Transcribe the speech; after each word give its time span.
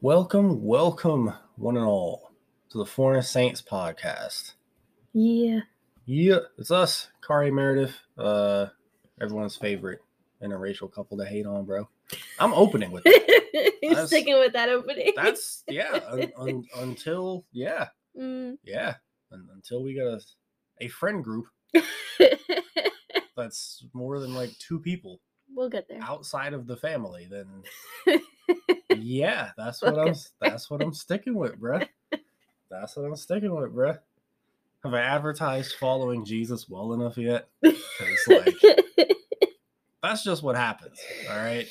Welcome, 0.00 0.62
welcome, 0.64 1.32
one 1.56 1.76
and 1.76 1.84
all, 1.84 2.30
to 2.70 2.78
the 2.78 2.86
Foreign 2.86 3.22
Saints 3.22 3.60
podcast. 3.62 4.52
Yeah. 5.12 5.60
Yeah, 6.06 6.38
it's 6.56 6.70
us, 6.70 7.08
Karai 7.22 7.52
Meredith, 7.52 7.94
uh, 8.16 8.66
everyone's 9.20 9.56
favorite 9.56 10.00
interracial 10.42 10.90
couple 10.92 11.18
to 11.18 11.24
hate 11.24 11.46
on, 11.46 11.64
bro. 11.64 11.88
I'm 12.38 12.54
opening 12.54 12.92
with 12.92 13.04
that. 13.04 13.72
You're 13.82 13.90
That's- 13.94 14.08
sticking 14.08 14.38
with 14.38 14.52
that 14.54 14.68
opening. 14.68 15.12
That's 15.16 15.64
yeah, 15.68 15.98
un, 16.08 16.32
un, 16.38 16.64
until 16.76 17.44
yeah, 17.52 17.88
Mm. 18.18 18.56
yeah, 18.64 18.94
un, 19.32 19.46
until 19.54 19.82
we 19.82 19.94
get 19.94 20.06
a 20.06 20.20
a 20.80 20.88
friend 20.88 21.22
group 21.22 21.46
that's 23.36 23.84
more 23.92 24.18
than 24.18 24.34
like 24.34 24.50
two 24.58 24.78
people 24.80 25.20
we'll 25.54 25.68
get 25.68 25.86
there. 25.88 26.00
outside 26.02 26.52
of 26.54 26.66
the 26.66 26.76
family, 26.76 27.28
then 27.30 27.46
yeah, 29.02 29.50
that's 29.56 29.82
what 29.82 29.98
I'm 29.98 30.14
that's 30.40 30.70
what 30.70 30.82
I'm 30.82 30.92
sticking 30.92 31.34
with, 31.34 31.60
bruh. 31.60 31.86
That's 32.70 32.96
what 32.96 33.06
I'm 33.06 33.16
sticking 33.16 33.54
with, 33.54 33.74
bruh. 33.74 33.98
Have 34.84 34.94
I 34.94 35.00
advertised 35.00 35.74
following 35.74 36.24
Jesus 36.24 36.68
well 36.68 36.92
enough 36.92 37.18
yet? 37.18 37.48
like, 37.62 38.54
that's 40.02 40.22
just 40.22 40.42
what 40.42 40.56
happens. 40.56 41.00
All 41.28 41.36
right. 41.36 41.66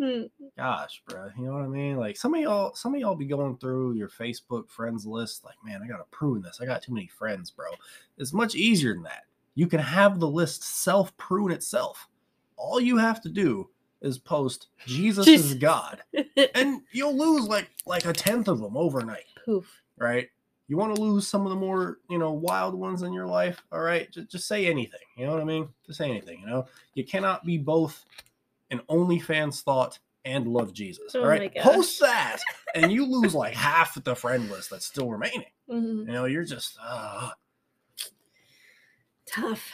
Mm. 0.00 0.28
Gosh, 0.56 1.02
bruh. 1.08 1.36
You 1.38 1.46
know 1.46 1.54
what 1.54 1.62
I 1.62 1.68
mean? 1.68 1.96
Like 1.96 2.16
some 2.16 2.34
of 2.34 2.40
y'all, 2.40 2.74
some 2.74 2.94
of 2.94 3.00
y'all 3.00 3.14
be 3.14 3.26
going 3.26 3.56
through 3.58 3.94
your 3.94 4.08
Facebook 4.08 4.68
friends 4.68 5.06
list, 5.06 5.44
like, 5.44 5.56
man, 5.64 5.80
I 5.82 5.86
gotta 5.86 6.04
prune 6.10 6.42
this. 6.42 6.58
I 6.60 6.66
got 6.66 6.82
too 6.82 6.92
many 6.92 7.06
friends, 7.06 7.50
bro. 7.50 7.66
It's 8.18 8.32
much 8.32 8.54
easier 8.54 8.94
than 8.94 9.04
that. 9.04 9.24
You 9.54 9.66
can 9.66 9.80
have 9.80 10.18
the 10.18 10.28
list 10.28 10.64
self 10.64 11.16
prune 11.16 11.52
itself. 11.52 12.08
All 12.56 12.80
you 12.80 12.96
have 12.98 13.20
to 13.22 13.28
do 13.28 13.70
is 14.04 14.18
post 14.18 14.68
Jesus 14.86 15.26
is 15.26 15.54
God. 15.54 16.02
And 16.54 16.82
you'll 16.92 17.16
lose 17.16 17.48
like 17.48 17.70
like 17.86 18.04
a 18.04 18.12
tenth 18.12 18.48
of 18.48 18.60
them 18.60 18.76
overnight 18.76 19.24
Poof. 19.44 19.66
right? 19.98 20.28
You 20.68 20.76
want 20.76 20.94
to 20.94 21.00
lose 21.02 21.26
some 21.28 21.42
of 21.44 21.50
the 21.50 21.56
more 21.56 21.98
you 22.08 22.18
know 22.18 22.32
wild 22.32 22.74
ones 22.74 23.02
in 23.02 23.12
your 23.12 23.26
life 23.26 23.60
all 23.72 23.80
right? 23.80 24.10
Just, 24.12 24.30
just 24.30 24.46
say 24.48 24.66
anything 24.66 25.00
you 25.16 25.26
know 25.26 25.32
what 25.32 25.40
i 25.40 25.44
mean? 25.44 25.68
Just 25.86 25.98
say 25.98 26.08
anything 26.10 26.40
you 26.40 26.46
know? 26.46 26.66
You 26.94 27.04
cannot 27.04 27.44
be 27.44 27.58
both 27.58 28.04
an 28.70 28.80
onlyfans 28.90 29.62
thought 29.62 29.98
and 30.24 30.46
love 30.48 30.72
jesus 30.72 31.14
Oh 31.14 31.20
all 31.22 31.26
right? 31.26 31.54
post 31.56 32.00
that 32.00 32.40
and 32.74 32.90
you 32.92 33.04
lose 33.06 33.34
like 33.34 33.54
half 33.54 33.96
of 33.96 34.04
the 34.04 34.14
friend 34.16 34.50
list 34.50 34.70
that's 34.70 34.86
still 34.86 35.10
remaining. 35.10 35.50
Mhm. 35.70 36.06
you 36.06 36.12
know 36.12 36.24
you're 36.26 36.44
just 36.44 36.78
uh. 36.82 37.30
Tough. 39.26 39.72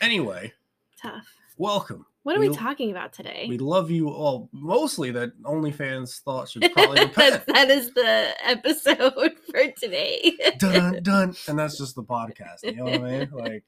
anyway. 0.00 0.52
Tough. 1.00 1.24
welcome 1.56 2.04
What 2.28 2.36
are 2.36 2.40
we 2.40 2.50
We- 2.50 2.56
talking 2.56 2.90
about 2.90 3.14
today? 3.14 3.46
we 3.48 3.56
love 3.56 3.90
you 3.90 4.10
all 4.10 4.50
mostly 4.52 5.10
that 5.12 5.30
onlyfans 5.44 6.20
thought 6.20 6.50
should 6.50 6.70
probably 6.74 7.00
repent 7.00 7.42
That's- 7.46 7.88
the 7.94 8.34
episode 8.44 9.32
for 9.50 9.72
today. 9.80 10.36
dun 10.58 11.02
dun, 11.02 11.34
and 11.48 11.58
that's 11.58 11.78
just 11.78 11.94
the 11.94 12.02
podcast. 12.02 12.64
You 12.64 12.76
know 12.76 12.84
what 12.84 12.94
I 12.96 12.98
mean? 12.98 13.30
Like, 13.32 13.64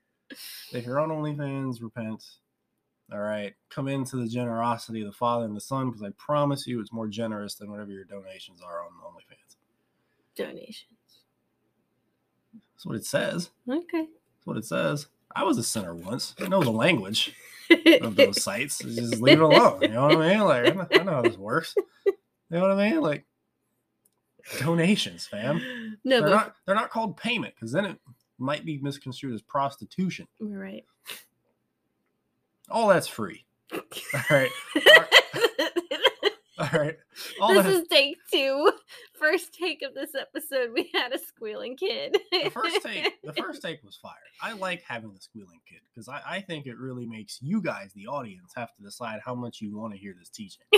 if 0.75 0.84
you're 0.84 1.00
on 1.00 1.08
OnlyFans, 1.08 1.81
repent. 1.81 2.22
All 3.11 3.19
right, 3.19 3.55
come 3.70 3.88
into 3.88 4.16
the 4.16 4.28
generosity 4.28 5.00
of 5.00 5.06
the 5.06 5.12
Father 5.16 5.47
and 5.47 5.56
the 5.56 5.61
Son, 5.62 5.86
because 5.88 6.03
I 6.03 6.11
promise 6.19 6.66
you, 6.66 6.81
it's 6.81 6.92
more 6.92 7.08
generous 7.08 7.55
than 7.55 7.70
whatever 7.70 7.91
your 7.92 8.05
donations 8.05 8.61
are 8.61 8.83
on 8.84 8.91
OnlyFans. 9.03 9.56
Donations. 10.36 10.84
That's 12.75 12.84
what 12.84 12.97
it 12.97 13.06
says. 13.06 13.48
Okay. 13.66 14.00
That's 14.03 14.44
what 14.47 14.58
it 14.58 14.66
says. 14.66 15.06
I 15.34 15.44
was 15.44 15.56
a 15.56 15.62
sinner 15.62 15.94
once. 15.94 16.34
I 16.38 16.48
know 16.48 16.62
the 16.62 16.70
language 16.70 17.34
of 18.02 18.16
those 18.16 18.42
sites. 18.42 18.78
Just 18.78 19.20
leave 19.20 19.38
it 19.38 19.42
alone. 19.44 19.82
You 19.82 19.88
know 19.88 20.06
what 20.08 20.16
I 20.18 20.28
mean? 20.28 20.40
Like, 20.40 20.98
I 20.98 21.02
know, 21.02 21.12
how 21.12 21.22
this 21.22 21.36
works. 21.36 21.74
You 22.06 22.12
know 22.50 22.60
what 22.62 22.70
I 22.72 22.90
mean? 22.90 23.00
Like, 23.00 23.24
donations, 24.58 25.26
fam. 25.26 25.98
No, 26.04 26.20
they're 26.20 26.28
but 26.28 26.34
not. 26.34 26.54
They're 26.66 26.74
not 26.74 26.91
called 26.91 27.16
payment, 27.16 27.54
because 27.54 27.72
then 27.72 27.84
it 27.84 27.98
might 28.38 28.64
be 28.64 28.78
misconstrued 28.78 29.34
as 29.34 29.42
prostitution. 29.42 30.26
right. 30.41 30.84
All 32.69 32.88
that's 32.88 33.08
free. 33.08 33.44
All 33.72 33.81
right. 34.31 34.50
All 34.76 34.82
right. 34.87 35.39
All 37.41 37.54
this 37.54 37.66
is 37.66 37.88
take 37.88 38.19
two. 38.32 38.72
First 39.19 39.53
take 39.53 39.82
of 39.82 39.94
this 39.94 40.10
episode, 40.15 40.71
we 40.75 40.91
had 40.94 41.12
a 41.12 41.19
squealing 41.19 41.76
kid. 41.76 42.16
the 42.32 42.50
first 42.50 42.82
take. 42.82 43.12
The 43.22 43.32
first 43.37 43.62
take 43.62 43.82
was 43.82 43.97
fire. 43.97 44.15
I 44.41 44.53
like 44.53 44.82
having 44.87 45.12
the 45.12 45.20
squealing 45.20 45.60
kid 45.69 45.81
because 45.93 46.09
I, 46.09 46.20
I 46.26 46.41
think 46.41 46.66
it 46.66 46.78
really 46.78 47.06
makes 47.06 47.38
you 47.43 47.60
guys, 47.60 47.93
the 47.94 48.06
audience, 48.06 48.53
have 48.56 48.75
to 48.76 48.82
decide 48.82 49.20
how 49.25 49.34
much 49.34 49.60
you 49.60 49.76
want 49.76 49.93
to 49.93 49.99
hear 49.99 50.15
this 50.19 50.31
teaching. 50.31 50.65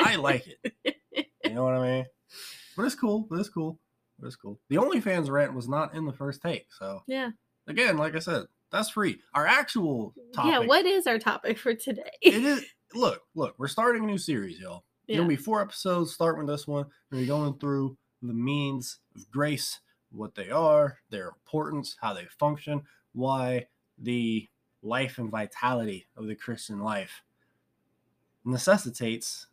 I 0.00 0.16
like 0.16 0.46
it. 0.46 0.96
You 1.44 1.54
know 1.54 1.64
what 1.64 1.74
I 1.74 1.86
mean? 1.86 2.06
But 2.76 2.84
it's 2.84 2.94
cool. 2.94 3.26
But 3.28 3.38
it's 3.38 3.50
cool. 3.50 3.78
But 4.18 4.28
it's 4.28 4.36
cool. 4.36 4.58
The 4.68 4.76
OnlyFans 4.76 5.30
rant 5.30 5.54
was 5.54 5.68
not 5.68 5.94
in 5.94 6.06
the 6.06 6.12
first 6.12 6.40
take. 6.40 6.66
So 6.78 7.02
yeah. 7.06 7.30
again, 7.66 7.98
like 7.98 8.16
I 8.16 8.20
said, 8.20 8.44
that's 8.70 8.88
free. 8.88 9.18
Our 9.34 9.46
actual 9.46 10.14
topic. 10.34 10.52
Yeah. 10.52 10.58
What 10.60 10.86
is 10.86 11.06
our 11.06 11.18
topic 11.18 11.58
for 11.58 11.74
today? 11.74 12.10
it 12.22 12.42
is 12.42 12.64
look, 12.94 13.22
look, 13.34 13.54
we're 13.58 13.68
starting 13.68 14.04
a 14.04 14.06
new 14.06 14.18
series, 14.18 14.58
y'all. 14.58 14.84
Yeah. 15.06 15.18
gonna 15.18 15.28
be 15.28 15.36
four 15.36 15.60
episodes, 15.60 16.12
starting 16.12 16.46
with 16.46 16.54
this 16.54 16.66
one. 16.66 16.86
We're 17.10 17.26
going 17.26 17.58
through 17.58 17.96
the 18.22 18.32
means 18.32 18.98
of 19.16 19.30
grace, 19.30 19.80
what 20.10 20.34
they 20.34 20.50
are, 20.50 20.98
their 21.10 21.28
importance, 21.28 21.96
how 22.00 22.14
they 22.14 22.26
function, 22.38 22.82
why 23.12 23.66
the 23.98 24.48
life 24.82 25.18
and 25.18 25.30
vitality 25.30 26.06
of 26.16 26.26
the 26.26 26.34
Christian 26.34 26.80
life 26.80 27.22
necessitates 28.44 29.46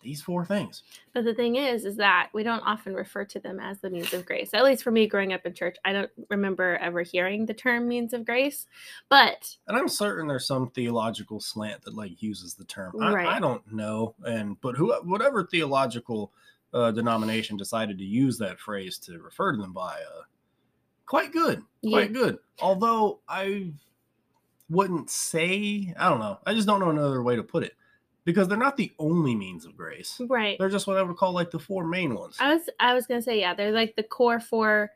these 0.00 0.22
four 0.22 0.44
things. 0.44 0.82
But 1.12 1.24
the 1.24 1.34
thing 1.34 1.56
is, 1.56 1.84
is 1.84 1.96
that 1.96 2.30
we 2.32 2.42
don't 2.42 2.60
often 2.60 2.94
refer 2.94 3.24
to 3.26 3.40
them 3.40 3.60
as 3.60 3.78
the 3.80 3.90
means 3.90 4.12
of 4.12 4.24
grace. 4.26 4.54
At 4.54 4.64
least 4.64 4.82
for 4.82 4.90
me, 4.90 5.06
growing 5.06 5.32
up 5.32 5.44
in 5.44 5.54
church, 5.54 5.76
I 5.84 5.92
don't 5.92 6.10
remember 6.28 6.76
ever 6.78 7.02
hearing 7.02 7.46
the 7.46 7.54
term 7.54 7.88
means 7.88 8.12
of 8.12 8.24
grace. 8.24 8.66
But 9.08 9.56
And 9.66 9.76
I'm 9.76 9.88
certain 9.88 10.28
there's 10.28 10.46
some 10.46 10.70
theological 10.70 11.40
slant 11.40 11.82
that 11.82 11.94
like 11.94 12.22
uses 12.22 12.54
the 12.54 12.64
term. 12.64 12.94
I, 13.00 13.12
Right. 13.12 13.26
I 13.26 13.40
don't 13.40 13.70
know, 13.72 14.14
and 14.24 14.60
but 14.60 14.76
who 14.76 14.92
whatever 15.02 15.44
theological 15.44 16.32
uh, 16.72 16.90
denomination 16.92 17.56
decided 17.56 17.98
to 17.98 18.04
use 18.04 18.38
that 18.38 18.60
phrase 18.60 18.98
to 18.98 19.18
refer 19.18 19.52
to 19.52 19.58
them 19.58 19.72
by, 19.72 19.94
uh, 19.94 20.22
quite 21.06 21.32
good, 21.32 21.62
quite 21.84 22.12
good. 22.12 22.38
Although 22.60 23.20
I 23.28 23.72
wouldn't 24.68 25.10
say, 25.10 25.92
I 25.98 26.08
don't 26.08 26.20
know, 26.20 26.38
I 26.46 26.54
just 26.54 26.68
don't 26.68 26.80
know 26.80 26.90
another 26.90 27.22
way 27.22 27.36
to 27.36 27.42
put 27.42 27.64
it, 27.64 27.74
because 28.24 28.48
they're 28.48 28.58
not 28.58 28.76
the 28.76 28.92
only 28.98 29.34
means 29.34 29.64
of 29.64 29.76
grace. 29.76 30.20
right, 30.28 30.58
They're 30.58 30.68
just 30.68 30.86
what 30.86 30.96
I 30.96 31.02
would 31.02 31.16
call 31.16 31.32
like 31.32 31.50
the 31.50 31.58
four 31.58 31.84
main 31.84 32.14
ones. 32.14 32.36
I 32.40 32.54
was 32.54 32.68
I 32.78 32.94
was 32.94 33.06
gonna 33.06 33.22
say 33.22 33.40
yeah, 33.40 33.54
they're 33.54 33.72
like 33.72 33.96
the 33.96 34.02
core 34.02 34.40
four 34.40 34.90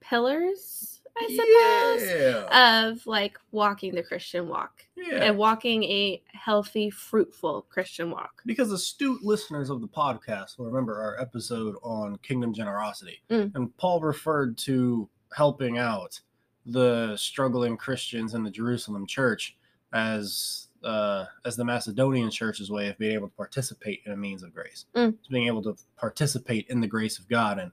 pillars, 0.00 1.00
I 1.16 1.26
suppose, 1.28 2.10
Yeah, 2.10 2.88
of 2.90 3.06
like 3.06 3.38
walking 3.52 3.94
the 3.94 4.02
Christian 4.02 4.48
walk 4.48 4.84
yeah. 4.96 5.24
and 5.24 5.36
walking 5.38 5.84
a 5.84 6.22
healthy, 6.32 6.90
fruitful 6.90 7.62
Christian 7.68 8.10
walk. 8.10 8.42
because 8.46 8.72
astute 8.72 9.22
listeners 9.22 9.70
of 9.70 9.80
the 9.80 9.88
podcast 9.88 10.58
will 10.58 10.66
remember 10.66 11.00
our 11.00 11.20
episode 11.20 11.76
on 11.82 12.16
kingdom 12.18 12.52
generosity 12.54 13.20
Mm. 13.30 13.54
and 13.54 13.76
paul 13.76 14.00
referred 14.00 14.56
to 14.58 15.08
helping 15.36 15.78
out 15.78 16.18
the 16.66 17.16
struggling 17.16 17.76
christians 17.76 18.34
in 18.34 18.42
the 18.42 18.50
jerusalem 18.50 19.06
church 19.06 19.56
as 19.92 20.68
uh, 20.84 21.24
as 21.44 21.56
the 21.56 21.64
macedonian 21.64 22.30
church's 22.30 22.70
way 22.70 22.88
of 22.88 22.96
being 22.98 23.12
able 23.14 23.28
to 23.28 23.34
participate 23.36 24.00
in 24.06 24.12
a 24.12 24.16
means 24.16 24.42
of 24.42 24.52
grace 24.54 24.86
Mm. 24.94 25.14
It's 25.18 25.28
being 25.28 25.46
able 25.46 25.62
to 25.64 25.76
participate 25.96 26.66
in 26.68 26.80
the 26.80 26.86
grace 26.86 27.18
of 27.18 27.28
god 27.28 27.58
and 27.58 27.72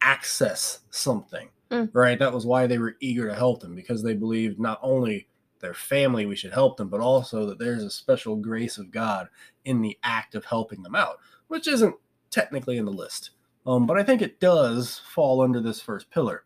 access 0.00 0.80
something 0.90 1.48
Mm. 1.70 1.90
right 1.92 2.18
that 2.18 2.32
was 2.32 2.46
why 2.46 2.66
they 2.66 2.78
were 2.78 2.96
eager 3.00 3.28
to 3.28 3.34
help 3.34 3.60
them 3.60 3.74
because 3.74 4.02
they 4.02 4.14
believed 4.14 4.58
not 4.58 4.78
only 4.82 5.28
their 5.60 5.74
family 5.74 6.24
we 6.24 6.34
should 6.36 6.52
help 6.52 6.76
them 6.78 6.88
but 6.88 7.00
also 7.00 7.44
that 7.46 7.58
there's 7.58 7.82
a 7.82 7.90
special 7.90 8.36
grace 8.36 8.78
of 8.78 8.90
god 8.90 9.28
in 9.64 9.82
the 9.82 9.98
act 10.02 10.34
of 10.34 10.46
helping 10.46 10.82
them 10.82 10.94
out, 10.94 11.18
which 11.48 11.68
isn't 11.68 11.94
technically 12.30 12.78
in 12.78 12.84
the 12.86 12.92
list. 12.92 13.30
Um, 13.66 13.86
but 13.86 13.98
I 13.98 14.02
think 14.02 14.22
it 14.22 14.40
does 14.40 14.98
fall 15.12 15.42
under 15.42 15.60
this 15.60 15.78
first 15.80 16.10
pillar. 16.10 16.44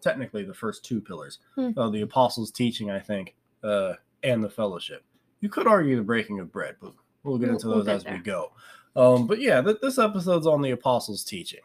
Technically, 0.00 0.42
the 0.44 0.54
first 0.54 0.84
two 0.84 1.00
pillars 1.02 1.38
Hmm. 1.54 1.70
uh, 1.76 1.90
the 1.90 2.00
apostles' 2.02 2.50
teaching, 2.50 2.90
I 2.90 3.00
think, 3.00 3.34
uh, 3.62 3.94
and 4.24 4.42
the 4.42 4.50
fellowship. 4.50 5.04
You 5.40 5.48
could 5.48 5.66
argue 5.66 5.94
the 5.96 6.02
breaking 6.02 6.40
of 6.40 6.50
bread, 6.50 6.76
but 6.80 6.92
we'll 7.22 7.38
get 7.38 7.46
We'll- 7.46 7.54
into 7.56 7.66
we'll 7.68 7.76
those 7.84 8.02
get 8.02 8.12
as 8.12 8.18
we 8.18 8.24
go. 8.24 8.50
Um, 8.96 9.26
but 9.26 9.40
yeah, 9.40 9.60
th- 9.60 9.78
this 9.82 9.98
episode's 9.98 10.46
on 10.46 10.62
the 10.62 10.70
apostles' 10.70 11.24
teaching, 11.24 11.60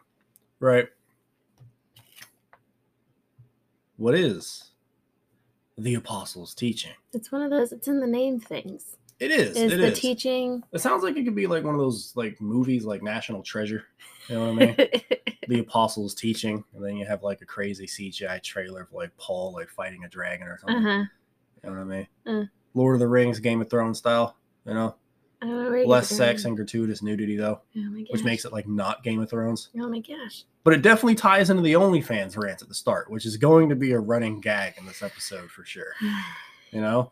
right? 0.60 0.88
What 3.98 4.16
is 4.16 4.72
the 5.78 5.96
apostles' 5.96 6.54
teaching? 6.54 6.92
It's 7.14 7.32
one 7.32 7.42
of 7.42 7.52
those. 7.52 7.72
It's 7.72 7.88
in 7.88 8.00
the 8.00 8.08
name 8.08 8.40
things. 8.40 8.98
It 9.20 9.32
is. 9.32 9.56
Is 9.58 9.74
it 9.74 9.78
the 9.78 9.88
is. 9.92 10.00
teaching? 10.00 10.64
It 10.72 10.80
sounds 10.80 11.04
like 11.04 11.18
it 11.18 11.24
could 11.26 11.36
be 11.36 11.46
like 11.48 11.64
one 11.66 11.76
of 11.76 11.80
those 11.82 12.14
like 12.16 12.40
movies 12.40 12.86
like 12.86 13.04
National 13.04 13.44
Treasure. 13.44 13.84
You 14.30 14.36
know 14.36 14.54
what 14.54 14.64
I 14.64 14.66
mean? 14.66 14.76
the 15.50 15.60
apostles 15.60 16.16
teaching, 16.16 16.64
and 16.74 16.84
then 16.84 16.96
you 16.96 17.06
have 17.06 17.22
like 17.24 17.42
a 17.42 17.46
crazy 17.46 17.86
CGI 17.86 18.42
trailer 18.42 18.82
of 18.82 18.94
like 18.94 19.16
Paul 19.18 19.54
like 19.54 19.70
fighting 19.70 20.04
a 20.06 20.10
dragon 20.10 20.48
or 20.48 20.58
something. 20.58 20.86
uh 20.86 21.00
huh. 21.00 21.06
You 21.64 21.70
know 21.70 21.78
what 21.78 21.82
I 21.82 21.84
mean? 21.98 22.08
Mm. 22.28 22.50
Lord 22.74 22.96
of 22.96 23.00
the 23.00 23.08
Rings, 23.08 23.40
Game 23.40 23.62
of 23.62 23.70
Thrones 23.70 23.98
style. 23.98 24.36
You 24.66 24.74
know, 24.74 24.96
know 25.42 25.48
where 25.70 25.78
you 25.78 25.84
get 25.84 25.88
Less 25.90 26.10
sex 26.10 26.46
and 26.46 26.56
gratuitous 26.56 27.02
nudity 27.02 27.36
though, 27.38 27.62
Oh 27.76 27.80
my 27.82 28.02
gosh. 28.02 28.08
which 28.12 28.24
makes 28.24 28.46
it 28.46 28.52
like 28.54 28.68
not 28.68 29.04
Game 29.04 29.22
of 29.22 29.30
Thrones. 29.30 29.70
Oh 29.80 29.90
my 29.90 30.00
gosh. 30.00 30.44
But 30.64 30.74
it 30.74 30.82
definitely 30.82 31.16
ties 31.16 31.50
into 31.50 31.64
the 31.64 31.74
OnlyFans 31.74 32.38
rant 32.38 32.62
at 32.62 32.68
the 32.68 32.74
start, 32.76 33.10
which 33.10 33.26
is 33.26 33.38
going 33.38 33.70
to 33.70 33.76
be 33.76 33.92
a 33.94 34.00
running 34.00 34.42
gag 34.42 34.74
in 34.78 34.86
this 34.86 35.02
episode 35.02 35.50
for 35.52 35.64
sure. 35.66 35.94
You 36.72 36.82
know, 36.82 37.12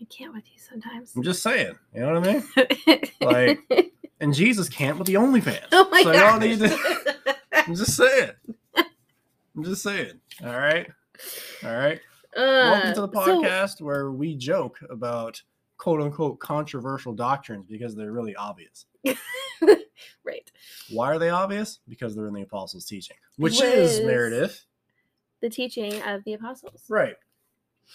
I 0.00 0.04
can't 0.04 0.32
with 0.32 0.44
you 0.52 0.60
sometimes. 0.60 1.16
I'm 1.16 1.24
just 1.24 1.42
saying. 1.42 1.74
You 1.92 2.00
know 2.02 2.20
what 2.20 2.28
I 2.28 2.32
mean? 2.32 3.00
Like- 3.20 3.92
And 4.20 4.32
Jesus 4.32 4.68
can't 4.70 4.96
with 4.96 5.06
the 5.06 5.14
OnlyFans. 5.14 5.66
oh 5.72 5.88
my 5.90 6.02
so 6.02 6.38
need 6.38 6.58
to. 6.60 7.36
I'm 7.52 7.74
just 7.74 7.96
saying. 7.96 8.30
I'm 8.76 9.64
just 9.64 9.82
saying. 9.82 10.12
All 10.42 10.56
right. 10.58 10.88
All 11.64 11.76
right. 11.76 12.00
Welcome 12.36 12.94
to 12.94 13.00
the 13.02 13.08
Uh, 13.08 13.24
so- 13.24 13.42
podcast 13.42 13.80
where 13.80 14.10
we 14.12 14.34
joke 14.36 14.78
about 14.90 15.40
quote 15.78 16.00
unquote 16.00 16.38
controversial 16.38 17.12
doctrines 17.14 17.66
because 17.68 17.94
they're 17.94 18.12
really 18.12 18.34
obvious. 18.36 18.86
right. 20.24 20.50
Why 20.90 21.12
are 21.14 21.18
they 21.18 21.30
obvious? 21.30 21.80
Because 21.88 22.14
they're 22.14 22.26
in 22.28 22.34
the 22.34 22.42
apostles' 22.42 22.86
teaching, 22.86 23.16
which 23.36 23.60
is 23.62 24.00
Meredith. 24.00 24.64
The 25.40 25.50
teaching 25.50 26.00
of 26.02 26.24
the 26.24 26.34
apostles. 26.34 26.84
Right. 26.88 27.14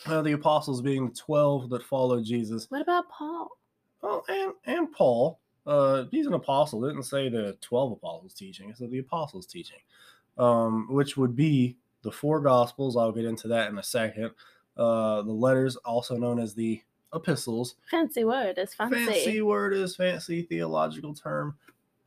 Uh, 0.05 0.21
the 0.21 0.31
apostles 0.31 0.81
being 0.81 1.07
the 1.09 1.13
12 1.15 1.69
that 1.71 1.83
followed 1.83 2.23
Jesus. 2.23 2.67
What 2.69 2.81
about 2.81 3.09
Paul? 3.09 3.49
Oh, 4.03 4.23
and, 4.29 4.53
and 4.65 4.91
Paul. 4.91 5.39
Uh, 5.67 6.05
he's 6.09 6.25
an 6.25 6.33
apostle. 6.33 6.83
It 6.85 6.89
didn't 6.89 7.03
say 7.03 7.29
the 7.29 7.57
12 7.61 7.91
apostles 7.93 8.33
teaching, 8.33 8.69
it 8.69 8.77
said 8.77 8.89
the 8.89 8.99
apostles 8.99 9.45
teaching, 9.45 9.77
um, 10.37 10.87
which 10.89 11.17
would 11.17 11.35
be 11.35 11.77
the 12.03 12.11
four 12.11 12.39
gospels. 12.41 12.97
I'll 12.97 13.11
get 13.11 13.25
into 13.25 13.47
that 13.49 13.69
in 13.71 13.77
a 13.77 13.83
second. 13.83 14.31
Uh, 14.77 15.21
the 15.21 15.31
letters, 15.33 15.75
also 15.77 16.17
known 16.17 16.39
as 16.39 16.53
the 16.55 16.81
epistles. 17.13 17.75
Fancy 17.89 18.23
word. 18.23 18.57
It's 18.57 18.73
fancy. 18.73 18.95
fancy 19.05 19.41
word 19.41 19.73
is 19.73 19.95
fancy 19.95 20.43
theological 20.43 21.13
term 21.13 21.55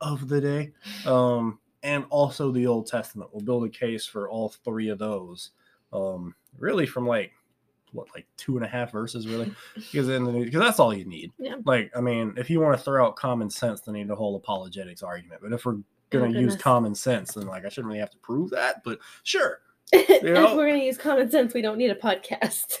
of 0.01 0.27
the 0.27 0.41
day 0.41 0.73
um 1.05 1.57
and 1.81 2.05
also 2.09 2.51
the 2.51 2.67
old 2.67 2.85
testament 2.85 3.29
we'll 3.31 3.41
build 3.41 3.63
a 3.63 3.69
case 3.69 4.05
for 4.05 4.29
all 4.29 4.49
three 4.49 4.89
of 4.89 4.99
those 4.99 5.51
um 5.93 6.35
really 6.59 6.85
from 6.85 7.07
like 7.07 7.31
what 7.93 8.05
like 8.13 8.27
two 8.35 8.57
and 8.57 8.65
a 8.65 8.67
half 8.67 8.91
verses 8.91 9.25
really 9.25 9.49
because 9.75 10.09
in 10.09 10.25
the 10.25 10.31
because 10.33 10.59
that's 10.59 10.81
all 10.81 10.93
you 10.93 11.05
need 11.05 11.31
Yeah. 11.39 11.55
like 11.65 11.91
i 11.95 12.01
mean 12.01 12.33
if 12.35 12.49
you 12.49 12.59
want 12.59 12.77
to 12.77 12.83
throw 12.83 13.05
out 13.07 13.15
common 13.15 13.49
sense 13.49 13.79
then 13.81 13.95
you 13.95 14.03
need 14.03 14.11
a 14.11 14.15
whole 14.15 14.35
apologetics 14.35 15.01
argument 15.01 15.39
but 15.41 15.53
if 15.53 15.65
we're 15.65 15.77
gonna 16.09 16.25
Oh, 16.25 16.41
use 16.41 16.57
common 16.57 16.93
sense 16.93 17.33
then 17.33 17.47
like 17.47 17.63
i 17.65 17.69
shouldn't 17.69 17.87
really 17.87 17.99
have 18.01 18.11
to 18.11 18.17
prove 18.17 18.49
that 18.49 18.83
but 18.83 18.99
sure 19.23 19.59
if 19.93 20.55
we're 20.55 20.67
gonna 20.67 20.83
use 20.83 20.97
common 20.97 21.29
sense, 21.29 21.53
we 21.53 21.61
don't 21.61 21.77
need 21.77 21.91
a 21.91 21.95
podcast. 21.95 22.77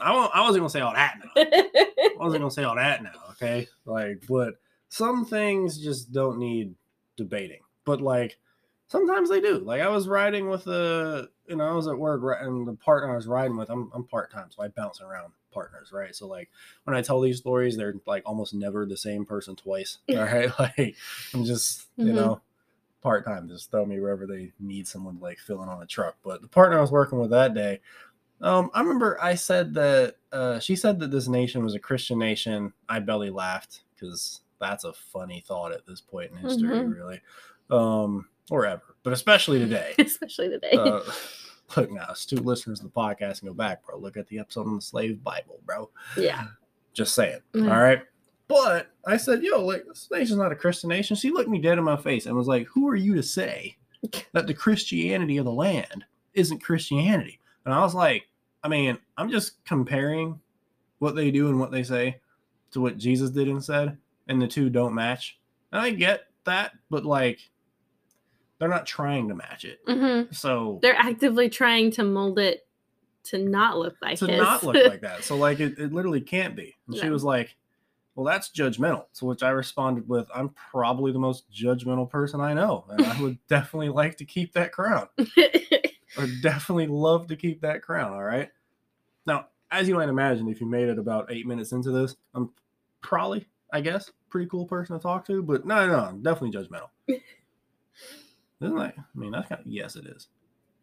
i, 0.00 0.12
won't, 0.12 0.30
I 0.34 0.40
wasn't 0.42 0.60
gonna 0.60 0.70
say 0.70 0.80
all 0.80 0.92
that 0.94 1.18
now 1.22 1.30
I 1.36 2.10
wasn't 2.16 2.42
gonna 2.42 2.50
say 2.50 2.64
all 2.64 2.76
that 2.76 3.02
now, 3.02 3.10
okay? 3.32 3.68
Like, 3.84 4.24
but 4.28 4.54
some 4.88 5.24
things 5.24 5.78
just 5.78 6.12
don't 6.12 6.38
need 6.38 6.74
debating. 7.16 7.60
But 7.84 8.00
like, 8.00 8.38
sometimes 8.86 9.28
they 9.30 9.40
do. 9.40 9.58
Like, 9.58 9.80
I 9.82 9.88
was 9.88 10.06
riding 10.06 10.48
with 10.48 10.66
a, 10.66 11.28
you 11.48 11.56
know, 11.56 11.64
I 11.64 11.72
was 11.72 11.88
at 11.88 11.98
work, 11.98 12.22
and 12.40 12.66
the 12.66 12.74
partner 12.74 13.12
I 13.12 13.16
was 13.16 13.26
riding 13.26 13.56
with, 13.56 13.70
I'm, 13.70 13.90
I'm 13.94 14.04
part 14.04 14.30
time, 14.30 14.50
so 14.50 14.62
I 14.62 14.68
bounce 14.68 15.00
around 15.00 15.32
partners, 15.52 15.90
right? 15.92 16.14
So 16.14 16.26
like, 16.28 16.48
when 16.84 16.94
I 16.96 17.02
tell 17.02 17.20
these 17.20 17.38
stories, 17.38 17.76
they're 17.76 17.94
like 18.06 18.22
almost 18.24 18.54
never 18.54 18.86
the 18.86 18.96
same 18.96 19.24
person 19.24 19.56
twice. 19.56 19.98
All 20.10 20.16
right, 20.18 20.50
like, 20.58 20.96
I'm 21.34 21.44
just, 21.44 21.86
you 21.96 22.06
Mhm. 22.12 22.14
know. 22.14 22.40
Part 23.02 23.24
time, 23.26 23.48
just 23.48 23.70
throw 23.70 23.84
me 23.84 23.98
wherever 24.00 24.26
they 24.26 24.52
need 24.60 24.86
someone 24.86 25.18
like 25.20 25.38
filling 25.38 25.68
on 25.68 25.82
a 25.82 25.86
truck. 25.86 26.16
But 26.24 26.40
the 26.40 26.48
partner 26.48 26.78
I 26.78 26.80
was 26.80 26.92
working 26.92 27.18
with 27.18 27.30
that 27.30 27.52
day, 27.54 27.80
um, 28.40 28.70
I 28.74 28.80
remember 28.80 29.18
I 29.20 29.34
said 29.34 29.74
that 29.74 30.16
uh, 30.30 30.60
she 30.60 30.76
said 30.76 30.98
that 31.00 31.10
this 31.10 31.26
nation 31.28 31.64
was 31.64 31.74
a 31.74 31.80
Christian 31.80 32.18
nation. 32.18 32.72
I 32.88 33.00
belly 33.00 33.30
laughed 33.30 33.82
because 33.94 34.40
that's 34.60 34.84
a 34.84 34.92
funny 34.92 35.42
thought 35.46 35.72
at 35.72 35.84
this 35.86 36.00
point 36.00 36.30
in 36.30 36.36
history, 36.38 36.68
Mhm. 36.78 36.94
really, 36.94 37.20
um, 37.70 38.28
or 38.50 38.66
ever, 38.66 38.96
but 39.02 39.12
especially 39.12 39.58
today. 39.58 39.94
Especially 39.98 40.48
today. 40.48 40.70
uh, 40.72 41.00
look 41.76 41.90
now, 41.90 42.06
astute 42.10 42.44
listeners 42.44 42.80
of 42.80 42.84
the 42.86 42.90
podcast 43.00 43.40
can 43.40 43.48
go 43.48 43.54
back, 43.54 43.84
bro. 43.84 43.98
Look 43.98 44.16
at 44.16 44.28
the 44.28 44.38
episode 44.38 44.66
on 44.68 44.76
the 44.76 44.82
slave 44.82 45.22
Bible, 45.24 45.58
bro. 45.64 45.90
yeah. 46.16 46.46
Just 46.92 47.14
saying. 47.14 47.40
Mm. 47.54 47.72
All 47.72 47.80
right. 47.80 48.02
But 48.52 48.90
I 49.06 49.16
said, 49.16 49.42
yo, 49.42 49.64
like 49.64 49.84
this 49.86 50.08
nation's 50.10 50.38
not 50.38 50.52
a 50.52 50.56
Christian 50.56 50.88
nation. 50.90 51.16
She 51.16 51.30
looked 51.30 51.48
me 51.48 51.58
dead 51.60 51.78
in 51.78 51.84
my 51.84 51.96
face 51.96 52.26
and 52.26 52.36
was 52.36 52.46
like, 52.48 52.66
Who 52.68 52.88
are 52.88 52.94
you 52.96 53.14
to 53.14 53.22
say 53.22 53.76
that 54.32 54.46
the 54.46 54.54
Christianity 54.54 55.38
of 55.38 55.44
the 55.44 55.52
land 55.52 56.04
isn't 56.34 56.62
Christianity? 56.62 57.40
And 57.64 57.72
I 57.74 57.80
was 57.80 57.94
like, 57.94 58.26
I 58.62 58.68
mean, 58.68 58.98
I'm 59.16 59.30
just 59.30 59.64
comparing 59.64 60.38
what 60.98 61.14
they 61.16 61.30
do 61.30 61.48
and 61.48 61.58
what 61.58 61.70
they 61.72 61.82
say 61.82 62.20
to 62.72 62.80
what 62.80 62.96
Jesus 62.98 63.30
did 63.30 63.48
and 63.48 63.62
said, 63.62 63.96
and 64.28 64.40
the 64.40 64.46
two 64.46 64.70
don't 64.70 64.94
match. 64.94 65.38
And 65.72 65.80
I 65.80 65.90
get 65.90 66.22
that, 66.44 66.72
but 66.90 67.04
like 67.04 67.38
they're 68.58 68.68
not 68.68 68.86
trying 68.86 69.28
to 69.28 69.34
match 69.34 69.64
it. 69.64 69.80
hmm 69.86 70.32
So 70.32 70.78
They're 70.82 70.96
actively 70.96 71.48
trying 71.48 71.90
to 71.92 72.04
mold 72.04 72.38
it 72.38 72.66
to 73.24 73.38
not 73.38 73.78
look 73.78 73.96
like 74.02 74.18
to 74.18 74.26
his. 74.26 74.38
not 74.38 74.62
look 74.62 74.76
like 74.86 75.00
that. 75.02 75.24
So 75.24 75.36
like 75.36 75.58
it, 75.60 75.78
it 75.78 75.92
literally 75.92 76.20
can't 76.20 76.54
be. 76.54 76.76
And 76.86 76.96
she 76.96 77.08
was 77.08 77.24
like, 77.24 77.56
Well, 78.14 78.26
that's 78.26 78.50
judgmental. 78.50 79.06
To 79.14 79.24
which 79.24 79.42
I 79.42 79.50
responded 79.50 80.08
with, 80.08 80.28
I'm 80.34 80.50
probably 80.50 81.12
the 81.12 81.18
most 81.18 81.50
judgmental 81.50 82.08
person 82.08 82.40
I 82.40 82.52
know. 82.52 82.84
And 82.88 83.06
I 83.06 83.20
would 83.20 83.38
definitely 83.48 83.88
like 83.88 84.18
to 84.18 84.24
keep 84.24 84.52
that 84.52 84.72
crown. 84.72 85.08
I 85.18 85.80
would 86.18 86.42
definitely 86.42 86.88
love 86.88 87.28
to 87.28 87.36
keep 87.36 87.62
that 87.62 87.82
crown. 87.82 88.12
All 88.12 88.22
right. 88.22 88.50
Now, 89.26 89.46
as 89.70 89.88
you 89.88 89.94
might 89.94 90.10
imagine, 90.10 90.48
if 90.48 90.60
you 90.60 90.66
made 90.66 90.88
it 90.88 90.98
about 90.98 91.32
eight 91.32 91.46
minutes 91.46 91.72
into 91.72 91.90
this, 91.90 92.16
I'm 92.34 92.50
probably, 93.00 93.46
I 93.72 93.80
guess, 93.80 94.10
pretty 94.28 94.48
cool 94.48 94.66
person 94.66 94.96
to 94.96 95.02
talk 95.02 95.26
to, 95.26 95.42
but 95.42 95.64
no, 95.64 95.86
no, 95.86 95.92
no 95.92 95.98
I'm 96.00 96.22
definitely 96.22 96.58
judgmental. 96.58 96.88
Isn't 98.60 98.76
that, 98.76 98.94
I 98.98 99.18
mean, 99.18 99.32
that's 99.32 99.48
kind 99.48 99.60
of, 99.60 99.66
yes, 99.66 99.96
it 99.96 100.06
is. 100.06 100.28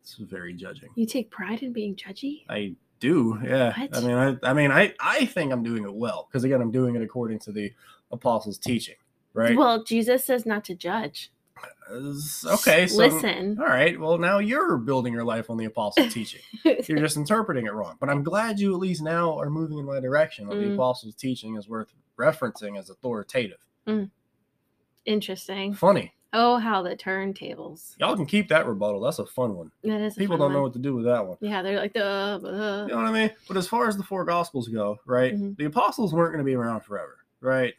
It's 0.01 0.15
very 0.15 0.53
judging. 0.53 0.89
you 0.95 1.05
take 1.05 1.29
pride 1.29 1.61
in 1.61 1.71
being 1.71 1.95
judgy? 1.95 2.45
I 2.49 2.75
do, 2.99 3.39
yeah. 3.43 3.73
I 3.91 3.99
mean, 4.01 4.15
I, 4.15 4.35
I 4.43 4.53
mean, 4.53 4.71
I, 4.71 4.93
I 4.99 5.25
think 5.25 5.51
I'm 5.51 5.63
doing 5.63 5.83
it 5.83 5.93
well 5.93 6.27
because 6.29 6.43
again, 6.43 6.61
I'm 6.61 6.71
doing 6.71 6.95
it 6.95 7.01
according 7.01 7.39
to 7.39 7.51
the 7.51 7.71
apostles' 8.11 8.57
teaching, 8.57 8.95
right? 9.33 9.55
Well, 9.57 9.83
Jesus 9.83 10.25
says 10.25 10.45
not 10.45 10.63
to 10.65 10.75
judge. 10.75 11.31
Okay, 11.91 12.85
so 12.87 12.97
Listen. 12.97 13.57
all 13.59 13.65
right. 13.65 13.99
Well, 13.99 14.17
now 14.19 14.37
you're 14.39 14.77
building 14.77 15.11
your 15.11 15.23
life 15.23 15.49
on 15.49 15.57
the 15.57 15.65
apostles' 15.65 16.13
teaching. 16.13 16.41
You're 16.63 16.99
just 16.99 17.17
interpreting 17.17 17.65
it 17.65 17.73
wrong. 17.73 17.95
But 17.99 18.09
I'm 18.09 18.21
glad 18.23 18.59
you 18.59 18.73
at 18.73 18.79
least 18.79 19.01
now 19.01 19.37
are 19.39 19.49
moving 19.49 19.79
in 19.79 19.85
my 19.85 19.99
direction. 19.99 20.47
That 20.47 20.59
the 20.59 20.65
Mm. 20.65 20.73
apostles' 20.75 21.15
teaching 21.15 21.55
is 21.55 21.67
worth 21.67 21.93
referencing 22.17 22.77
as 22.77 22.89
authoritative. 22.89 23.57
Interesting. 25.05 25.73
Funny. 25.73 26.13
Oh, 26.31 26.57
how 26.57 26.83
the 26.83 26.95
turntables. 26.95 27.95
Y'all 27.99 28.15
can 28.15 28.25
keep 28.27 28.49
that 28.49 28.67
rebuttal. 28.67 29.01
That's 29.01 29.17
a 29.19 29.25
fun 29.25 29.55
one. 29.55 29.71
That 29.83 29.99
is. 30.01 30.13
People 30.15 30.37
fun 30.37 30.41
don't 30.45 30.53
know 30.53 30.61
what 30.61 30.73
to 30.73 30.79
do 30.79 30.93
with 30.95 31.05
that 31.05 31.25
one. 31.25 31.37
Yeah, 31.41 31.61
they're 31.63 31.79
like 31.79 31.93
the. 31.93 32.05
Uh, 32.05 32.85
You 32.87 32.93
know 32.93 32.97
what 32.97 33.07
I 33.07 33.11
mean? 33.11 33.31
But 33.47 33.57
as 33.57 33.67
far 33.67 33.87
as 33.87 33.97
the 33.97 34.03
four 34.03 34.25
gospels 34.25 34.67
go, 34.67 34.99
right? 35.07 35.33
Mhm. 35.35 35.57
The 35.57 35.65
apostles 35.65 36.13
weren't 36.13 36.31
going 36.33 36.45
to 36.45 36.49
be 36.49 36.55
around 36.55 36.81
forever, 36.81 37.17
right? 37.41 37.73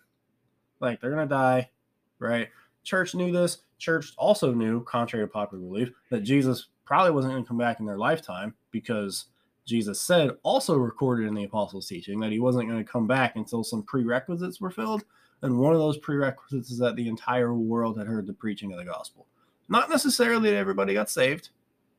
Like 0.80 1.00
they're 1.00 1.11
going 1.14 1.28
to 1.28 1.33
die, 1.33 1.71
right? 2.19 2.49
Church 2.83 3.14
knew 3.14 3.30
this. 3.30 3.59
Church 3.78 4.12
also 4.19 4.52
knew, 4.52 4.83
contrary 4.85 5.26
to 5.26 5.30
popular 5.33 5.62
belief, 5.62 5.90
that 6.11 6.23
Jesus 6.23 6.66
probably 6.85 7.12
wasn't 7.12 7.33
going 7.35 7.45
to 7.45 7.49
come 7.49 7.59
back 7.59 7.78
in 7.80 7.87
their 7.87 7.99
lifetime 7.99 8.54
because 8.73 9.26
Jesus 9.64 10.00
said, 10.00 10.33
also 10.42 10.76
recorded 10.76 11.28
in 11.28 11.35
the 11.35 11.45
apostles' 11.45 11.87
teaching, 11.87 12.19
that 12.21 12.33
he 12.33 12.40
wasn't 12.40 12.69
going 12.69 12.85
to 12.85 12.90
come 12.90 13.07
back 13.07 13.37
until 13.37 13.62
some 13.62 13.83
prerequisites 13.85 14.61
were 14.61 14.71
filled. 14.71 15.04
And 15.42 15.59
one 15.59 15.73
of 15.73 15.78
those 15.78 15.99
prerequisites 15.99 16.70
is 16.70 16.78
that 16.78 16.97
the 16.97 17.09
entire 17.09 17.54
world 17.54 17.99
had 17.99 18.06
heard 18.06 18.26
the 18.26 18.32
preaching 18.32 18.73
of 18.73 18.78
the 18.78 18.85
gospel. 18.85 19.26
Not 19.68 19.88
necessarily 19.88 20.50
that 20.50 20.56
everybody 20.56 20.94
got 20.94 21.09
saved, 21.09 21.50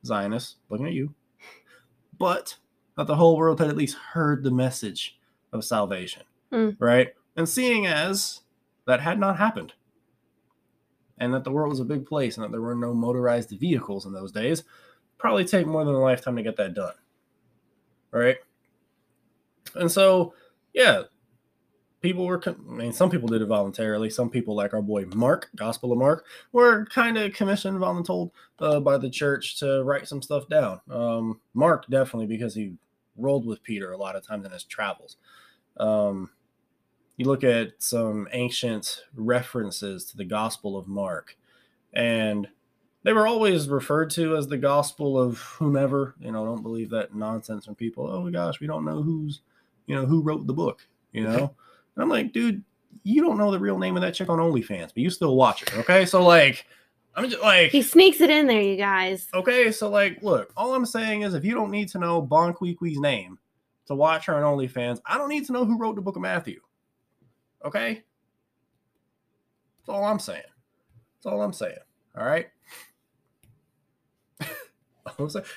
Zionists, 0.06 0.58
looking 0.70 0.88
at 0.88 0.94
you, 0.94 1.14
but 2.20 2.56
that 2.98 3.08
the 3.08 3.16
whole 3.16 3.38
world 3.38 3.60
had 3.60 3.70
at 3.70 3.78
least 3.78 3.98
heard 3.98 4.44
the 4.44 4.52
message 4.52 5.18
of 5.54 5.64
salvation, 5.64 6.24
Mm. 6.52 6.76
right? 6.80 7.16
And 7.36 7.48
seeing 7.48 7.88
as 7.88 8.42
that 8.86 9.00
had 9.00 9.20
not 9.20 9.38
happened, 9.38 9.74
and 11.18 11.34
that 11.34 11.44
the 11.44 11.52
world 11.52 11.70
was 11.70 11.80
a 11.80 11.86
big 11.86 12.06
place, 12.06 12.36
and 12.36 12.44
that 12.44 12.52
there 12.52 12.62
were 12.62 12.76
no 12.76 12.94
motorized 12.94 13.50
vehicles 13.52 14.06
in 14.06 14.12
those 14.14 14.32
days, 14.32 14.64
probably 15.18 15.46
take 15.46 15.66
more 15.66 15.86
than 15.86 15.94
a 15.96 16.00
lifetime 16.00 16.36
to 16.36 16.44
get 16.44 16.58
that 16.58 16.74
done, 16.74 16.94
right? 18.12 18.38
And 19.76 19.90
so, 19.90 20.34
yeah, 20.74 21.04
people 22.02 22.26
were. 22.26 22.42
I 22.46 22.54
mean, 22.72 22.92
some 22.92 23.10
people 23.10 23.30
did 23.30 23.42
it 23.42 23.48
voluntarily. 23.48 24.10
Some 24.10 24.30
people, 24.30 24.56
like 24.56 24.74
our 24.74 24.82
boy 24.82 25.06
Mark, 25.06 25.50
Gospel 25.56 25.92
of 25.92 26.00
Mark, 26.00 26.26
were 26.52 26.86
kind 26.86 27.18
of 27.18 27.34
commissioned, 27.34 27.80
voluntold 27.80 28.32
uh, 28.60 28.80
by 28.80 28.98
the 28.98 29.10
church 29.10 29.60
to 29.60 29.84
write 29.84 30.08
some 30.08 30.22
stuff 30.22 30.48
down. 30.50 30.82
Um, 30.90 31.40
Mark 31.54 31.88
definitely 31.88 32.28
because 32.28 32.56
he 32.56 32.74
rolled 33.16 33.46
with 33.46 33.64
Peter 33.64 33.92
a 33.92 33.98
lot 33.98 34.16
of 34.16 34.26
times 34.26 34.46
in 34.46 34.52
his 34.52 34.64
travels. 34.64 35.18
Um, 35.78 36.32
you 37.18 37.26
look 37.26 37.44
at 37.44 37.74
some 37.80 38.28
ancient 38.32 39.04
references 39.16 40.06
to 40.06 40.18
the 40.18 40.26
Gospel 40.26 40.78
of 40.78 40.88
Mark, 40.88 41.38
and 41.94 42.48
they 43.04 43.14
were 43.14 43.28
always 43.28 43.70
referred 43.70 44.10
to 44.12 44.36
as 44.36 44.48
the 44.48 44.58
Gospel 44.58 45.20
of 45.20 45.38
whomever. 45.38 46.16
You 46.20 46.32
know, 46.32 46.46
don't 46.46 46.64
believe 46.64 46.90
that 46.92 47.14
nonsense 47.14 47.66
from 47.66 47.76
people. 47.76 48.08
Oh 48.10 48.24
my 48.24 48.32
gosh, 48.32 48.60
we 48.60 48.68
don't 48.68 48.86
know 48.86 49.04
who's, 49.04 49.42
you 49.86 49.96
know, 49.96 50.06
who 50.06 50.22
wrote 50.22 50.48
the 50.48 50.54
book. 50.54 50.88
You 51.12 51.24
know, 51.24 51.56
And 51.96 52.04
I'm 52.04 52.10
like, 52.10 52.32
dude, 52.32 52.64
you 53.04 53.22
don't 53.22 53.38
know 53.38 53.52
the 53.52 53.60
real 53.60 53.78
name 53.78 53.96
of 53.96 54.02
that 54.02 54.14
chick 54.14 54.30
on 54.30 54.40
OnlyFans, 54.40 54.88
but 54.88 54.98
you 54.98 55.10
still 55.10 55.36
watch 55.36 55.68
her. 55.70 55.80
Okay. 55.80 56.06
So 56.06 56.24
like 56.24 56.66
I'm 57.16 57.30
just 57.30 57.42
like 57.42 57.72
He 57.72 57.82
sneaks 57.82 58.22
it 58.22 58.30
in 58.30 58.48
there, 58.48 58.62
you 58.62 58.78
guys. 58.78 59.28
Okay, 59.34 59.72
so 59.72 59.90
like 59.90 60.22
look, 60.24 60.54
all 60.56 60.74
I'm 60.74 60.86
saying 60.86 61.24
is 61.24 61.34
if 61.34 61.44
you 61.44 61.54
don't 61.54 61.72
need 61.72 61.90
to 61.90 62.00
know 62.00 62.22
Bon 62.22 62.54
Queequee's 62.54 63.00
name 63.00 63.38
to 63.88 63.96
watch 63.96 64.26
her 64.28 64.36
on 64.36 64.58
OnlyFans, 64.58 65.02
I 65.06 65.18
don't 65.18 65.30
need 65.30 65.46
to 65.48 65.52
know 65.52 65.66
who 65.66 65.78
wrote 65.78 65.96
the 65.96 66.02
book 66.02 66.16
of 66.16 66.22
Matthew. 66.22 66.62
Okay? 67.66 68.04
That's 69.80 69.90
all 69.90 70.04
I'm 70.06 70.20
saying. 70.20 70.42
That's 71.18 71.26
all 71.26 71.42
I'm 71.42 71.54
saying. 71.54 71.78
All 72.18 72.26
right. 72.26 72.48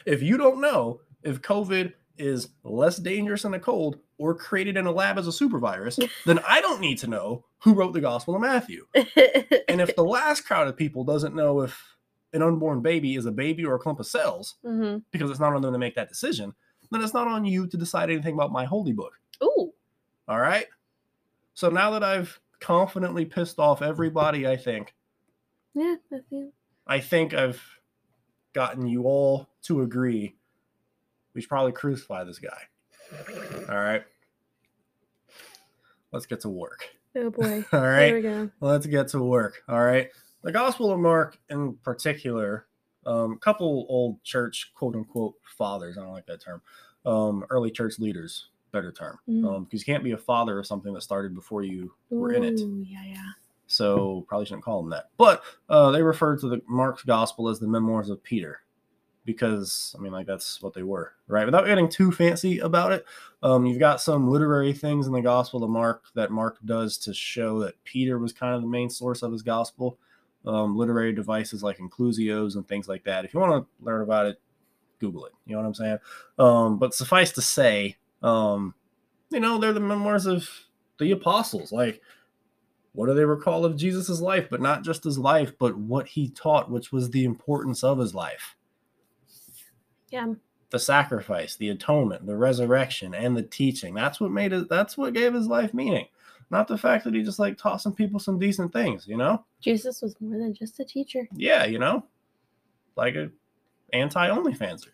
if 0.07 0.23
you 0.23 0.37
don't 0.37 0.61
know 0.61 1.01
if 1.23 1.41
COVID 1.41 1.93
is 2.19 2.49
less 2.65 2.97
dangerous 2.97 3.43
than 3.43 3.55
a 3.55 3.61
cold 3.61 3.99
or 4.19 4.35
created 4.35 4.77
in 4.77 4.87
a 4.87 4.93
lab 4.93 5.19
as 5.19 5.27
a 5.27 5.33
super 5.33 5.59
virus, 5.59 5.99
then 6.27 6.39
I 6.47 6.61
don't 6.61 6.81
need 6.81 6.99
to 6.99 7.07
know 7.07 7.45
who 7.59 7.75
wrote 7.75 7.93
the 7.93 8.01
Gospel 8.01 8.35
of 8.35 8.41
Matthew. 8.41 8.87
And 9.69 9.81
if 9.81 9.97
the 9.97 10.05
last 10.05 10.43
crowd 10.43 10.69
of 10.69 10.77
people 10.77 11.03
doesn't 11.03 11.35
know 11.35 11.63
if 11.63 11.97
an 12.33 12.43
unborn 12.43 12.81
baby 12.81 13.17
is 13.17 13.27
a 13.27 13.33
baby 13.33 13.65
or 13.65 13.75
a 13.75 13.79
clump 13.79 13.99
of 13.99 14.07
cells, 14.07 14.57
hmm 14.65 14.99
because 15.11 15.31
it's 15.31 15.41
not 15.41 15.55
on 15.55 15.63
them 15.63 15.73
to 15.73 15.79
make 15.79 15.97
that 15.97 16.09
decision, 16.09 16.55
then 16.91 17.03
it's 17.03 17.15
not 17.15 17.27
on 17.27 17.45
you 17.45 17.67
to 17.67 17.77
decide 17.77 18.11
anything 18.11 18.35
about 18.35 18.53
my 18.53 18.65
holy 18.65 18.93
book. 18.93 19.15
Ooh. 19.43 19.73
All 20.29 20.39
right. 20.39 20.67
So 21.55 21.71
now 21.71 21.91
that 21.93 22.05
I've 22.05 22.39
confidently 22.61 23.25
pissed 23.25 23.59
off 23.59 23.83
everybody, 23.83 24.47
I 24.47 24.57
think, 24.57 24.95
Yeah, 25.75 25.97
I 26.13 26.19
feel. 26.31 26.51
I 26.87 27.01
think 27.01 27.35
I've 27.35 27.63
gotten 28.53 28.87
you 28.87 29.05
all 29.05 29.49
to 29.63 29.83
agree 29.83 30.37
we 31.35 31.41
should 31.41 31.51
probably 31.51 31.73
crucify 31.73 32.23
this 32.23 32.39
guy. 32.39 32.63
All 33.69 33.77
right. 33.81 34.03
Let's 36.13 36.27
get 36.27 36.41
to 36.41 36.49
work. 36.49 36.89
Oh 37.17 37.31
boy. 37.31 37.65
All 37.73 37.81
There 37.81 38.15
we 38.15 38.23
go. 38.23 38.51
Let's 38.61 38.87
get 38.87 39.09
to 39.09 39.21
work. 39.23 39.63
All 39.69 39.83
right. 39.83 40.11
The 40.43 40.53
Gospel 40.53 40.91
of 40.93 41.01
Mark, 41.01 41.39
in 41.49 41.75
particular, 41.77 42.67
um, 43.07 43.33
a 43.33 43.39
couple 43.39 43.87
old 43.89 44.23
church 44.23 44.73
quote 44.75 44.95
unquote 44.95 45.35
fathers. 45.57 45.97
I 45.99 46.03
don't 46.03 46.13
like 46.13 46.27
that 46.27 46.41
term. 46.41 46.61
Um, 47.07 47.45
early 47.51 47.71
church 47.71 47.99
leaders, 47.99 48.49
better 48.73 48.93
term, 48.93 49.19
Mm. 49.29 49.47
um, 49.47 49.65
because 49.65 49.81
you 49.87 49.93
can't 49.93 50.05
be 50.05 50.13
a 50.13 50.17
father 50.19 50.59
of 50.59 50.67
something 50.67 50.93
that 50.95 51.03
started 51.03 51.35
before 51.35 51.63
you 51.63 51.93
were 52.11 52.33
in 52.33 52.45
it. 52.45 52.59
Yeah, 52.61 53.05
yeah. 53.07 53.25
So 53.67 54.25
probably 54.29 54.47
shouldn't 54.47 54.65
call 54.65 54.83
them 54.83 54.91
that. 54.91 55.11
But 55.17 55.43
uh, 55.69 55.91
they 55.91 56.03
referred 56.03 56.41
to 56.41 56.49
the 56.49 56.63
Mark's 56.69 57.03
Gospel 57.03 57.49
as 57.49 57.59
the 57.59 57.67
memoirs 57.67 58.09
of 58.11 58.23
Peter, 58.23 58.61
because 59.25 59.95
I 59.99 60.03
mean, 60.03 60.13
like 60.13 60.27
that's 60.27 60.61
what 60.63 60.75
they 60.75 60.83
were, 60.83 61.13
right? 61.29 61.47
Without 61.47 61.67
getting 61.67 61.89
too 61.89 62.13
fancy 62.13 62.59
about 62.59 62.93
it, 62.93 63.05
um, 63.43 63.67
you've 63.67 63.79
got 63.79 64.01
some 64.01 64.29
literary 64.29 64.73
things 64.73 65.07
in 65.07 65.13
the 65.13 65.21
Gospel 65.21 65.65
of 65.65 65.71
Mark 65.71 66.05
that 66.15 66.31
Mark 66.31 66.59
does 66.65 66.99
to 66.99 67.15
show 67.15 67.61
that 67.61 67.83
Peter 67.85 68.19
was 68.19 68.33
kind 68.33 68.55
of 68.55 68.63
the 68.63 68.69
main 68.69 68.91
source 68.91 69.23
of 69.23 69.33
his 69.33 69.43
gospel. 69.43 69.99
Um, 70.47 70.77
literary 70.77 71.15
devices 71.15 71.63
like 71.63 71.79
inclusios 71.79 72.57
and 72.57 72.69
things 72.69 72.87
like 72.87 73.05
that. 73.05 73.25
If 73.25 73.33
you 73.33 73.41
want 73.41 73.65
to 73.65 73.85
learn 73.85 74.03
about 74.03 74.27
it, 74.27 74.39
Google 75.01 75.25
it. 75.25 75.33
You 75.47 75.53
know 75.53 75.63
what 75.63 75.69
I'm 75.69 75.75
saying? 75.75 75.99
Um, 76.39 76.79
but 76.79 76.93
suffice 76.93 77.33
to 77.33 77.41
say, 77.41 77.97
um, 78.23 78.75
you 79.31 79.41
know, 79.41 79.57
they're 79.57 79.73
the 79.73 79.81
memoirs 79.81 80.27
of 80.27 80.47
the 80.99 81.13
apostles. 81.13 81.73
Like, 81.73 82.03
what 82.93 83.07
do 83.07 83.15
they 83.15 83.25
recall 83.25 83.65
of 83.65 83.79
Jesus's 83.79 84.21
life? 84.21 84.49
But 84.51 84.61
not 84.61 84.85
just 84.85 85.05
his 85.05 85.19
life, 85.19 85.53
but 85.59 85.79
what 85.79 86.09
he 86.09 86.29
taught, 86.29 86.71
which 86.71 86.93
was 86.93 87.09
the 87.09 87.25
importance 87.25 87.83
of 87.83 87.99
his 87.99 88.15
life 88.15 88.55
Yeah. 90.15 90.35
the 90.71 90.79
sacrifice, 90.79 91.57
the 91.57 91.69
atonement, 91.71 92.27
the 92.27 92.37
resurrection, 92.37 93.15
and 93.15 93.37
the 93.37 93.43
teaching. 93.43 93.95
That's 93.95 94.21
what 94.21 94.31
made 94.31 94.53
it. 94.53 94.69
That's 94.69 94.97
what 94.97 95.13
gave 95.13 95.35
his 95.35 95.47
life 95.47 95.75
meaning. 95.75 96.07
Not 96.51 96.69
the 96.69 96.79
fact 96.79 97.05
that 97.05 97.15
he 97.15 97.23
just 97.23 97.39
like 97.39 97.59
taught 97.59 97.81
some 97.81 97.95
people 97.95 98.21
some 98.21 98.39
decent 98.39 98.73
things, 98.73 99.07
you 99.09 99.17
know? 99.17 99.45
Jesus 99.61 100.03
was 100.03 100.15
more 100.21 100.39
than 100.39 100.55
just 100.55 100.79
a 100.81 100.85
teacher. 100.85 101.29
Yeah, 101.35 101.65
you 101.65 101.79
know, 101.79 102.05
like 102.97 103.15
a 103.17 103.31
anti 103.93 104.29
OnlyFanser, 104.29 104.89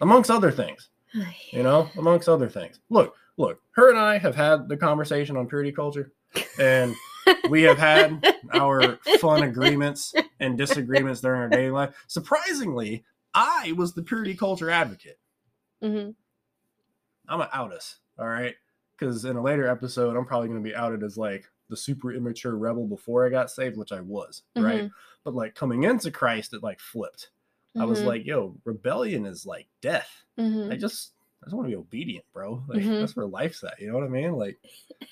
amongst 0.00 0.30
other 0.30 0.50
things. 0.50 0.88
You 1.52 1.62
know, 1.62 1.88
amongst 1.96 2.28
other 2.28 2.48
things. 2.50 2.80
Look, 2.90 3.14
look. 3.38 3.60
Her 3.70 3.88
and 3.88 3.98
I 3.98 4.18
have 4.18 4.34
had 4.34 4.68
the 4.68 4.76
conversation 4.76 5.36
on 5.36 5.46
purity 5.46 5.72
culture, 5.72 6.12
and 6.58 6.94
we 7.48 7.62
have 7.62 7.78
had 7.78 8.22
our 8.52 8.98
fun 9.18 9.44
agreements 9.44 10.12
and 10.40 10.58
disagreements 10.58 11.22
during 11.22 11.40
our 11.40 11.48
daily 11.48 11.70
life. 11.70 11.94
Surprisingly, 12.06 13.04
I 13.34 13.72
was 13.76 13.94
the 13.94 14.02
purity 14.02 14.34
culture 14.34 14.70
advocate. 14.70 15.18
hmm 15.82 16.10
I'm 17.28 17.38
gonna 17.40 17.50
out 17.52 17.72
us, 17.72 17.98
all 18.18 18.26
right? 18.28 18.54
Because 18.96 19.24
in 19.24 19.36
a 19.36 19.42
later 19.42 19.68
episode, 19.68 20.16
I'm 20.16 20.24
probably 20.24 20.48
gonna 20.48 20.60
be 20.60 20.74
outed 20.74 21.02
as 21.02 21.18
like 21.18 21.44
the 21.68 21.76
super 21.76 22.12
immature 22.12 22.56
rebel 22.56 22.86
before 22.86 23.26
I 23.26 23.30
got 23.30 23.50
saved, 23.50 23.76
which 23.76 23.92
I 23.92 24.00
was, 24.00 24.42
right? 24.56 24.90
But 25.24 25.34
like 25.34 25.54
coming 25.54 25.82
into 25.84 26.10
Christ, 26.10 26.54
it 26.54 26.62
like 26.62 26.80
flipped. 26.80 27.30
I 27.76 27.84
was 27.84 28.02
like, 28.02 28.24
yo, 28.24 28.56
rebellion 28.64 29.26
is 29.26 29.44
like 29.46 29.68
death. 29.82 30.10
hmm 30.38 30.68
I 30.72 30.76
just 30.76 31.12
I 31.42 31.46
just 31.46 31.54
want 31.54 31.66
to 31.66 31.70
be 31.70 31.76
obedient, 31.76 32.24
bro. 32.32 32.64
Like 32.66 32.82
Mhm. 32.82 32.98
that's 32.98 33.14
where 33.14 33.26
life's 33.26 33.62
at. 33.62 33.78
You 33.78 33.88
know 33.88 33.94
what 33.98 34.04
I 34.04 34.08
mean? 34.08 34.32
Like, 34.32 34.58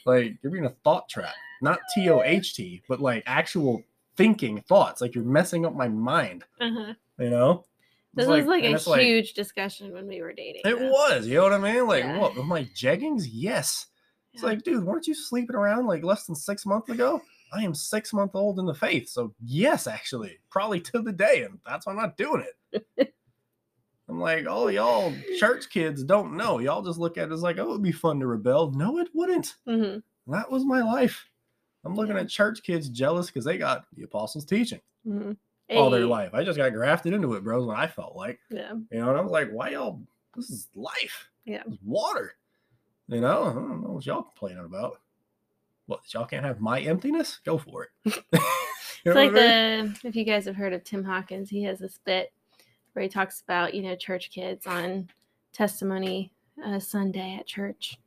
like 0.06 0.38
you're 0.42 0.50
being 0.52 0.64
a 0.64 0.74
thought 0.84 1.08
trap, 1.08 1.34
not 1.60 1.78
T 1.94 2.08
O 2.08 2.22
H 2.22 2.54
T, 2.54 2.82
but 2.88 2.98
like 3.00 3.22
actual 3.26 3.82
thinking 4.16 4.62
thoughts. 4.62 5.00
Like 5.02 5.14
you're 5.14 5.22
messing 5.22 5.66
up 5.66 5.74
my 5.74 5.88
mind. 5.88 6.44
uh-huh. 6.60 6.94
You 7.18 7.30
know? 7.30 7.64
This 8.16 8.24
It's 8.24 8.30
was 8.30 8.46
like 8.46 8.64
a 8.64 8.78
huge 9.04 9.34
discussion 9.34 9.92
when 9.92 10.06
we 10.08 10.22
were 10.22 10.32
dating. 10.32 10.62
It 10.64 10.78
though. 10.78 10.90
was. 10.90 11.26
You 11.26 11.34
know 11.36 11.42
what 11.44 11.52
I 11.52 11.58
mean? 11.58 11.86
Like 11.86 12.02
Yeah. 12.04 12.18
what? 12.18 12.34
With 12.34 12.46
my 12.46 12.64
jeggings? 12.64 13.26
Yes. 13.30 13.86
It's 14.32 14.42
Yeah. 14.42 14.48
like, 14.48 14.62
dude, 14.62 14.84
weren't 14.84 15.06
you 15.06 15.14
sleeping 15.14 15.54
around 15.54 15.86
like 15.86 16.02
less 16.02 16.24
than 16.24 16.34
six 16.34 16.64
months 16.66 16.88
ago? 16.88 17.20
I 17.52 17.62
am 17.62 17.74
six 17.74 18.12
month 18.14 18.32
old 18.34 18.58
in 18.58 18.64
the 18.66 18.74
faith. 18.74 19.08
So 19.10 19.34
yes, 19.44 19.86
actually, 19.86 20.38
probably 20.50 20.80
to 20.80 21.02
the 21.02 21.12
day, 21.12 21.44
and 21.44 21.60
that's 21.66 21.86
why 21.86 21.92
I'm 21.92 21.98
not 21.98 22.16
doing 22.16 22.44
it. 22.72 22.84
I'm 24.08 24.18
like, 24.20 24.46
oh, 24.48 24.68
y'all 24.68 25.12
church 25.38 25.68
kids 25.68 26.02
don't 26.04 26.36
know. 26.36 26.58
Y'all 26.58 26.82
just 26.82 26.98
look 26.98 27.18
at 27.18 27.28
it 27.30 27.32
as 27.34 27.42
like, 27.42 27.58
oh, 27.58 27.70
it'd 27.70 27.82
be 27.82 27.92
fun 27.92 28.20
to 28.20 28.26
rebel. 28.26 28.70
No, 28.70 28.98
it 28.98 29.08
wouldn't. 29.12 29.56
Mhm. 29.68 30.02
That 30.28 30.50
was 30.50 30.64
my 30.64 30.80
life. 30.82 31.26
I'm 31.84 31.94
looking 31.94 32.14
Yeah. 32.16 32.22
at 32.22 32.28
church 32.28 32.62
kids 32.62 32.88
jealous 32.88 33.26
because 33.26 33.44
they 33.44 33.58
got 33.58 33.84
the 33.94 34.04
apostles' 34.04 34.44
teaching 34.46 34.80
Mhm. 35.70 35.76
all 35.76 35.90
their 35.90 36.06
life. 36.06 36.32
I 36.34 36.44
just 36.44 36.58
got 36.58 36.72
grafted 36.72 37.12
into 37.12 37.34
it, 37.34 37.42
bro. 37.44 37.60
is 37.60 37.66
What 37.66 37.76
I 37.78 37.86
felt 37.86 38.14
like. 38.16 38.38
Yeah. 38.50 38.72
You 38.90 38.98
know, 39.00 39.08
and 39.10 39.18
I 39.18 39.20
was 39.20 39.32
like, 39.32 39.50
why 39.50 39.70
y'all? 39.70 40.00
This 40.34 40.50
is 40.50 40.68
life. 40.74 41.28
Yeah. 41.44 41.62
It's 41.66 41.82
water. 41.82 42.36
You 43.08 43.20
know, 43.20 43.44
I 43.44 43.52
don't 43.52 43.82
know 43.82 43.90
what 43.90 44.06
y'all 44.06 44.22
complaining 44.22 44.64
about. 44.64 45.00
What, 45.86 46.00
y'all 46.12 46.26
can't 46.26 46.44
have 46.44 46.60
my 46.60 46.80
emptiness? 46.80 47.40
Go 47.44 47.58
for 47.58 47.88
it. 48.04 48.24
It's 49.04 49.14
like 49.14 49.30
I 49.30 49.34
mean? 49.82 49.96
the 50.02 50.08
if 50.08 50.16
you 50.16 50.24
guys 50.24 50.46
have 50.46 50.56
heard 50.56 50.72
of 50.72 50.82
Tim 50.82 51.04
Hawkins, 51.04 51.48
he 51.48 51.62
has 51.62 51.78
this 51.78 52.00
bit 52.04 52.32
where 52.92 53.04
he 53.04 53.08
talks 53.08 53.40
about 53.40 53.72
you 53.72 53.82
know 53.82 53.94
church 53.94 54.30
kids 54.30 54.66
on 54.66 55.08
testimony 55.52 56.32
uh, 56.64 56.80
Sunday 56.80 57.36
at 57.38 57.46
church. 57.46 57.98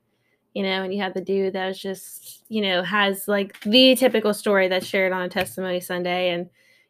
You 0.54 0.64
know, 0.64 0.84
and 0.84 0.94
you 0.94 1.02
have 1.02 1.14
the 1.14 1.22
dude 1.22 1.54
that 1.54 1.68
was 1.68 1.80
just 1.80 2.44
you 2.50 2.62
know 2.62 2.84
has 2.84 3.30
like 3.30 3.58
the 3.62 3.96
typical 3.96 4.34
story 4.34 4.68
that's 4.68 4.86
shared 4.86 5.14
on 5.14 5.22
a 5.22 5.30
testimony 5.30 5.80
Sunday, 5.80 6.32
and 6.32 6.50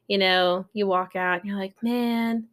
you 0.10 0.18
know 0.18 0.66
you 0.74 0.86
walk 0.88 1.16
out 1.16 1.40
and 1.40 1.50
you're 1.50 1.58
like, 1.58 1.82
man, 1.82 2.48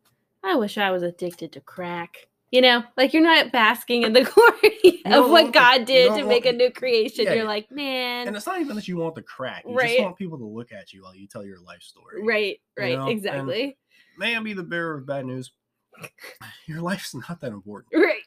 I 0.44 0.54
wish 0.54 0.78
I 0.78 0.92
was 0.92 1.02
addicted 1.02 1.50
to 1.52 1.60
crack. 1.60 2.28
You 2.52 2.60
know, 2.60 2.84
like 2.96 3.12
you're 3.12 3.24
not 3.24 3.50
basking 3.50 4.04
in 4.04 4.12
the 4.12 4.22
glory 4.34 5.02
of 5.06 5.24
what 5.24 5.30
want 5.30 5.46
the- 5.48 5.52
God 5.58 5.84
did 5.84 6.14
to 6.14 6.24
make 6.24 6.46
a 6.46 6.52
new 6.52 6.70
creation. 6.70 7.24
Yeah, 7.24 7.32
you're 7.32 7.42
yeah. 7.42 7.48
like, 7.48 7.70
man, 7.72 8.28
And 8.28 8.36
it's 8.36 8.46
not 8.46 8.60
even 8.60 8.76
that 8.76 8.86
you 8.86 8.98
want 8.98 9.16
the 9.16 9.22
crack. 9.22 9.64
You 9.66 9.74
Right. 9.74 9.88
just 9.96 10.02
want 10.04 10.16
people 10.16 10.38
to 10.38 10.44
look 10.46 10.70
at 10.70 10.92
you 10.92 11.02
while 11.02 11.14
you 11.14 11.26
tell 11.26 11.44
your 11.44 11.58
life 11.60 11.82
story. 11.82 12.22
right, 12.24 12.60
you 12.78 12.82
right, 12.84 12.94
know, 12.96 13.02
and- 13.08 13.10
exactly, 13.10 13.76
May 14.16 14.36
I 14.36 14.40
be 14.40 14.52
the 14.52 14.62
bearer 14.62 14.98
of 14.98 15.06
bad 15.06 15.26
news? 15.26 15.50
Your 16.66 16.80
life's 16.80 17.14
not 17.14 17.40
that 17.40 17.52
important. 17.52 17.92
right. 18.04 18.22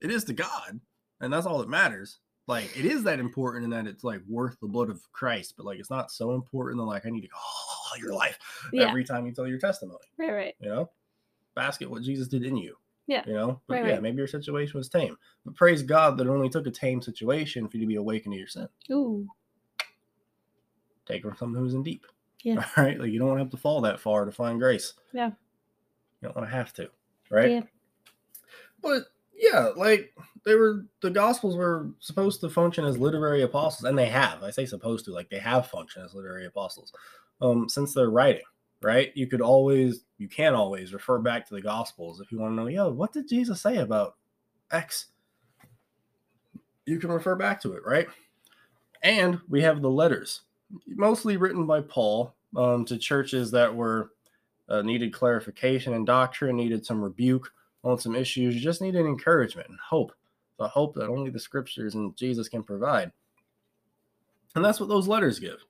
It 0.00 0.10
is 0.10 0.24
to 0.24 0.32
God, 0.32 0.80
and 1.20 1.30
that's 1.32 1.44
all 1.46 1.58
that 1.58 1.68
matters. 1.68 2.20
Like 2.50 2.76
it 2.76 2.84
is 2.84 3.02
that 3.04 3.18
important 3.20 3.64
in 3.64 3.70
that 3.70 3.86
it's 3.86 4.04
like 4.04 4.20
worth 4.28 4.58
the 4.60 4.66
blood 4.68 4.90
of 4.90 5.00
Christ, 5.12 5.54
but 5.56 5.64
like 5.64 5.78
it's 5.78 5.88
not 5.90 6.10
so 6.10 6.32
important 6.34 6.78
that 6.78 6.84
like 6.84 7.06
I 7.06 7.10
need 7.10 7.22
to 7.22 7.28
go 7.28 7.36
oh, 7.38 7.96
your 7.98 8.12
life 8.12 8.38
Yeah. 8.72 8.88
every 8.88 9.04
time 9.04 9.24
you 9.26 9.32
tell 9.32 9.46
your 9.46 9.58
testimony. 9.58 9.98
Right, 10.18 10.32
right. 10.32 10.54
you 10.60 10.68
know 10.68 10.90
basket 11.56 11.90
what 11.90 12.02
jesus 12.02 12.28
did 12.28 12.44
in 12.44 12.56
you 12.56 12.76
Yeah. 13.08 13.24
you 13.26 13.34
know 13.34 13.60
but 13.66 13.74
Right, 13.74 13.84
yeah 13.86 13.92
right. 13.94 14.02
maybe 14.02 14.18
your 14.18 14.28
situation 14.28 14.78
was 14.78 14.88
tame 14.88 15.16
but 15.44 15.54
praise 15.56 15.82
god 15.82 16.16
that 16.16 16.26
it 16.28 16.30
only 16.30 16.48
took 16.48 16.66
a 16.66 16.70
tame 16.70 17.02
situation 17.02 17.66
for 17.68 17.76
you 17.76 17.82
to 17.82 17.86
be 17.88 17.96
awakened 17.96 18.32
to 18.34 18.38
your 18.38 18.46
sin 18.46 18.68
Ooh, 18.92 19.26
take 21.06 21.24
her 21.24 21.30
from 21.30 21.38
someone 21.38 21.62
who's 21.62 21.74
in 21.74 21.82
deep 21.82 22.06
Yeah. 22.44 22.56
all 22.56 22.64
right 22.84 22.98
like 23.00 23.10
you 23.10 23.18
don't 23.18 23.28
want 23.28 23.38
to 23.40 23.44
have 23.44 23.50
to 23.50 23.56
fall 23.56 23.80
that 23.82 23.98
far 24.00 24.24
to 24.24 24.32
find 24.32 24.60
grace 24.60 24.94
Yeah. 25.12 25.26
you 26.22 26.28
don't 26.28 26.36
want 26.36 26.48
to 26.48 26.54
have 26.56 26.72
to 26.74 26.88
right 27.30 27.50
Yeah. 27.50 27.62
but 28.80 29.02
yeah 29.40 29.70
like 29.76 30.14
they 30.44 30.54
were 30.54 30.86
the 31.02 31.10
gospels 31.10 31.56
were 31.56 31.90
supposed 31.98 32.40
to 32.40 32.48
function 32.48 32.84
as 32.84 32.98
literary 32.98 33.42
apostles 33.42 33.84
and 33.84 33.98
they 33.98 34.06
have. 34.06 34.42
I 34.42 34.50
say 34.50 34.66
supposed 34.66 35.04
to 35.06 35.12
like 35.12 35.28
they 35.30 35.38
have 35.38 35.66
functioned 35.66 36.04
as 36.04 36.14
literary 36.14 36.46
apostles 36.46 36.92
um 37.40 37.68
since 37.68 37.94
their 37.94 38.10
writing 38.10 38.44
right? 38.82 39.12
You 39.14 39.26
could 39.26 39.40
always 39.40 40.04
you 40.18 40.28
can 40.28 40.54
always 40.54 40.92
refer 40.94 41.18
back 41.18 41.46
to 41.46 41.54
the 41.54 41.60
gospels 41.60 42.20
if 42.20 42.32
you 42.32 42.38
want 42.38 42.52
to 42.52 42.56
know 42.56 42.66
yo 42.68 42.90
what 42.90 43.12
did 43.12 43.28
jesus 43.28 43.60
say 43.60 43.78
about 43.78 44.14
x? 44.70 45.06
You 46.86 46.98
can 46.98 47.10
refer 47.10 47.36
back 47.36 47.60
to 47.62 47.74
it, 47.74 47.82
right? 47.84 48.08
And 49.02 49.40
we 49.48 49.62
have 49.62 49.80
the 49.80 49.90
letters, 49.90 50.42
mostly 50.86 51.36
written 51.36 51.66
by 51.66 51.82
Paul 51.82 52.34
um, 52.56 52.84
to 52.86 52.98
churches 52.98 53.50
that 53.52 53.74
were 53.74 54.10
uh, 54.68 54.82
needed 54.82 55.12
clarification 55.12 55.94
and 55.94 56.06
doctrine, 56.06 56.56
needed 56.56 56.84
some 56.84 57.00
rebuke 57.00 57.50
on 57.84 57.98
some 57.98 58.14
issues, 58.14 58.54
you 58.54 58.60
just 58.60 58.82
need 58.82 58.96
an 58.96 59.06
encouragement 59.06 59.68
and 59.68 59.78
hope, 59.78 60.12
the 60.58 60.68
hope 60.68 60.94
that 60.94 61.08
only 61.08 61.30
the 61.30 61.40
scriptures 61.40 61.94
and 61.94 62.16
Jesus 62.16 62.48
can 62.48 62.62
provide. 62.62 63.12
And 64.54 64.64
that's 64.64 64.80
what 64.80 64.88
those 64.88 65.08
letters 65.08 65.38
give, 65.38 65.64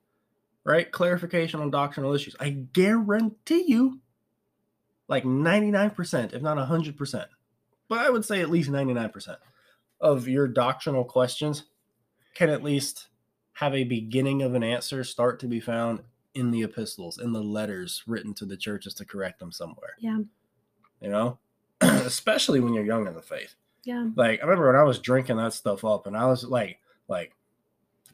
right? 0.64 0.90
Clarification 0.90 1.61
on 1.61 1.71
doctrinal 1.71 2.14
issues. 2.14 2.35
I 2.40 2.50
guarantee 2.50 3.64
you, 3.69 4.00
like 5.09 5.25
99%, 5.25 6.33
if 6.33 6.43
not 6.43 6.57
100%, 6.57 7.26
but 7.88 7.99
I 7.99 8.11
would 8.11 8.25
say 8.25 8.40
at 8.40 8.50
least 8.50 8.71
99% 8.71 9.37
of 10.00 10.29
your 10.29 10.49
doctrinal 10.49 11.05
questions 11.05 11.64
can 12.35 12.49
at 12.49 12.62
least 12.62 13.09
have 13.55 13.75
a 13.75 13.85
beginning 13.85 14.43
of 14.43 14.55
an 14.55 14.62
answer 14.62 15.05
start 15.05 15.38
to 15.40 15.47
be 15.47 15.61
found 15.61 16.00
in 16.35 16.50
the 16.50 16.62
epistles, 16.62 17.19
in 17.19 17.33
the 17.33 17.43
letters 17.43 18.02
written 18.07 18.33
to 18.35 18.47
the 18.47 18.57
churches 18.57 18.95
to 18.95 19.05
correct 19.05 19.40
them 19.40 19.52
somewhere. 19.52 19.97
Yeah. 19.99 20.21
You 21.00 21.11
know, 21.11 21.38
especially 22.05 22.61
when 22.61 22.73
you're 22.75 22.85
young 22.85 23.07
in 23.07 23.15
the 23.15 23.23
faith. 23.23 23.55
Yeah. 23.85 24.09
Like 24.17 24.41
I 24.41 24.45
remember 24.45 24.67
when 24.67 24.77
I 24.77 24.83
was 24.85 24.99
drinking 24.99 25.37
that 25.39 25.53
stuff 25.55 25.85
up, 25.85 26.07
and 26.07 26.17
I 26.17 26.27
was 26.27 26.45
like, 26.45 26.79
like, 27.09 27.35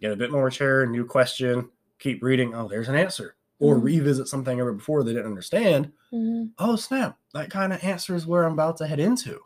get 0.00 0.12
a 0.12 0.16
bit 0.16 0.30
more 0.30 0.48
chair, 0.50 0.86
new 0.86 1.04
question, 1.04 1.68
keep 1.98 2.22
reading. 2.22 2.54
Oh, 2.54 2.68
there's 2.68 2.88
an 2.88 2.94
answer, 2.94 3.34
or 3.58 3.76
Mhm. 3.76 3.82
revisit 3.82 4.28
something 4.28 4.60
ever 4.60 4.72
before 4.72 5.02
they 5.02 5.12
didn't 5.12 5.26
understand. 5.26 5.92
Mhm. 6.12 6.50
Oh 6.58 6.76
snap! 6.76 7.18
That 7.34 7.50
kind 7.50 7.72
of 7.72 7.82
answers 7.82 8.26
where 8.26 8.44
I'm 8.44 8.52
about 8.52 8.76
to 8.78 8.86
head 8.86 9.00
into. 9.00 9.40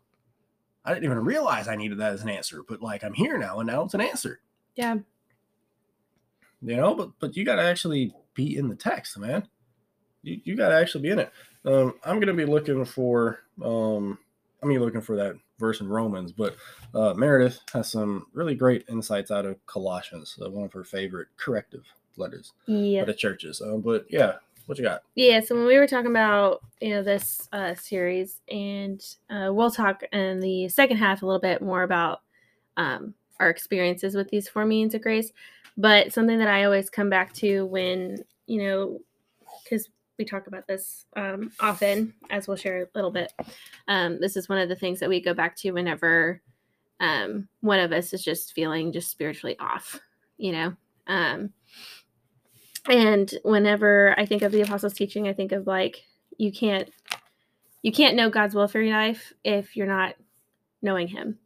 I 0.84 0.92
didn't 0.94 1.04
even 1.04 1.24
realize 1.24 1.68
I 1.68 1.76
needed 1.76 1.98
that 1.98 2.12
as 2.12 2.22
an 2.22 2.28
answer, 2.30 2.62
but 2.66 2.82
like 2.82 3.02
I'm 3.04 3.14
here 3.14 3.38
now, 3.38 3.60
and 3.60 3.66
now 3.66 3.84
it's 3.84 3.94
an 3.94 4.00
answer. 4.00 4.40
Yeah. 4.76 4.98
you 6.62 6.76
know 6.76 6.94
but 6.94 7.10
but 7.18 7.36
you 7.36 7.44
got 7.44 7.56
to 7.56 7.62
actually 7.62 8.14
be 8.34 8.56
in 8.58 8.68
the 8.68 8.74
text 8.76 9.16
man 9.18 9.48
you, 10.22 10.38
you 10.44 10.54
got 10.56 10.68
to 10.68 10.74
actually 10.74 11.00
be 11.02 11.08
in 11.10 11.18
it 11.18 11.32
um 11.64 11.94
i'm 12.04 12.20
gonna 12.20 12.34
be 12.34 12.44
looking 12.44 12.84
for 12.84 13.40
um 13.64 14.18
I 14.62 14.66
mean, 14.66 14.80
looking 14.80 15.00
for 15.00 15.16
that 15.16 15.36
verse 15.58 15.80
in 15.80 15.88
romans 15.88 16.32
but 16.32 16.56
uh 16.94 17.14
meredith 17.14 17.60
has 17.72 17.90
some 17.90 18.26
really 18.32 18.54
great 18.54 18.84
insights 18.88 19.30
out 19.30 19.46
of 19.46 19.64
colossians 19.66 20.38
uh, 20.44 20.50
one 20.50 20.64
of 20.64 20.72
her 20.72 20.84
favorite 20.84 21.28
corrective 21.36 21.84
letters 22.16 22.52
Yeah. 22.66 23.02
for 23.02 23.06
the 23.06 23.14
churches 23.14 23.60
um, 23.60 23.80
but 23.80 24.06
yeah 24.10 24.34
what 24.66 24.78
you 24.78 24.84
got 24.84 25.02
Yeah, 25.16 25.40
so 25.40 25.56
when 25.56 25.66
we 25.66 25.76
were 25.78 25.86
talking 25.88 26.10
about 26.10 26.60
you 26.80 26.90
know 26.90 27.02
this 27.02 27.48
uh, 27.52 27.74
series, 27.74 28.40
and 28.48 29.02
uh, 29.28 29.48
we'll 29.52 29.70
talk 29.70 30.02
in 30.12 30.38
the 30.38 30.68
second 30.68 30.96
half 30.98 31.22
a 31.22 31.26
little 31.26 31.40
bit 31.40 31.60
more 31.60 31.82
about 31.82 32.20
um, 32.76 33.12
our 33.40 33.50
experiences 33.50 34.14
with 34.14 34.28
these 34.28 34.48
four 34.48 34.64
means 34.64 34.94
of 34.94 35.02
grace. 35.02 35.32
But 35.76 36.12
something 36.12 36.38
that 36.38 36.46
I 36.46 36.64
always 36.64 36.88
come 36.88 37.10
back 37.10 37.32
to 37.34 37.66
when 37.66 38.22
you 38.46 38.62
know, 38.62 39.00
because 39.64 39.88
we 40.20 40.24
talk 40.24 40.46
about 40.46 40.68
this 40.68 41.06
um, 41.16 41.50
often, 41.58 42.14
as 42.30 42.46
we'll 42.46 42.56
share 42.56 42.82
a 42.82 42.86
little 42.94 43.10
bit. 43.10 43.32
Um, 43.88 44.20
this 44.20 44.36
is 44.36 44.48
one 44.48 44.58
of 44.58 44.68
the 44.68 44.76
things 44.76 45.00
that 45.00 45.08
we 45.08 45.20
go 45.20 45.34
back 45.34 45.56
to 45.56 45.72
whenever 45.72 46.40
um, 47.00 47.48
one 47.62 47.80
of 47.80 47.90
us 47.90 48.12
is 48.12 48.22
just 48.22 48.52
feeling 48.52 48.92
just 48.92 49.10
spiritually 49.10 49.58
off. 49.58 49.98
You 50.36 50.52
know. 50.52 50.76
Um, 51.06 51.52
and 52.88 53.34
whenever 53.42 54.14
i 54.18 54.24
think 54.24 54.42
of 54.42 54.52
the 54.52 54.62
apostles 54.62 54.94
teaching 54.94 55.28
i 55.28 55.32
think 55.32 55.52
of 55.52 55.66
like 55.66 56.04
you 56.38 56.50
can't 56.52 56.90
you 57.82 57.92
can't 57.92 58.16
know 58.16 58.30
god's 58.30 58.54
will 58.54 58.68
for 58.68 58.80
your 58.80 58.96
life 58.96 59.32
if 59.44 59.76
you're 59.76 59.86
not 59.86 60.14
knowing 60.80 61.06
him 61.06 61.38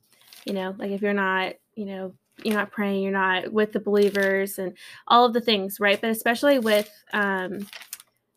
you 0.45 0.53
know 0.53 0.75
like 0.79 0.91
if 0.91 1.03
you're 1.03 1.13
not 1.13 1.55
you 1.75 1.87
know 1.87 2.15
you're 2.43 2.55
not 2.57 2.71
praying 2.71 3.03
you're 3.03 3.13
not 3.13 3.53
with 3.53 3.73
the 3.73 3.81
believers 3.81 4.59
and 4.59 4.77
all 5.09 5.25
of 5.25 5.33
the 5.33 5.41
things 5.41 5.81
right 5.81 6.01
but 6.01 6.11
especially 6.11 6.59
with 6.59 6.91
um 7.13 7.67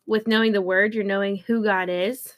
with 0.07 0.27
knowing 0.27 0.51
the 0.53 0.62
word 0.62 0.93
you're 0.93 1.03
knowing 1.03 1.38
who 1.38 1.63
god 1.63 1.89
is 1.89 2.34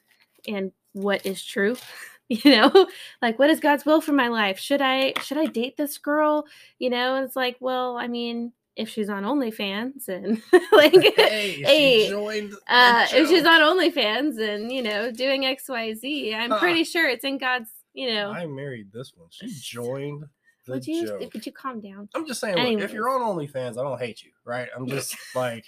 and 0.47 0.71
what 0.93 1.25
is 1.25 1.43
true 1.43 1.75
you 2.29 2.51
know 2.51 2.87
like 3.21 3.39
what 3.39 3.49
is 3.49 3.59
god's 3.59 3.85
will 3.85 4.01
for 4.01 4.11
my 4.13 4.27
life 4.27 4.59
should 4.59 4.81
i 4.81 5.13
should 5.21 5.37
i 5.37 5.45
date 5.45 5.77
this 5.77 5.97
girl 5.97 6.45
you 6.79 6.89
know 6.89 7.15
and 7.15 7.25
it's 7.25 7.35
like 7.35 7.55
well 7.59 7.97
i 7.97 8.07
mean 8.07 8.51
if 8.75 8.87
she's 8.87 9.09
on 9.09 9.23
OnlyFans 9.23 10.07
and 10.07 10.41
like 10.71 10.93
hey, 11.17 11.51
she 11.51 11.65
Hey, 11.65 12.09
joined 12.09 12.51
the 12.51 12.73
uh 12.73 13.05
if 13.13 13.27
she's 13.27 13.45
on 13.45 13.59
OnlyFans 13.59 14.39
and 14.39 14.71
you 14.71 14.81
know 14.81 15.11
doing 15.11 15.41
XYZ, 15.43 16.33
I'm 16.33 16.51
Huh. 16.51 16.59
pretty 16.59 16.85
sure 16.85 17.09
it's 17.09 17.25
in 17.25 17.37
God's, 17.37 17.69
you 17.93 18.07
know. 18.07 18.31
i 18.31 18.45
married 18.45 18.87
this 18.93 19.11
one 19.17 19.27
she 19.31 19.47
joined 19.49 20.23
the 20.65 20.73
would 20.75 20.87
you 20.87 21.07
joke. 21.07 21.33
would 21.33 21.45
you 21.45 21.51
calm 21.51 21.81
down? 21.81 22.07
I'm 22.15 22.25
just 22.25 22.39
saying, 22.39 22.55
look, 22.55 22.81
if 22.81 22.93
you're 22.93 23.09
on 23.09 23.21
OnlyFans, 23.21 23.77
I 23.77 23.83
don't 23.83 23.99
hate 23.99 24.23
you, 24.23 24.31
right? 24.45 24.69
I'm 24.75 24.87
just 24.87 25.17
like, 25.35 25.65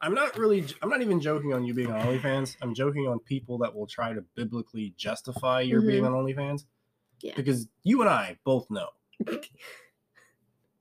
I'm 0.00 0.14
not 0.14 0.38
really, 0.38 0.64
I'm 0.82 0.88
not 0.88 1.02
even 1.02 1.20
joking 1.20 1.52
on 1.52 1.64
you 1.64 1.74
being 1.74 1.90
on 1.90 2.00
OnlyFans. 2.06 2.56
I'm 2.62 2.74
joking 2.74 3.08
on 3.08 3.18
people 3.20 3.58
that 3.58 3.74
will 3.74 3.86
try 3.86 4.12
to 4.12 4.22
biblically 4.36 4.94
justify 4.96 5.60
your 5.60 5.82
being 5.82 6.04
on 6.06 6.12
OnlyFans. 6.12 6.64
Yeah. 7.20 7.32
Because 7.34 7.66
you 7.82 8.00
and 8.00 8.08
I 8.08 8.38
both 8.44 8.70
know. 8.70 8.88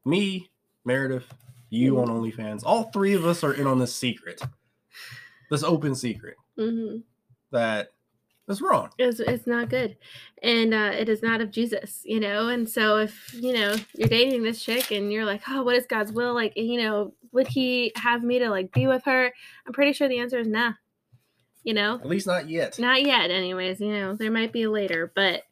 Me, 0.05 0.49
Meredith, 0.85 1.25
you 1.69 1.99
on 1.99 2.07
OnlyFans, 2.07 2.61
all 2.63 2.83
three 2.85 3.13
of 3.13 3.25
us 3.25 3.43
are 3.43 3.53
in 3.53 3.67
on 3.67 3.79
this 3.79 3.93
secret, 3.93 4.41
this 5.49 5.63
open 5.63 5.95
secret 5.95 6.35
hmm 6.57 6.97
that 7.51 7.89
is 8.47 8.61
wrong. 8.61 8.89
It's, 8.97 9.19
it's 9.19 9.47
not 9.47 9.69
good, 9.69 9.97
and 10.41 10.73
uh, 10.73 10.91
it 10.93 11.09
is 11.09 11.21
not 11.21 11.41
of 11.41 11.51
Jesus, 11.51 12.01
you 12.05 12.19
know. 12.19 12.47
And 12.49 12.67
so 12.69 12.97
if 12.97 13.33
you 13.33 13.53
know 13.53 13.75
you're 13.93 14.07
dating 14.07 14.43
this 14.43 14.63
chick 14.63 14.91
and 14.91 15.11
you're 15.11 15.25
like, 15.25 15.41
oh, 15.49 15.63
what 15.63 15.75
is 15.75 15.85
God's 15.85 16.11
will? 16.11 16.33
Like, 16.33 16.53
you 16.55 16.81
know, 16.81 17.13
would 17.31 17.47
He 17.47 17.91
have 17.95 18.23
me 18.23 18.39
to 18.39 18.49
like 18.49 18.71
be 18.71 18.87
with 18.87 19.03
her? 19.05 19.31
I'm 19.65 19.73
pretty 19.73 19.93
sure 19.93 20.07
the 20.07 20.19
answer 20.19 20.39
is 20.39 20.47
nah. 20.47 20.73
You 21.63 21.73
know, 21.73 21.95
At 21.95 22.07
least 22.07 22.27
not 22.27 22.49
yet. 22.49 22.79
not 22.79 23.01
yet. 23.03 23.29
Anyways, 23.29 23.81
you 23.81 23.91
know, 23.91 24.15
there 24.15 24.31
might 24.31 24.53
be 24.53 24.67
later, 24.67 25.11
but 25.13 25.43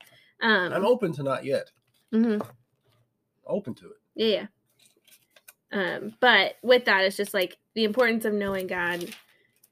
um, 0.42 0.72
I'm 0.72 0.86
open 0.86 1.12
to 1.14 1.24
not 1.24 1.44
yet. 1.44 1.72
Mm-hmm. 2.14 2.42
Open 3.46 3.74
to 3.76 3.88
it. 3.88 3.98
Yeah. 4.16 4.46
yeah. 5.74 5.96
Um, 5.98 6.14
but 6.22 6.56
with 6.64 6.86
that, 6.86 7.04
it's 7.04 7.18
just 7.18 7.34
like 7.34 7.58
the 7.74 7.84
importance 7.84 8.24
of 8.24 8.34
knowing 8.34 8.68
God 8.68 9.14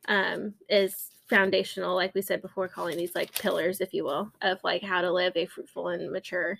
um, 0.09 0.53
is 0.67 1.11
foundational, 1.29 1.95
like 1.95 2.13
we 2.13 2.21
said 2.21 2.41
before, 2.41 2.67
calling 2.67 2.97
these 2.97 3.15
like 3.15 3.33
pillars, 3.33 3.79
if 3.79 3.93
you 3.93 4.03
will, 4.03 4.31
of 4.41 4.59
like 4.63 4.83
how 4.83 5.01
to 5.01 5.11
live 5.11 5.33
a 5.35 5.45
fruitful 5.45 5.89
and 5.89 6.11
mature 6.11 6.59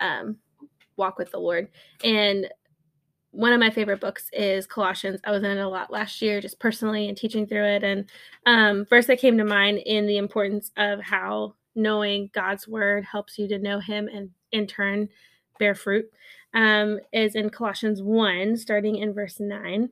um, 0.00 0.36
walk 0.96 1.18
with 1.18 1.30
the 1.30 1.38
Lord. 1.40 1.68
And 2.04 2.48
one 3.32 3.52
of 3.52 3.60
my 3.60 3.70
favorite 3.70 4.00
books 4.00 4.28
is 4.32 4.66
Colossians. 4.66 5.20
I 5.24 5.30
was 5.30 5.42
in 5.42 5.50
it 5.50 5.60
a 5.60 5.68
lot 5.68 5.90
last 5.90 6.22
year, 6.22 6.40
just 6.40 6.60
personally 6.60 7.08
and 7.08 7.16
teaching 7.16 7.46
through 7.46 7.64
it. 7.64 7.82
And 7.82 8.08
um, 8.46 8.86
that 8.90 9.18
came 9.18 9.38
to 9.38 9.44
mind 9.44 9.78
in 9.78 10.06
the 10.06 10.18
importance 10.18 10.70
of 10.76 11.00
how 11.00 11.54
knowing 11.74 12.30
God's 12.34 12.68
word 12.68 13.04
helps 13.04 13.38
you 13.38 13.48
to 13.48 13.58
know 13.58 13.80
Him 13.80 14.08
and 14.08 14.30
in 14.52 14.66
turn 14.66 15.08
bear 15.58 15.74
fruit 15.74 16.06
um, 16.54 16.98
is 17.12 17.34
in 17.34 17.48
Colossians 17.50 18.02
1, 18.02 18.56
starting 18.56 18.96
in 18.96 19.14
verse 19.14 19.40
9. 19.40 19.88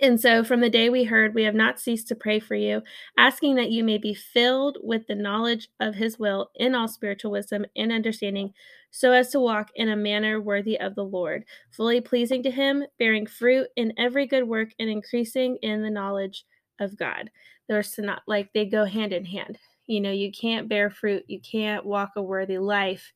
And 0.00 0.20
so, 0.20 0.44
from 0.44 0.60
the 0.60 0.70
day 0.70 0.88
we 0.88 1.04
heard, 1.04 1.34
we 1.34 1.42
have 1.42 1.54
not 1.54 1.80
ceased 1.80 2.06
to 2.08 2.14
pray 2.14 2.38
for 2.38 2.54
you, 2.54 2.80
asking 3.18 3.56
that 3.56 3.70
you 3.70 3.82
may 3.82 3.98
be 3.98 4.14
filled 4.14 4.78
with 4.82 5.06
the 5.06 5.16
knowledge 5.16 5.68
of 5.80 5.96
his 5.96 6.18
will 6.18 6.50
in 6.54 6.74
all 6.74 6.86
spiritual 6.86 7.32
wisdom 7.32 7.66
and 7.76 7.90
understanding, 7.90 8.54
so 8.90 9.12
as 9.12 9.30
to 9.30 9.40
walk 9.40 9.70
in 9.74 9.88
a 9.90 9.96
manner 9.96 10.40
worthy 10.40 10.78
of 10.78 10.94
the 10.94 11.04
Lord, 11.04 11.44
fully 11.70 12.00
pleasing 12.00 12.42
to 12.42 12.50
him, 12.50 12.84
bearing 12.98 13.26
fruit 13.26 13.68
in 13.76 13.92
every 13.98 14.26
good 14.26 14.46
work, 14.46 14.70
and 14.78 14.90
increasing 14.90 15.56
in 15.62 15.82
the 15.82 15.90
knowledge 15.90 16.44
of 16.80 16.96
God. 16.96 17.30
There's 17.68 17.96
not 17.98 18.22
like 18.26 18.52
they 18.52 18.66
go 18.66 18.84
hand 18.84 19.12
in 19.12 19.24
hand. 19.24 19.58
You 19.86 20.00
know, 20.00 20.10
you 20.10 20.32
can't 20.32 20.68
bear 20.68 20.90
fruit, 20.90 21.24
you 21.28 21.40
can't 21.40 21.84
walk 21.84 22.10
a 22.16 22.22
worthy 22.22 22.58
life 22.58 23.12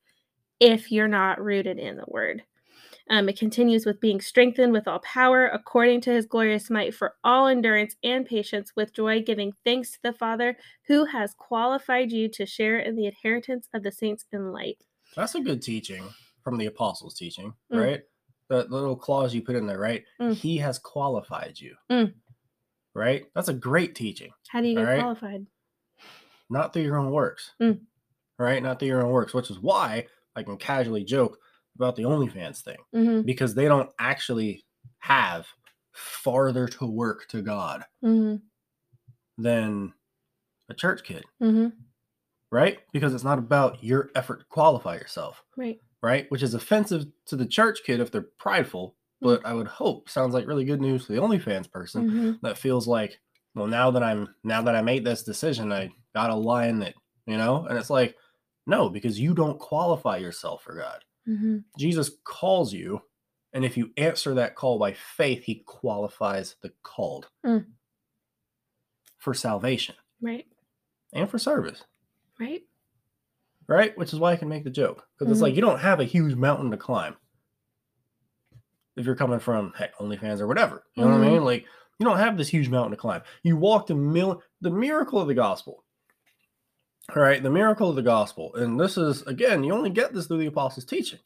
if 0.61 0.91
you're 0.91 1.09
not 1.09 1.43
rooted 1.43 1.79
in 1.79 1.97
the 1.97 2.05
word. 2.09 2.43
Um, 3.11 3.29
it 3.29 3.39
continues 3.39 3.85
with 3.85 4.01
being 4.01 4.21
strengthened 4.21 4.73
with 4.73 4.89
all 4.89 5.01
power 5.01 5.49
according 5.49 6.01
to 6.03 6.13
his 6.13 6.25
glorious 6.25 6.71
might 6.71 6.95
for 6.95 7.15
all 7.23 7.49
endurance 7.49 7.97
and 8.03 8.25
patience 8.25 8.73
with 8.77 8.95
joy, 8.95 9.23
giving 9.23 9.53
thanks 9.65 9.93
to 9.93 9.99
the 10.03 10.13
Father 10.13 10.57
who 10.87 11.05
has 11.05 11.35
qualified 11.35 12.13
you 12.13 12.29
to 12.31 12.47
share 12.47 12.79
in 12.79 12.97
the 12.97 13.07
inheritance 13.07 13.69
of 13.75 13.83
the 13.83 13.93
saints 13.93 14.25
in 14.33 14.53
light. 14.53 14.79
That's 15.17 15.35
a 15.35 15.41
good 15.41 15.63
teaching 15.63 16.05
from 16.43 16.57
the 16.59 16.67
apostles' 16.67 17.15
teaching, 17.15 17.55
Mm. 17.73 17.81
right? 17.81 18.03
That 18.51 18.71
little 18.71 18.97
clause 18.97 19.35
you 19.35 19.43
put 19.43 19.57
in 19.57 19.67
there, 19.67 19.79
right? 19.79 20.05
Mm. 20.21 20.35
He 20.35 20.59
has 20.59 20.79
qualified 20.79 21.59
you. 21.59 21.75
Mm. 21.91 22.15
Right? 22.95 23.27
That's 23.35 23.49
a 23.49 23.55
great 23.55 23.95
teaching. 23.95 24.33
How 24.49 24.61
do 24.61 24.69
you 24.69 24.77
get 24.77 24.83
right. 24.85 25.01
qualified? 25.01 25.47
Not 26.51 26.73
through 26.73 26.83
your 26.83 26.99
own 26.99 27.11
works. 27.11 27.53
Mm. 27.61 27.81
Right? 28.39 28.63
Not 28.63 28.79
through 28.79 28.89
your 28.89 29.03
own 29.05 29.11
works, 29.13 29.33
which 29.35 29.51
is 29.51 29.59
why 29.59 30.07
I 30.37 30.43
can 30.43 30.57
casually 30.59 31.05
joke 31.05 31.39
about 31.77 31.97
the 31.97 32.03
OnlyFans 32.05 32.61
thing. 32.61 32.77
Mm-hmm. 32.95 33.23
Because 33.23 33.55
they 33.55 33.65
don't 33.67 33.91
actually 33.99 34.65
have 34.99 35.47
farther 35.93 36.69
to 36.69 36.87
work 36.87 37.27
to 37.29 37.41
God 37.43 37.85
Mm-hmm. 38.05 38.37
than 39.39 39.93
a 40.69 40.75
church 40.75 41.03
kid, 41.05 41.25
Mm-hmm. 41.43 41.69
Right? 42.55 42.79
Because 42.93 43.13
it's 43.15 43.25
not 43.25 43.39
about 43.39 43.83
your 43.83 44.11
effort 44.15 44.39
to 44.41 44.45
qualify 44.47 44.95
yourself. 44.95 45.43
Right. 45.57 45.79
right? 46.03 46.27
Which 46.31 46.43
is 46.43 46.53
offensive 46.55 47.07
to 47.27 47.35
the 47.37 47.47
church 47.47 47.81
kid 47.85 47.99
if 47.99 48.11
they're 48.11 48.29
prideful, 48.39 48.95
but 49.23 49.45
I 49.47 49.55
would 49.55 49.67
hope 49.67 50.09
sounds 50.11 50.35
like 50.35 50.47
really 50.47 50.67
good 50.67 50.81
news 50.83 51.07
for 51.07 51.13
the 51.15 51.19
OnlyFans 51.21 51.71
person 51.71 52.11
Mhm. 52.11 52.41
that 52.43 52.59
feels 52.59 52.87
like, 52.87 53.19
well, 53.55 53.67
now 53.67 53.91
that 53.91 54.03
I'm 54.03 54.35
now 54.45 54.61
that 54.63 54.77
I 54.77 54.83
made 54.83 55.03
this 55.05 55.23
decision, 55.23 55.73
I 55.73 55.91
got 56.15 56.29
a 56.31 56.35
line 56.35 56.79
that 56.81 56.95
you 57.27 57.39
know? 57.39 57.65
And 57.67 57.79
it's 57.79 57.89
like, 57.89 58.17
no, 58.67 58.91
because 58.91 59.19
you 59.19 59.33
don't 59.35 59.59
qualify 59.59 60.19
yourself 60.19 60.63
for 60.63 60.75
God. 60.75 61.03
Mhm. 61.27 61.65
Jesus 61.79 62.11
calls 62.25 62.73
you, 62.75 63.01
and 63.55 63.65
if 63.65 63.79
you 63.79 63.91
answer 63.97 64.35
that 64.35 64.57
call 64.57 64.79
by 64.79 64.93
faith, 64.93 65.45
he 65.45 65.63
qualifies 65.67 66.57
the 66.63 66.71
called 66.83 67.31
Mm. 67.47 67.65
for 69.19 69.33
salvation 69.33 69.95
Right. 70.21 70.47
and 71.15 71.31
for 71.31 71.39
service, 71.39 71.83
Right. 72.39 72.63
right? 73.69 73.97
Which 73.97 74.13
is 74.13 74.19
why 74.19 74.33
I 74.33 74.37
can 74.37 74.49
make 74.49 74.65
the 74.65 74.71
joke 74.71 75.07
because 75.17 75.31
it's 75.31 75.39
Mhm. 75.41 75.43
like 75.43 75.55
you 75.55 75.63
don't 75.63 75.79
have 75.79 76.01
a 76.01 76.05
huge 76.05 76.35
mountain 76.35 76.71
to 76.71 76.77
climb 76.77 77.17
if 78.97 79.07
you're 79.07 79.17
coming 79.17 79.39
from 79.41 79.73
heck 79.73 79.95
OnlyFans 79.97 80.41
or 80.41 80.47
whatever. 80.47 80.85
You 80.95 81.05
know 81.05 81.11
what 81.11 81.21
I 81.23 81.27
Mhm. 81.27 81.33
mean? 81.33 81.45
Like 81.45 81.67
you 81.99 82.05
don't 82.07 82.19
have 82.19 82.37
this 82.37 82.49
huge 82.49 82.69
mountain 82.69 82.91
to 82.91 82.97
climb. 82.97 83.23
You 83.43 83.57
walked 83.57 83.91
a 83.91 83.95
mil 83.95 84.43
the 84.61 84.71
miracle 84.71 85.21
of 85.21 85.29
the 85.29 85.35
gospel. 85.35 85.85
All 87.15 87.23
right, 87.23 87.43
the 87.43 87.51
miracle 87.51 87.89
of 87.91 87.97
the 87.97 88.03
gospel. 88.03 88.55
And 88.57 88.79
this 88.79 88.97
is 88.99 89.23
again, 89.23 89.63
you 89.65 89.73
only 89.73 89.91
get 89.91 90.13
this 90.13 90.27
through 90.27 90.39
the 90.39 90.47
apostles' 90.47 90.85
teaching, 90.85 91.21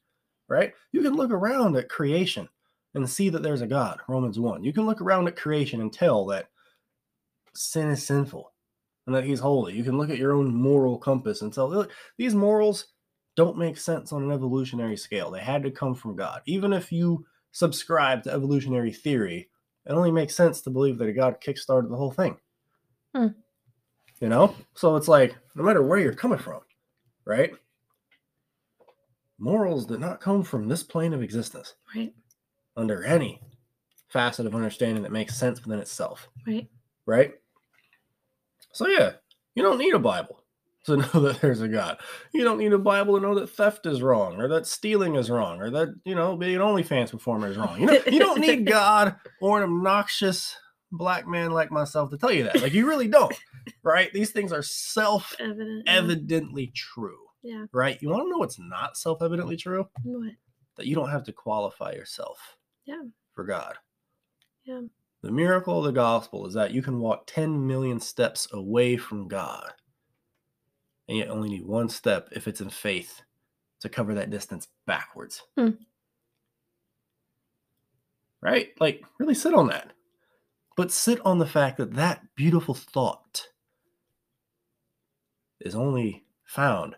right? 0.49 0.75
You 0.93 1.03
can 1.03 1.15
look 1.15 1.31
around 1.31 1.77
at 1.77 1.89
creation 1.89 2.49
and 2.95 3.09
see 3.09 3.29
that 3.31 3.43
there's 3.43 3.61
a 3.63 3.67
God, 3.67 4.01
Romans 4.09 4.39
1. 4.39 4.63
You 4.65 4.73
can 4.73 4.87
look 4.87 5.01
around 5.01 5.27
at 5.29 5.37
creation 5.37 5.81
and 5.81 5.93
tell 5.93 6.27
that 6.27 6.51
sin 7.55 7.89
is 7.91 8.05
sinful 8.07 8.53
and 9.09 9.17
that 9.17 9.25
he's 9.25 9.41
holy. 9.41 9.75
You 9.75 9.83
can 9.83 9.97
look 9.97 10.11
at 10.11 10.19
your 10.19 10.33
own 10.33 10.55
moral 10.55 10.99
compass 10.99 11.41
and 11.43 11.53
tell 11.53 11.69
"Look, 11.69 11.91
these 12.19 12.35
morals 12.35 12.89
don't 13.37 13.57
make 13.57 13.79
sense 13.79 14.13
on 14.13 14.23
an 14.23 14.31
evolutionary 14.31 14.97
scale. 14.99 15.31
They 15.31 15.41
had 15.41 15.63
to 15.63 15.71
come 15.71 15.95
from 15.95 16.15
God. 16.15 16.43
Even 16.47 16.73
if 16.75 16.93
you 16.93 17.25
subscribe 17.53 18.23
to 18.25 18.33
evolutionary 18.33 18.93
theory, 18.93 19.49
it 19.87 19.93
only 19.93 20.11
makes 20.11 20.35
sense 20.35 20.61
to 20.63 20.71
believe 20.71 20.99
that 20.99 21.09
a 21.09 21.13
God 21.13 21.41
kickstarted 21.41 21.89
the 21.89 21.97
whole 21.97 22.11
thing. 22.11 22.37
Hmm. 23.15 23.29
You 24.21 24.29
know? 24.29 24.55
So 24.75 24.97
it's 24.97 25.09
like, 25.09 25.35
no 25.55 25.63
matter 25.63 25.83
where 25.83 25.99
you're 26.01 26.13
coming 26.13 26.39
from, 26.39 26.61
right? 27.25 27.53
Morals 29.39 29.87
did 29.87 30.01
not 30.01 30.21
come 30.21 30.43
from 30.43 30.69
this 30.69 30.83
plane 30.83 31.15
of 31.15 31.23
existence 31.23 31.77
Right. 31.95 32.13
under 32.77 33.05
any 33.05 33.41
facet 34.09 34.47
of 34.47 34.55
understanding 34.55 35.03
that 35.05 35.13
makes 35.13 35.37
sense 35.39 35.63
within 35.65 35.79
itself, 35.79 36.29
Right. 36.47 36.69
right? 37.07 37.35
So, 38.79 38.87
yeah, 38.87 39.15
you 39.57 39.63
don't 39.65 39.79
need 39.79 39.93
a 39.93 39.99
Bible 39.99 40.45
to 40.87 40.97
know 40.99 41.09
that 41.21 41.41
there's 41.41 41.61
a 41.61 41.67
God. 41.67 41.99
You 42.33 42.45
don't 42.45 42.59
need 42.59 42.73
a 42.73 42.79
Bible 42.79 43.17
to 43.17 43.21
know 43.21 43.35
that 43.35 43.51
theft 43.51 43.87
is 43.87 44.03
wrong 44.03 44.41
or 44.41 44.47
that 44.47 44.69
stealing 44.69 45.17
is 45.17 45.29
wrong 45.29 45.61
or 45.61 45.69
that, 45.71 45.89
you 46.05 46.15
know, 46.15 46.37
being 46.37 46.55
an 46.55 46.61
OnlyFans 46.63 47.11
performer 47.11 47.49
is 47.49 47.57
wrong. 47.57 47.81
You, 47.81 47.87
know, 47.87 47.99
you 48.07 48.21
don't 48.21 48.41
need 48.41 48.67
God 48.69 49.17
or 49.41 49.59
an 49.59 49.65
obnoxious 49.65 50.55
black 50.93 51.27
man 51.27 51.51
like 51.51 51.73
myself 51.73 52.11
to 52.11 52.19
tell 52.19 52.31
you 52.31 52.45
that. 52.45 52.63
Like, 52.63 52.73
you 52.73 52.87
really 52.87 53.09
don't, 53.09 53.35
right? 53.83 54.13
These 54.13 54.31
things 54.31 54.53
are 54.53 54.63
self-evidently 54.63 56.71
true, 56.77 57.19
Yeah. 57.43 57.65
right? 57.73 58.01
You 58.01 58.11
want 58.11 58.27
to 58.27 58.31
know 58.31 58.39
what's 58.39 58.61
not 58.61 58.97
self 58.97 59.23
evidently 59.23 59.57
true? 59.57 59.89
What? 60.05 60.35
That 60.77 60.87
you 60.87 60.95
don't 60.95 61.11
have 61.11 61.25
to 61.25 61.33
qualify 61.33 61.95
yourself 61.95 62.39
Yeah. 62.87 63.03
for 63.35 63.43
God. 63.43 63.75
Yeah. 64.65 64.83
The 65.23 65.33
miracle 65.33 65.79
of 65.79 65.85
the 65.85 65.93
gospel 65.93 66.47
is 66.47 66.55
that 66.55 66.71
you 66.71 66.83
can 66.83 67.01
walk 67.01 67.25
10 67.27 67.67
million 67.67 67.99
steps 68.01 68.47
away 68.53 68.97
from 68.97 69.29
God, 69.29 69.73
and 71.09 71.19
yet 71.19 71.29
only 71.29 71.49
need 71.49 71.67
one 71.67 71.89
step 71.89 72.29
if 72.33 72.47
it's 72.47 72.61
in 72.61 72.71
faith 72.71 73.23
to 73.81 73.89
cover 73.89 74.15
that 74.15 74.31
distance 74.31 74.69
backwards. 74.87 75.43
Hmm. 75.57 75.71
Right? 78.41 78.69
Like, 78.79 79.03
really 79.19 79.35
sit 79.35 79.55
on 79.55 79.67
that. 79.69 79.93
But 80.77 80.93
sit 80.93 81.21
on 81.25 81.39
the 81.39 81.47
fact 81.47 81.79
that 81.79 81.95
that 81.95 82.23
beautiful 82.37 82.75
thought 82.75 83.49
is 85.61 85.75
only 85.75 86.25
found 86.45 86.95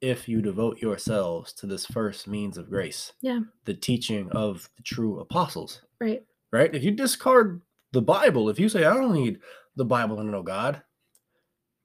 if 0.00 0.28
you 0.28 0.40
devote 0.40 0.80
yourselves 0.80 1.52
to 1.54 1.66
this 1.66 1.84
first 1.84 2.28
means 2.28 2.56
of 2.56 2.70
grace. 2.70 3.12
Yeah. 3.20 3.40
The 3.64 3.74
teaching 3.74 4.30
of 4.30 4.70
the 4.76 4.84
true 4.84 5.18
apostles 5.18 5.82
Right. 6.00 6.22
Right? 6.52 6.74
If 6.74 6.82
you 6.84 6.90
discard 6.92 7.60
the 7.92 8.02
Bible, 8.02 8.48
if 8.48 8.58
you 8.58 8.68
say, 8.68 8.84
I 8.84 8.94
don't 8.94 9.12
need 9.12 9.38
the 9.76 9.84
Bible 9.84 10.16
to 10.16 10.24
know 10.24 10.42
God, 10.42 10.82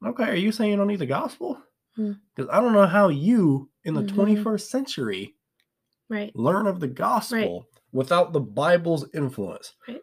okay, 0.06 0.30
are 0.32 0.36
you 0.36 0.52
saying 0.52 0.71
you 0.71 0.78
don't 0.78 0.88
need 0.88 0.99
the 0.99 1.06
gospel? 1.06 1.62
Hmm. 1.95 2.13
Because 2.36 2.49
I 2.52 2.60
don't 2.60 2.73
know 2.73 2.88
how 2.88 3.10
you, 3.10 3.69
in 3.84 3.93
the 3.93 4.02
Mhm. 4.02 4.13
21st 4.15 4.69
century, 4.69 5.36
Right. 6.10 6.36
learn 6.36 6.67
of 6.67 6.80
the 6.80 6.88
gospel 6.88 7.67
without 7.91 8.34
the 8.34 8.39
Bible's 8.41 9.06
influence. 9.13 9.73
Right. 9.88 10.02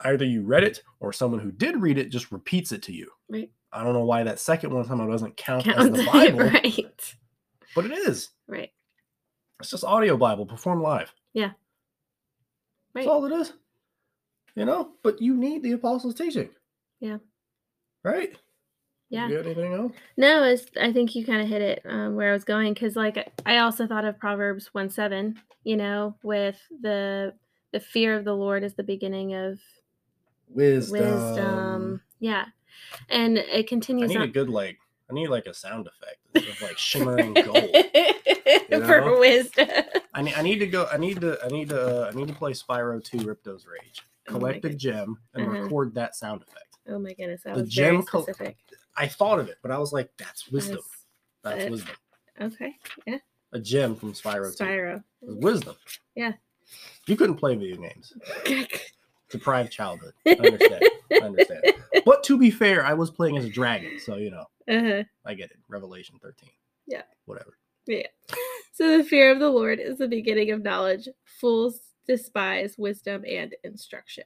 Either 0.00 0.24
you 0.24 0.42
read 0.42 0.64
it 0.64 0.82
or 1.00 1.12
someone 1.12 1.40
who 1.40 1.50
did 1.52 1.80
read 1.80 1.98
it 1.98 2.10
just 2.10 2.30
repeats 2.32 2.72
it 2.72 2.82
to 2.84 2.92
you. 2.92 3.10
Right. 3.28 3.50
I 3.72 3.82
don't 3.82 3.94
know 3.94 4.04
why 4.04 4.22
that 4.24 4.38
second 4.38 4.74
one 4.74 4.84
somehow 4.84 5.06
doesn't 5.08 5.36
count, 5.36 5.64
Count 5.64 5.78
as 5.78 5.90
the 5.90 6.04
Bible, 6.12 6.38
right. 6.50 7.16
but 7.74 7.86
it 7.86 7.92
is. 7.92 8.30
Right. 8.46 8.70
It's 9.60 9.70
just 9.70 9.84
audio 9.84 10.16
Bible 10.16 10.44
performed 10.46 10.82
live. 10.82 11.14
Yeah. 11.32 11.52
That's 12.94 13.06
all 13.06 13.24
it 13.24 13.32
is. 13.32 13.52
You 14.54 14.66
know, 14.66 14.90
but 15.02 15.20
you 15.22 15.36
need 15.36 15.62
the 15.62 15.72
apostles' 15.72 16.14
teaching. 16.14 16.50
Yeah. 17.00 17.18
Right? 18.04 18.36
Yeah. 19.08 19.28
You 19.28 19.36
got 19.36 19.46
anything 19.46 19.72
else? 19.74 19.92
No, 20.16 20.56
I 20.80 20.92
think 20.92 21.14
you 21.14 21.24
kind 21.24 21.42
of 21.42 21.48
hit 21.48 21.62
it 21.62 21.82
um, 21.86 22.16
where 22.16 22.30
I 22.30 22.32
was 22.32 22.44
going 22.44 22.72
because, 22.72 22.96
like, 22.96 23.30
I 23.44 23.58
also 23.58 23.86
thought 23.86 24.04
of 24.04 24.18
Proverbs 24.18 24.72
one 24.72 24.88
seven. 24.88 25.38
You 25.64 25.76
know, 25.76 26.16
with 26.22 26.58
the 26.80 27.34
the 27.72 27.80
fear 27.80 28.16
of 28.16 28.24
the 28.24 28.34
Lord 28.34 28.64
is 28.64 28.74
the 28.74 28.82
beginning 28.82 29.34
of 29.34 29.58
Wisdom. 30.48 30.98
wisdom. 30.98 32.00
Yeah, 32.20 32.46
and 33.08 33.38
it 33.38 33.68
continues. 33.68 34.10
I 34.10 34.14
need 34.14 34.22
a 34.22 34.28
good 34.28 34.48
like. 34.48 34.78
I 35.10 35.14
need 35.14 35.28
like 35.28 35.46
a 35.46 35.52
sound 35.52 35.88
effect 35.88 36.48
of 36.48 36.62
like 36.62 36.78
shimmering 36.78 37.34
gold. 37.34 37.54
For 38.70 39.00
know? 39.00 39.18
wisdom. 39.20 39.68
I 40.14 40.22
need. 40.22 40.34
I 40.34 40.42
need 40.42 40.58
to 40.60 40.66
go. 40.66 40.88
I 40.90 40.96
need 40.96 41.20
to. 41.20 41.38
I 41.44 41.48
need 41.48 41.68
to. 41.68 42.06
Uh, 42.06 42.10
I 42.10 42.16
need 42.16 42.28
to 42.28 42.34
play 42.34 42.52
Spyro 42.52 43.02
Two: 43.04 43.18
Ripto's 43.18 43.66
Rage. 43.66 44.02
Oh 44.28 44.32
Collect 44.32 44.64
a 44.64 44.70
gem 44.70 45.18
and 45.34 45.46
Uh-huh. 45.46 45.62
record 45.62 45.94
that 45.94 46.14
sound 46.14 46.42
effect. 46.42 46.78
Oh 46.88 46.98
my 46.98 47.12
goodness, 47.12 47.42
that 47.44 47.54
The 47.56 47.62
was 47.62 47.70
gem 47.70 48.02
col- 48.02 48.22
specific. 48.22 48.56
I 48.96 49.06
thought 49.08 49.38
of 49.38 49.48
it, 49.48 49.56
but 49.62 49.70
I 49.70 49.78
was 49.78 49.92
like, 49.92 50.10
"That's 50.18 50.48
wisdom. 50.50 50.80
That's- 51.42 51.62
That's 51.62 51.68
uh, 51.68 51.70
wisdom." 51.70 51.96
Okay, 52.40 52.76
yeah. 53.06 53.18
A 53.52 53.58
gem 53.58 53.94
from 53.96 54.12
Spyro. 54.12 54.56
Spyro. 54.56 55.02
Wisdom. 55.22 55.76
Yeah. 56.14 56.32
You 57.06 57.16
couldn't 57.16 57.36
play 57.36 57.54
video 57.56 57.76
games. 57.76 58.12
Deprived 59.30 59.72
childhood. 59.72 60.12
I 60.26 60.30
understand. 60.32 60.84
I 61.12 61.16
understand. 61.16 61.62
But 62.04 62.24
to 62.24 62.36
be 62.38 62.50
fair, 62.50 62.84
I 62.84 62.94
was 62.94 63.10
playing 63.10 63.36
as 63.36 63.44
a 63.44 63.48
dragon, 63.50 63.98
so 64.00 64.16
you 64.16 64.30
know, 64.30 64.44
uh-huh. 64.68 65.04
I 65.24 65.34
get 65.34 65.50
it. 65.52 65.58
Revelation 65.68 66.18
13. 66.20 66.48
Yeah. 66.86 67.02
Whatever. 67.26 67.56
Yeah. 67.86 68.06
So 68.74 68.96
the 68.96 69.04
fear 69.04 69.30
of 69.30 69.38
the 69.38 69.50
Lord 69.50 69.78
is 69.80 69.98
the 69.98 70.08
beginning 70.08 70.50
of 70.50 70.62
knowledge. 70.62 71.06
Fools 71.26 71.78
despise 72.06 72.76
wisdom 72.78 73.24
and 73.28 73.54
instruction. 73.64 74.24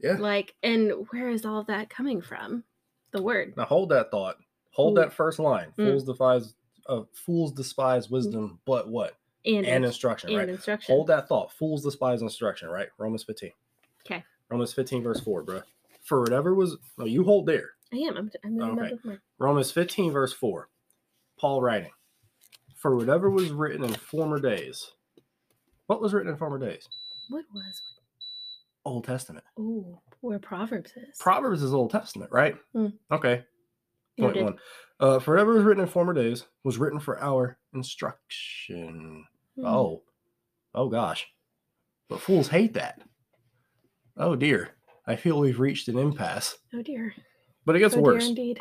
Yeah. 0.00 0.16
Like, 0.18 0.54
and 0.62 0.92
where 1.10 1.28
is 1.28 1.44
all 1.44 1.64
that 1.64 1.90
coming 1.90 2.20
from? 2.20 2.64
The 3.12 3.22
word. 3.22 3.54
Now 3.56 3.64
hold 3.64 3.88
that 3.90 4.10
thought. 4.10 4.36
Hold 4.72 4.96
Ooh. 4.96 5.00
that 5.00 5.12
first 5.12 5.38
line. 5.38 5.72
Mm. 5.78 5.84
Fools 5.86 6.04
despise 6.04 6.54
uh, 6.88 7.02
fools 7.12 7.52
despise 7.52 8.08
wisdom, 8.08 8.60
but 8.64 8.88
what? 8.88 9.16
And, 9.44 9.66
And 9.66 9.84
instruction, 9.84 10.30
and 10.30 10.38
right? 10.38 10.48
instruction. 10.48 10.94
Hold 10.94 11.08
that 11.08 11.28
thought. 11.28 11.52
Fools 11.52 11.82
despise 11.82 12.22
instruction, 12.22 12.68
right? 12.68 12.88
Romans 12.98 13.24
15. 13.24 13.50
Okay. 14.06 14.24
Romans 14.50 14.72
15, 14.72 15.02
verse 15.02 15.20
4, 15.20 15.42
bro. 15.42 15.62
For 16.02 16.20
whatever 16.20 16.54
was 16.54 16.76
no, 16.96 17.04
you 17.04 17.24
hold 17.24 17.46
there. 17.46 17.70
I 17.92 17.96
am. 17.98 18.16
I'm, 18.16 18.30
I'm 18.44 18.52
in 18.52 18.58
the 18.58 18.66
middle 18.66 18.84
Okay. 18.84 18.98
my- 19.04 19.18
Romans 19.38 19.70
15, 19.70 20.12
verse 20.12 20.32
4. 20.32 20.68
Paul 21.38 21.60
writing. 21.60 21.90
For 22.76 22.96
whatever 22.96 23.30
was 23.30 23.50
written 23.50 23.84
in 23.84 23.92
former 23.94 24.38
days. 24.40 24.92
What 25.88 26.02
was 26.02 26.12
written 26.12 26.30
in 26.30 26.36
former 26.36 26.58
days? 26.58 26.86
What 27.30 27.44
was? 27.52 27.82
Old 28.84 29.04
Testament. 29.04 29.44
Oh, 29.58 30.00
where 30.20 30.38
Proverbs 30.38 30.92
is. 30.92 31.18
Proverbs 31.18 31.62
is 31.62 31.72
Old 31.72 31.90
Testament, 31.90 32.30
right? 32.30 32.56
Hmm. 32.74 32.88
Okay. 33.10 33.42
Point 34.20 34.36
Noted. 34.36 34.44
one. 34.44 34.56
Uh, 35.00 35.18
for 35.18 35.32
whatever 35.32 35.54
was 35.54 35.64
written 35.64 35.82
in 35.82 35.88
former 35.88 36.12
days 36.12 36.44
was 36.62 36.76
written 36.76 37.00
for 37.00 37.18
our 37.22 37.58
instruction. 37.72 39.24
Hmm. 39.56 39.64
Oh, 39.66 40.02
oh 40.74 40.88
gosh. 40.90 41.26
But 42.10 42.20
fools 42.20 42.48
hate 42.48 42.74
that. 42.74 43.00
Oh 44.18 44.36
dear. 44.36 44.70
I 45.06 45.16
feel 45.16 45.38
we've 45.40 45.60
reached 45.60 45.88
an 45.88 45.98
impasse. 45.98 46.54
Oh 46.74 46.82
dear. 46.82 47.14
But 47.64 47.76
it 47.76 47.78
gets 47.78 47.94
oh 47.94 47.98
dear 47.98 48.04
worse. 48.04 48.28
indeed. 48.28 48.60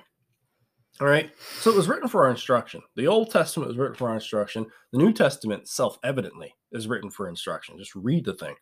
All 0.99 1.07
right. 1.07 1.29
So 1.59 1.69
it 1.69 1.75
was 1.77 1.87
written 1.87 2.09
for 2.09 2.25
our 2.25 2.31
instruction. 2.31 2.81
The 2.95 3.07
Old 3.07 3.29
Testament 3.31 3.67
was 3.67 3.77
written 3.77 3.95
for 3.95 4.09
our 4.09 4.15
instruction. 4.15 4.65
The 4.91 4.97
New 4.97 5.13
Testament, 5.13 5.67
self 5.67 5.99
evidently, 6.03 6.55
is 6.71 6.87
written 6.87 7.11
for 7.11 7.27
instruction. 7.29 7.77
Just 7.77 7.93
read 7.95 8.25
the 8.25 8.33
thing. 8.33 8.55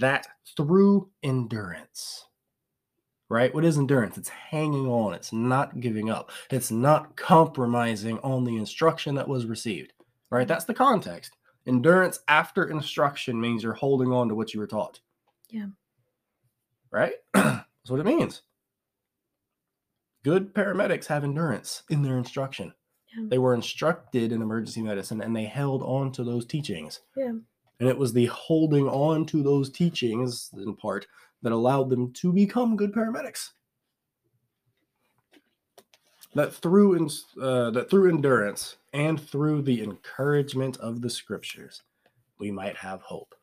That 0.00 0.26
through 0.56 1.10
endurance. 1.22 2.26
Right? 3.30 3.54
What 3.54 3.64
is 3.64 3.78
endurance? 3.78 4.18
It's 4.18 4.28
hanging 4.28 4.86
on. 4.86 5.14
It's 5.14 5.32
not 5.32 5.80
giving 5.80 6.10
up. 6.10 6.30
It's 6.50 6.70
not 6.70 7.16
compromising 7.16 8.18
on 8.18 8.44
the 8.44 8.56
instruction 8.56 9.14
that 9.14 9.26
was 9.28 9.46
received. 9.46 9.94
right? 10.30 10.46
That's 10.46 10.66
the 10.66 10.74
context. 10.74 11.32
Endurance 11.66 12.20
after 12.28 12.64
instruction 12.64 13.40
means 13.40 13.62
you're 13.62 13.72
holding 13.72 14.12
on 14.12 14.28
to 14.28 14.34
what 14.34 14.52
you 14.52 14.60
were 14.60 14.66
taught. 14.66 15.00
Yeah. 15.48 15.68
Right? 16.90 17.14
That's 17.34 17.64
what 17.88 18.00
it 18.00 18.06
means. 18.06 18.42
Good 20.24 20.54
paramedics 20.54 21.06
have 21.06 21.22
endurance 21.22 21.82
in 21.90 22.02
their 22.02 22.16
instruction. 22.16 22.72
Yeah. 23.16 23.26
They 23.28 23.38
were 23.38 23.54
instructed 23.54 24.32
in 24.32 24.42
emergency 24.42 24.82
medicine 24.82 25.20
and 25.20 25.36
they 25.36 25.44
held 25.44 25.82
on 25.82 26.10
to 26.12 26.24
those 26.24 26.46
teachings. 26.46 27.00
Yeah. 27.16 27.34
And 27.78 27.88
it 27.88 27.98
was 27.98 28.12
the 28.12 28.26
holding 28.26 28.88
on 28.88 29.26
to 29.26 29.42
those 29.42 29.70
teachings, 29.70 30.50
in 30.56 30.74
part, 30.76 31.06
that 31.42 31.52
allowed 31.52 31.90
them 31.90 32.12
to 32.14 32.32
become 32.32 32.76
good 32.76 32.92
paramedics. 32.92 33.50
That 36.34 36.52
through 36.52 36.96
uh, 37.40 37.70
that 37.70 37.90
through 37.90 38.08
endurance 38.08 38.76
and 38.92 39.20
through 39.20 39.62
the 39.62 39.82
encouragement 39.82 40.78
of 40.78 41.00
the 41.00 41.10
scriptures, 41.10 41.82
we 42.38 42.50
might 42.50 42.76
have 42.76 43.02
hope. 43.02 43.34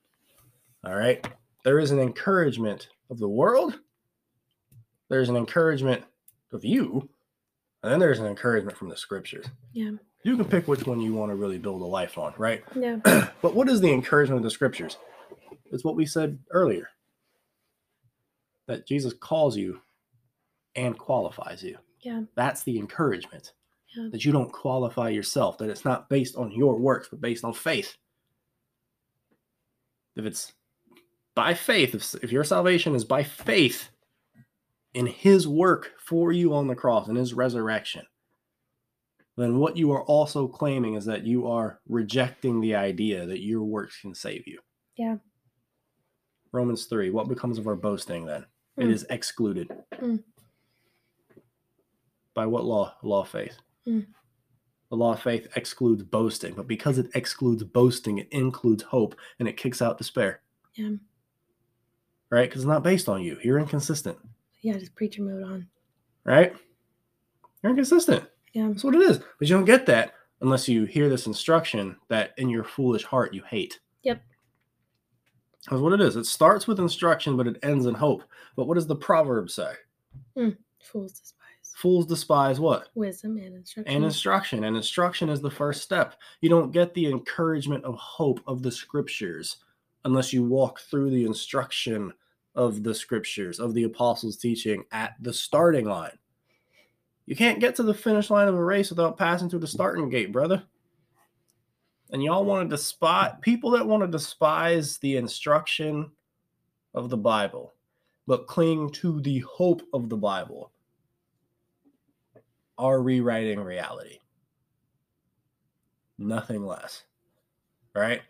All 0.83 0.95
right, 0.95 1.25
there 1.63 1.79
is 1.79 1.91
an 1.91 1.99
encouragement 1.99 2.89
of 3.09 3.19
the 3.19 3.29
world. 3.29 3.79
There's 5.09 5.29
an 5.29 5.37
encouragement 5.37 6.03
of 6.53 6.65
you, 6.65 7.09
and 7.83 7.91
then 7.91 7.99
there's 7.99 8.19
an 8.19 8.27
encouragement 8.27 8.77
from 8.77 8.89
the 8.89 8.97
scriptures. 8.97 9.45
Yeah. 9.73 9.91
You 10.23 10.37
can 10.37 10.45
pick 10.45 10.67
which 10.67 10.85
one 10.85 11.01
you 11.01 11.13
want 11.13 11.31
to 11.31 11.35
really 11.35 11.57
build 11.57 11.81
a 11.81 11.85
life 11.85 12.17
on, 12.17 12.33
right? 12.37 12.63
Yeah. 12.75 12.97
but 13.41 13.55
what 13.55 13.69
is 13.69 13.81
the 13.81 13.91
encouragement 13.91 14.37
of 14.37 14.43
the 14.43 14.51
scriptures? 14.51 14.97
It's 15.71 15.83
what 15.83 15.95
we 15.95 16.05
said 16.05 16.37
earlier 16.51 16.89
that 18.67 18.87
Jesus 18.87 19.13
calls 19.13 19.57
you 19.57 19.81
and 20.75 20.97
qualifies 20.97 21.63
you. 21.63 21.77
Yeah. 22.01 22.21
That's 22.35 22.63
the 22.63 22.77
encouragement. 22.77 23.53
Yeah. 23.95 24.09
That 24.11 24.23
you 24.23 24.31
don't 24.31 24.51
qualify 24.51 25.09
yourself, 25.09 25.57
that 25.57 25.69
it's 25.69 25.83
not 25.83 26.07
based 26.07 26.35
on 26.37 26.51
your 26.51 26.77
works, 26.77 27.09
but 27.09 27.19
based 27.19 27.43
on 27.43 27.53
faith. 27.53 27.97
If 30.15 30.25
it's 30.25 30.53
by 31.35 31.53
faith, 31.53 31.95
if, 31.95 32.13
if 32.23 32.31
your 32.31 32.43
salvation 32.43 32.95
is 32.95 33.03
by 33.03 33.23
faith 33.23 33.89
in 34.93 35.05
his 35.07 35.47
work 35.47 35.91
for 35.99 36.31
you 36.31 36.53
on 36.53 36.67
the 36.67 36.75
cross 36.75 37.07
and 37.07 37.17
his 37.17 37.33
resurrection, 37.33 38.05
then 39.37 39.57
what 39.57 39.77
you 39.77 39.91
are 39.91 40.03
also 40.03 40.47
claiming 40.47 40.95
is 40.95 41.05
that 41.05 41.25
you 41.25 41.47
are 41.47 41.79
rejecting 41.87 42.59
the 42.59 42.75
idea 42.75 43.25
that 43.25 43.41
your 43.41 43.63
works 43.63 43.99
can 44.01 44.13
save 44.13 44.45
you. 44.45 44.59
Yeah. 44.97 45.17
Romans 46.51 46.85
3, 46.85 47.09
what 47.11 47.29
becomes 47.29 47.57
of 47.57 47.67
our 47.67 47.75
boasting 47.77 48.25
then? 48.25 48.45
It 48.77 48.85
Mm. 48.85 48.91
is 48.91 49.05
excluded. 49.09 49.69
Mm. 49.93 50.23
By 52.33 52.45
what 52.45 52.65
law? 52.65 52.95
Law 53.03 53.21
of 53.21 53.29
faith. 53.29 53.57
Mm. 53.87 54.07
The 54.89 54.95
law 54.97 55.13
of 55.13 55.21
faith 55.21 55.47
excludes 55.55 56.03
boasting, 56.03 56.53
but 56.53 56.67
because 56.67 56.97
it 56.97 57.09
excludes 57.15 57.63
boasting, 57.63 58.17
it 58.17 58.27
includes 58.31 58.83
hope 58.83 59.15
and 59.39 59.47
it 59.47 59.55
kicks 59.57 59.81
out 59.81 59.97
despair. 59.97 60.41
Yeah. 60.75 60.95
Right? 62.29 62.49
Because 62.49 62.63
it's 62.63 62.67
not 62.67 62.83
based 62.83 63.07
on 63.07 63.21
you. 63.21 63.37
You're 63.43 63.59
inconsistent. 63.59 64.17
Yeah. 64.61 64.77
Just 64.77 64.95
preacher 64.95 65.21
mode 65.21 65.43
on. 65.43 65.67
Right? 66.23 66.53
You're 67.63 67.71
inconsistent. 67.71 68.25
Yeah. 68.53 68.67
That's 68.67 68.83
what 68.83 68.95
it 68.95 69.01
is. 69.01 69.19
But 69.39 69.47
you 69.47 69.55
don't 69.55 69.65
get 69.65 69.85
that 69.87 70.13
unless 70.41 70.67
you 70.67 70.85
hear 70.85 71.09
this 71.09 71.27
instruction 71.27 71.95
that 72.09 72.31
in 72.37 72.49
your 72.49 72.63
foolish 72.63 73.03
heart 73.03 73.33
you 73.33 73.43
hate. 73.47 73.79
Yep. 74.03 74.21
That's 75.69 75.81
what 75.81 75.93
it 75.93 76.01
is. 76.01 76.15
It 76.15 76.25
starts 76.25 76.67
with 76.67 76.79
instruction, 76.79 77.37
but 77.37 77.47
it 77.47 77.59
ends 77.63 77.85
in 77.85 77.93
hope. 77.93 78.23
But 78.55 78.67
what 78.67 78.75
does 78.75 78.87
the 78.87 78.95
proverb 78.95 79.49
say? 79.49 79.73
Hmm. 80.35 80.49
Fools 80.81 81.13
despise 81.13 81.37
Fools 81.75 82.05
despise 82.05 82.59
what? 82.59 82.89
wisdom 82.95 83.37
and 83.37 83.55
instruction. 83.55 83.95
And 83.95 84.03
instruction. 84.03 84.63
And 84.63 84.75
instruction 84.75 85.29
is 85.29 85.41
the 85.41 85.51
first 85.51 85.81
step. 85.81 86.15
You 86.41 86.49
don't 86.49 86.71
get 86.71 86.93
the 86.93 87.07
encouragement 87.07 87.83
of 87.85 87.95
hope 87.95 88.39
of 88.47 88.61
the 88.61 88.71
scriptures 88.71 89.57
unless 90.05 90.33
you 90.33 90.43
walk 90.43 90.79
through 90.79 91.11
the 91.11 91.25
instruction 91.25 92.11
of 92.55 92.83
the 92.83 92.93
scriptures, 92.93 93.59
of 93.59 93.73
the 93.73 93.83
apostles' 93.83 94.37
teaching 94.37 94.83
at 94.91 95.15
the 95.21 95.33
starting 95.33 95.85
line. 95.85 96.17
You 97.25 97.35
can't 97.35 97.59
get 97.59 97.75
to 97.75 97.83
the 97.83 97.93
finish 97.93 98.29
line 98.29 98.47
of 98.47 98.55
a 98.55 98.63
race 98.63 98.89
without 98.89 99.17
passing 99.17 99.49
through 99.49 99.59
the 99.59 99.67
starting 99.67 100.09
gate, 100.09 100.31
brother. 100.31 100.63
And 102.11 102.21
y'all 102.21 102.43
want 102.43 102.69
to 102.69 102.75
despise 102.75 103.33
people 103.41 103.71
that 103.71 103.87
want 103.87 104.03
to 104.03 104.07
despise 104.07 104.97
the 104.97 105.15
instruction 105.15 106.11
of 106.93 107.09
the 107.09 107.17
Bible, 107.17 107.73
but 108.27 108.47
cling 108.47 108.89
to 108.91 109.21
the 109.21 109.39
hope 109.39 109.81
of 109.93 110.09
the 110.09 110.17
Bible 110.17 110.71
are 112.77 113.01
rewriting 113.01 113.61
reality. 113.61 114.17
Nothing 116.17 116.65
less. 116.65 117.03
Right? 117.95 118.21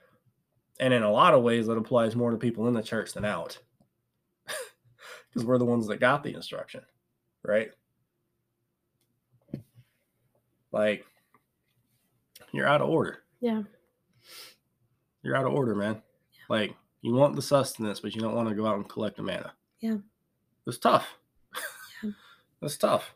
And 0.79 0.93
in 0.93 1.03
a 1.03 1.11
lot 1.11 1.33
of 1.33 1.43
ways, 1.43 1.67
that 1.67 1.77
applies 1.77 2.15
more 2.15 2.31
to 2.31 2.37
people 2.37 2.67
in 2.67 2.73
the 2.73 2.83
church 2.83 3.13
than 3.13 3.25
out. 3.25 3.57
Because 5.33 5.45
we're 5.45 5.57
the 5.57 5.65
ones 5.65 5.87
that 5.87 5.99
got 5.99 6.23
the 6.23 6.33
instruction. 6.35 6.81
Right? 7.43 7.71
Like, 10.71 11.05
you're 12.51 12.67
out 12.67 12.81
of 12.81 12.89
order. 12.89 13.19
yeah. 13.39 13.63
You're 15.23 15.35
out 15.35 15.45
of 15.45 15.53
order, 15.53 15.75
man. 15.75 16.01
Like, 16.49 16.75
you 17.01 17.13
want 17.13 17.35
the 17.35 17.43
sustenance, 17.43 17.99
but 17.99 18.15
you 18.15 18.21
don't 18.21 18.33
want 18.33 18.49
to 18.49 18.55
go 18.55 18.65
out 18.65 18.77
and 18.77 18.89
collect 18.89 19.17
the 19.17 19.23
manna. 19.23 19.53
Yeah. 19.79 19.97
It's 20.65 20.77
tough. 20.77 21.07
Yeah. 22.03 22.11
It's 22.63 22.77
tough. 22.77 23.13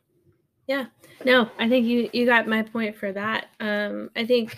Yeah. 0.67 0.85
No, 1.23 1.49
I 1.59 1.69
think 1.69 1.85
you 1.85 2.09
you 2.13 2.25
got 2.25 2.47
my 2.47 2.63
point 2.63 2.95
for 2.97 3.11
that. 3.11 3.47
Um, 3.59 4.09
I 4.15 4.25
think 4.25 4.57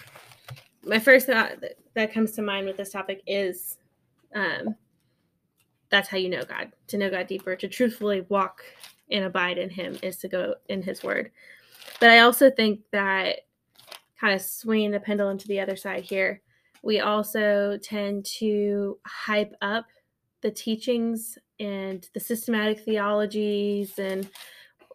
my 0.84 0.98
first 0.98 1.28
thought 1.28 1.60
that, 1.60 1.74
that 1.94 2.14
comes 2.14 2.32
to 2.34 2.42
mind 2.42 2.68
with 2.68 2.78
this 2.78 2.92
topic 2.92 3.22
is, 3.28 3.78
um, 4.34 4.76
that's 5.90 6.10
how 6.10 6.18
you 6.18 6.30
know 6.30 6.44
God. 6.44 6.72
To 6.88 6.98
know 6.98 7.10
God 7.10 7.28
deeper, 7.28 7.56
to 7.56 7.68
truthfully 7.68 8.26
walk 8.30 8.62
and 9.10 9.26
abide 9.26 9.58
in 9.58 9.70
Him, 9.70 9.98
is 10.04 10.18
to 10.18 10.28
go 10.28 10.56
in 10.70 10.82
His 10.82 11.04
Word. 11.04 11.32
But 12.00 12.10
I 12.10 12.20
also 12.20 12.50
think 12.52 12.82
that 12.92 13.40
kind 14.20 14.34
of 14.34 14.42
swinging 14.42 14.92
the 14.92 15.00
pendulum 15.00 15.38
to 15.38 15.48
the 15.48 15.60
other 15.60 15.76
side 15.76 16.04
here, 16.04 16.42
we 16.84 17.00
also 17.00 17.78
tend 17.82 18.26
to 18.26 18.98
hype 19.06 19.54
up 19.62 19.86
the 20.42 20.52
teachings 20.52 21.38
and 21.60 22.08
the 22.14 22.20
systematic 22.20 22.80
theologies 22.82 23.98
and 23.98 24.30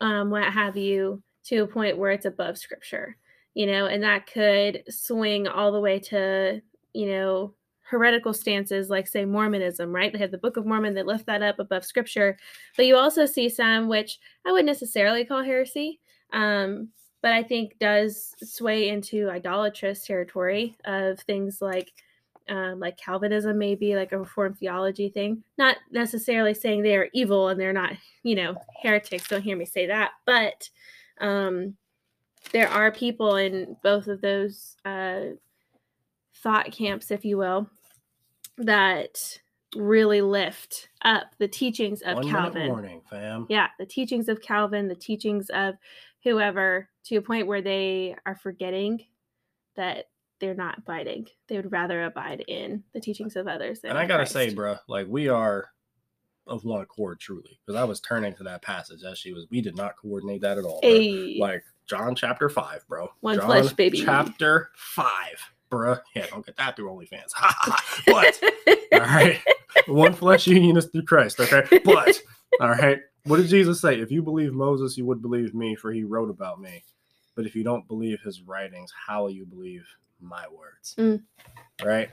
um, 0.00 0.30
what 0.30 0.44
have 0.44 0.76
you 0.76 1.22
to 1.44 1.58
a 1.58 1.66
point 1.66 1.98
where 1.98 2.12
it's 2.12 2.24
above 2.24 2.56
scripture, 2.56 3.16
you 3.54 3.66
know, 3.66 3.86
and 3.86 4.02
that 4.02 4.26
could 4.26 4.82
swing 4.88 5.48
all 5.48 5.72
the 5.72 5.80
way 5.80 5.98
to, 5.98 6.60
you 6.92 7.06
know, 7.06 7.54
heretical 7.92 8.32
stances 8.32 8.88
like, 8.88 9.06
say, 9.06 9.26
Mormonism, 9.26 9.94
right? 9.94 10.10
They 10.10 10.18
have 10.18 10.30
the 10.30 10.38
Book 10.38 10.56
of 10.56 10.64
Mormon 10.64 10.94
that 10.94 11.06
lift 11.06 11.26
that 11.26 11.42
up 11.42 11.58
above 11.58 11.84
scripture. 11.84 12.38
But 12.74 12.86
you 12.86 12.96
also 12.96 13.26
see 13.26 13.50
some, 13.50 13.86
which 13.86 14.18
I 14.46 14.50
wouldn't 14.50 14.66
necessarily 14.66 15.26
call 15.26 15.42
heresy, 15.44 16.00
um, 16.32 16.88
but 17.20 17.34
I 17.34 17.42
think 17.42 17.78
does 17.78 18.34
sway 18.42 18.88
into 18.88 19.28
idolatrous 19.28 20.06
territory 20.06 20.74
of 20.86 21.20
things 21.20 21.60
like, 21.60 21.92
um, 22.48 22.80
like 22.80 22.96
Calvinism, 22.96 23.58
maybe 23.58 23.94
like 23.94 24.12
a 24.12 24.18
Reformed 24.18 24.58
theology 24.58 25.10
thing. 25.10 25.44
Not 25.58 25.76
necessarily 25.90 26.54
saying 26.54 26.82
they 26.82 26.96
are 26.96 27.10
evil 27.12 27.48
and 27.48 27.60
they're 27.60 27.74
not, 27.74 27.92
you 28.22 28.34
know, 28.34 28.56
heretics. 28.82 29.28
Don't 29.28 29.42
hear 29.42 29.56
me 29.56 29.66
say 29.66 29.86
that. 29.86 30.12
But 30.24 30.68
um, 31.20 31.76
there 32.52 32.68
are 32.68 32.90
people 32.90 33.36
in 33.36 33.76
both 33.82 34.08
of 34.08 34.22
those 34.22 34.76
uh, 34.86 35.36
thought 36.42 36.72
camps, 36.72 37.10
if 37.12 37.24
you 37.24 37.36
will, 37.36 37.70
that 38.58 39.18
really 39.74 40.20
lift 40.20 40.88
up 41.04 41.34
the 41.38 41.48
teachings 41.48 42.02
of 42.02 42.16
One 42.16 42.28
Calvin. 42.28 42.68
warning, 42.68 43.00
fam. 43.08 43.46
Yeah, 43.48 43.68
the 43.78 43.86
teachings 43.86 44.28
of 44.28 44.42
Calvin, 44.42 44.88
the 44.88 44.94
teachings 44.94 45.48
of 45.50 45.74
whoever, 46.22 46.88
to 47.04 47.16
a 47.16 47.22
point 47.22 47.46
where 47.46 47.62
they 47.62 48.14
are 48.26 48.36
forgetting 48.36 49.04
that 49.76 50.06
they're 50.40 50.54
not 50.54 50.78
abiding. 50.78 51.28
They 51.48 51.56
would 51.56 51.72
rather 51.72 52.04
abide 52.04 52.44
in 52.48 52.82
the 52.92 52.98
uh, 52.98 53.02
teachings 53.02 53.36
of 53.36 53.46
others. 53.46 53.80
And 53.84 53.96
I 53.96 54.06
gotta 54.06 54.26
say, 54.26 54.46
Christ. 54.46 54.56
bro, 54.56 54.76
like 54.88 55.06
we 55.08 55.28
are 55.28 55.68
of 56.46 56.64
one 56.64 56.80
accord 56.80 57.20
truly. 57.20 57.60
Because 57.64 57.80
I 57.80 57.84
was 57.84 58.00
turning 58.00 58.34
to 58.34 58.42
that 58.44 58.62
passage 58.62 59.04
as 59.04 59.18
she 59.18 59.32
was. 59.32 59.46
We 59.50 59.60
did 59.60 59.76
not 59.76 59.96
coordinate 59.96 60.40
that 60.42 60.58
at 60.58 60.64
all. 60.64 60.80
Hey, 60.82 61.36
Like 61.38 61.62
John 61.86 62.14
chapter 62.14 62.48
five, 62.48 62.84
bro. 62.88 63.08
One 63.20 63.36
John 63.36 63.46
flesh, 63.46 63.72
baby. 63.72 64.02
Chapter 64.04 64.70
five, 64.74 65.40
bro. 65.72 65.96
Yeah, 66.14 66.26
don't 66.26 66.44
get 66.44 66.56
that 66.58 66.76
through 66.76 66.90
OnlyFans. 66.90 67.32
but 68.06 68.40
all 68.92 69.00
right, 69.00 69.40
one 69.86 70.12
flesh 70.12 70.46
union 70.46 70.76
is 70.76 70.84
through 70.86 71.04
Christ. 71.04 71.40
Okay, 71.40 71.80
but 71.84 72.20
all 72.60 72.68
right, 72.68 73.00
what 73.24 73.38
did 73.38 73.48
Jesus 73.48 73.80
say? 73.80 73.98
If 73.98 74.12
you 74.12 74.22
believe 74.22 74.52
Moses, 74.52 74.98
you 74.98 75.06
would 75.06 75.22
believe 75.22 75.54
me, 75.54 75.74
for 75.74 75.90
he 75.90 76.04
wrote 76.04 76.28
about 76.28 76.60
me. 76.60 76.84
But 77.34 77.46
if 77.46 77.56
you 77.56 77.64
don't 77.64 77.88
believe 77.88 78.20
his 78.20 78.42
writings, 78.42 78.92
how 79.06 79.22
will 79.22 79.30
you 79.30 79.46
believe 79.46 79.86
my 80.20 80.44
words? 80.54 80.94
Mm. 80.98 81.22
Right. 81.82 82.10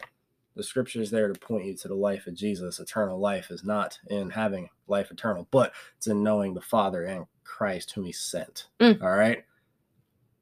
The 0.55 0.63
scripture 0.63 1.01
is 1.01 1.11
there 1.11 1.27
to 1.27 1.37
point 1.37 1.65
you 1.65 1.75
to 1.75 1.89
the 1.89 1.95
life 1.95 2.27
of 2.27 2.35
Jesus. 2.35 2.79
Eternal 2.79 3.19
life 3.19 3.51
is 3.51 3.65
not 3.65 3.99
in 4.07 4.29
having 4.29 4.69
life 4.87 5.11
eternal, 5.11 5.47
but 5.51 5.73
it's 5.97 6.07
in 6.07 6.23
knowing 6.23 6.53
the 6.53 6.61
Father 6.61 7.03
and 7.03 7.25
Christ 7.43 7.91
whom 7.91 8.05
he 8.05 8.13
sent. 8.13 8.67
Mm. 8.79 9.01
All 9.01 9.15
right. 9.15 9.43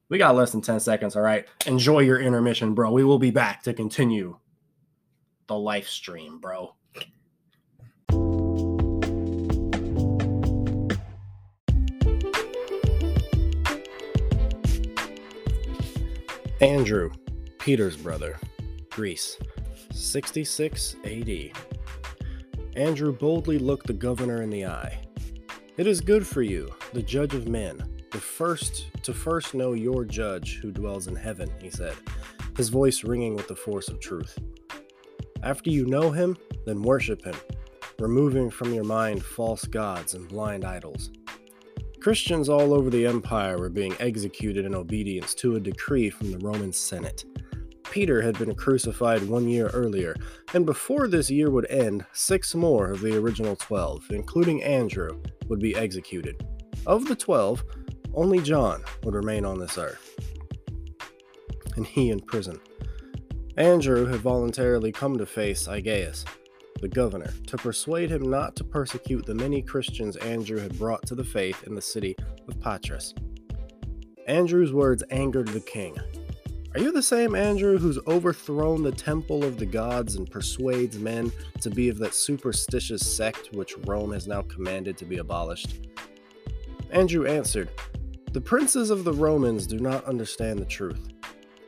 We 0.10 0.17
got 0.17 0.36
less 0.36 0.52
than 0.52 0.62
10 0.62 0.80
seconds, 0.80 1.17
all 1.17 1.22
right? 1.22 1.46
Enjoy 1.65 2.00
your 2.00 2.20
intermission, 2.20 2.74
bro. 2.74 2.91
We 2.91 3.04
will 3.04 3.20
be 3.20 3.32
back 3.32 3.62
to 3.63 3.74
continue 3.74 4.38
the 5.48 5.58
live 5.58 5.88
stream, 5.88 6.39
bro. 6.39 6.76
Andrew, 16.62 17.12
Peter's 17.60 17.98
brother, 17.98 18.39
Greece, 18.89 19.38
66 19.91 20.96
AD. 21.04 21.52
Andrew 22.76 23.12
boldly 23.12 23.60
looked 23.60 23.88
the 23.88 23.93
governor 23.93 24.41
in 24.41 24.50
the 24.50 24.65
eye. 24.65 25.00
It 25.76 25.86
is 25.86 26.00
good 26.00 26.26
for 26.26 26.41
you, 26.41 26.74
the 26.93 27.04
judge 27.04 27.36
of 27.36 27.48
men, 27.48 27.96
the 28.12 28.20
first 28.20 28.88
to 29.04 29.13
first 29.13 29.54
know 29.54 29.74
your 29.74 30.06
judge 30.06 30.60
who 30.62 30.72
dwells 30.72 31.08
in 31.08 31.15
heaven, 31.15 31.50
he 31.62 31.70
said, 31.70 31.96
his 32.56 32.70
voice 32.70 33.04
ringing 33.04 33.36
with 33.36 33.48
the 33.48 33.56
force 33.56 33.88
of 33.89 34.00
truth. 34.00 34.38
After 35.43 35.70
you 35.70 35.86
know 35.86 36.12
him, 36.12 36.36
then 36.65 36.82
worship 36.82 37.24
him, 37.24 37.36
removing 38.00 38.50
from 38.50 38.74
your 38.74 38.84
mind 38.84 39.24
false 39.24 39.65
gods 39.65 40.13
and 40.13 40.28
blind 40.28 40.65
idols. 40.65 41.12
Christians 42.00 42.48
all 42.48 42.74
over 42.74 42.89
the 42.89 43.06
empire 43.06 43.58
were 43.58 43.70
being 43.70 43.96
executed 44.00 44.65
in 44.65 44.74
obedience 44.74 45.34
to 45.36 45.56
a 45.56 45.60
decree 45.60 46.10
from 46.10 46.32
the 46.32 46.39
Roman 46.39 46.72
Senate. 46.72 47.26
Peter 47.84 48.22
had 48.22 48.38
been 48.38 48.54
crucified 48.54 49.24
one 49.24 49.48
year 49.48 49.67
earlier, 49.67 50.15
and 50.54 50.65
before 50.65 51.08
this 51.08 51.30
year 51.30 51.50
would 51.50 51.70
end, 51.70 52.06
six 52.13 52.54
more 52.54 52.91
of 52.91 53.02
the 53.02 53.17
original 53.17 53.56
twelve, 53.56 54.06
including 54.10 54.63
Andrew, 54.63 55.22
would 55.48 55.60
be 55.60 55.76
executed. 55.76 56.46
Of 56.86 57.08
the 57.08 57.15
twelve, 57.15 57.63
only 58.17 58.39
John 58.39 58.82
would 59.03 59.13
remain 59.13 59.45
on 59.45 59.60
this 59.60 59.77
earth, 59.77 60.15
and 61.75 61.86
he 61.86 62.10
in 62.10 62.19
prison. 62.19 62.60
Andrew 63.58 64.08
had 64.08 64.21
voluntarily 64.21 64.91
come 64.91 65.19
to 65.19 65.25
face 65.27 65.67
Aegeus, 65.67 66.25
the 66.82 66.88
governor, 66.88 67.32
to 67.45 67.58
persuade 67.58 68.10
him 68.10 68.27
not 68.27 68.56
to 68.56 68.63
persecute 68.63 69.27
the 69.27 69.36
many 69.36 69.62
Christians 69.62 70.15
Andrew 70.17 70.58
had 70.58 70.80
brought 70.80 71.06
to 71.06 71.13
the 71.13 71.23
faith 71.23 71.63
in 71.67 71.75
the 71.75 71.82
city 71.82 72.15
of 72.47 72.60
Patras. 72.60 73.13
Andrew's 74.27 74.73
words 74.73 75.03
angered 75.12 75.49
the 75.49 75.60
king. 75.60 75.95
Are 76.73 76.82
you 76.82 76.91
the 76.91 77.03
same 77.03 77.36
Andrew 77.36 77.77
who's 77.77 77.99
overthrown 78.08 78.82
the 78.82 78.91
temple 78.91 79.43
of 79.43 79.60
the 79.60 79.65
gods 79.67 80.15
and 80.15 80.30
persuades 80.30 80.97
men 80.97 81.32
to 81.62 81.69
be 81.69 81.88
of 81.88 81.99
that 81.99 82.15
superstitious 82.15 83.15
sect 83.15 83.53
which 83.53 83.77
Rome 83.86 84.12
has 84.12 84.27
now 84.27 84.41
commanded 84.41 84.97
to 84.97 85.06
be 85.06 85.19
abolished? 85.19 85.75
Andrew 86.89 87.27
answered, 87.27 87.69
The 88.38 88.41
princes 88.41 88.91
of 88.91 89.04
the 89.04 89.13
Romans 89.13 89.65
do 89.65 89.80
not 89.80 90.06
understand 90.06 90.60
the 90.60 90.65
truth. 90.65 91.08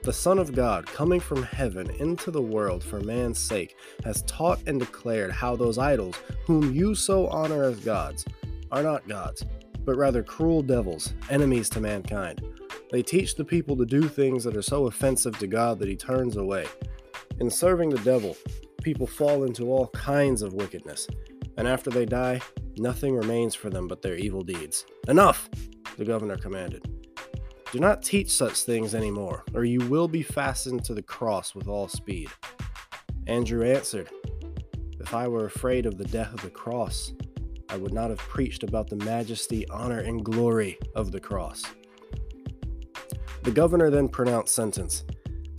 The 0.03 0.13
Son 0.13 0.37
of 0.37 0.53
God, 0.53 0.85
coming 0.85 1.19
from 1.19 1.41
heaven 1.41 1.89
into 1.97 2.29
the 2.29 2.43
world 2.43 2.83
for 2.83 2.99
man's 2.99 3.39
sake, 3.39 3.75
has 4.03 4.21
taught 4.27 4.59
and 4.67 4.79
declared 4.79 5.31
how 5.31 5.55
those 5.55 5.79
idols, 5.79 6.15
whom 6.45 6.71
you 6.71 6.93
so 6.93 7.25
honor 7.29 7.63
as 7.63 7.79
gods, 7.79 8.23
are 8.71 8.83
not 8.83 9.07
gods, 9.07 9.43
but 9.83 9.97
rather 9.97 10.21
cruel 10.21 10.61
devils, 10.61 11.15
enemies 11.31 11.71
to 11.71 11.81
mankind. 11.81 12.43
They 12.91 13.01
teach 13.01 13.33
the 13.33 13.43
people 13.43 13.75
to 13.75 13.85
do 13.87 14.07
things 14.07 14.43
that 14.43 14.55
are 14.55 14.61
so 14.61 14.85
offensive 14.85 15.39
to 15.39 15.47
God 15.47 15.79
that 15.79 15.89
he 15.89 15.95
turns 15.95 16.37
away. 16.37 16.67
In 17.39 17.49
serving 17.49 17.89
the 17.89 17.97
devil, 18.01 18.37
people 18.83 19.07
fall 19.07 19.43
into 19.43 19.71
all 19.71 19.87
kinds 19.87 20.43
of 20.43 20.53
wickedness, 20.53 21.07
and 21.57 21.67
after 21.67 21.89
they 21.89 22.05
die, 22.05 22.41
nothing 22.77 23.15
remains 23.15 23.55
for 23.55 23.71
them 23.71 23.87
but 23.87 24.03
their 24.03 24.17
evil 24.17 24.43
deeds. 24.43 24.85
Enough! 25.07 25.49
The 25.99 26.05
governor 26.05 26.37
commanded. 26.37 26.89
Do 27.73 27.79
not 27.81 28.01
teach 28.01 28.31
such 28.31 28.63
things 28.63 28.95
anymore, 28.95 29.43
or 29.53 29.65
you 29.65 29.81
will 29.89 30.07
be 30.07 30.23
fastened 30.23 30.85
to 30.85 30.93
the 30.93 31.03
cross 31.03 31.53
with 31.53 31.67
all 31.67 31.89
speed. 31.89 32.29
Andrew 33.27 33.69
answered, 33.69 34.09
If 35.01 35.13
I 35.13 35.27
were 35.27 35.45
afraid 35.45 35.85
of 35.85 35.97
the 35.97 36.05
death 36.05 36.33
of 36.33 36.41
the 36.41 36.51
cross, 36.51 37.11
I 37.67 37.75
would 37.75 37.93
not 37.93 38.11
have 38.11 38.19
preached 38.19 38.63
about 38.63 38.89
the 38.89 38.95
majesty, 38.95 39.67
honor, 39.67 39.99
and 39.99 40.23
glory 40.23 40.79
of 40.95 41.11
the 41.11 41.19
cross. 41.19 41.63
The 43.43 43.51
governor 43.51 43.89
then 43.89 44.07
pronounced 44.07 44.55
sentence. 44.55 45.03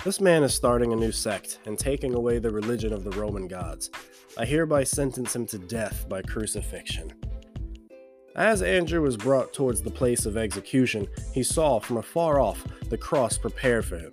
This 0.05 0.22
man 0.22 0.42
is 0.42 0.55
starting 0.55 0.94
a 0.94 0.96
new 0.96 1.12
sect 1.12 1.59
and 1.66 1.79
taking 1.79 2.14
away 2.14 2.38
the 2.38 2.50
religion 2.50 2.94
of 2.94 3.05
the 3.05 3.11
Roman 3.11 3.46
gods. 3.46 3.90
I 4.38 4.46
hereby 4.46 4.85
sentence 4.85 5.37
him 5.37 5.44
to 5.48 5.59
death 5.59 6.09
by 6.09 6.22
crucifixion. 6.22 7.12
As 8.37 8.62
Andrew 8.62 9.03
was 9.03 9.16
brought 9.16 9.53
towards 9.53 9.83
the 9.83 9.90
place 9.90 10.25
of 10.25 10.37
execution, 10.37 11.09
he 11.35 11.43
saw 11.43 11.81
from 11.81 11.97
afar 11.97 12.38
off 12.38 12.64
the 12.88 12.97
cross 12.97 13.37
prepared 13.37 13.85
for 13.85 13.99
him. 13.99 14.12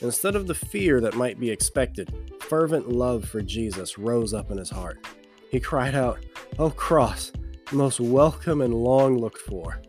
Instead 0.00 0.36
of 0.36 0.46
the 0.46 0.54
fear 0.54 1.00
that 1.00 1.14
might 1.14 1.40
be 1.40 1.50
expected, 1.50 2.12
fervent 2.42 2.90
love 2.90 3.24
for 3.24 3.40
Jesus 3.40 3.96
rose 3.96 4.34
up 4.34 4.50
in 4.50 4.58
his 4.58 4.68
heart. 4.68 5.06
He 5.50 5.60
cried 5.60 5.94
out, 5.94 6.18
O 6.58 6.68
cross, 6.68 7.32
most 7.72 8.00
welcome 8.00 8.60
and 8.60 8.74
long 8.74 9.16
looked 9.16 9.40
for. 9.40 9.80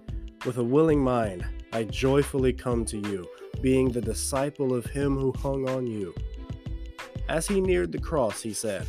With 0.46 0.58
a 0.58 0.64
willing 0.64 1.04
mind, 1.04 1.46
I 1.74 1.84
joyfully 1.84 2.54
come 2.54 2.86
to 2.86 2.98
you, 2.98 3.28
being 3.62 3.90
the 3.90 4.00
disciple 4.02 4.74
of 4.74 4.86
him 4.86 5.18
who 5.18 5.34
hung 5.34 5.68
on 5.68 5.86
you. 5.86 6.16
As 7.28 7.46
he 7.46 7.60
neared 7.60 7.92
the 7.92 8.00
cross, 8.00 8.42
he 8.42 8.54
said, 8.54 8.88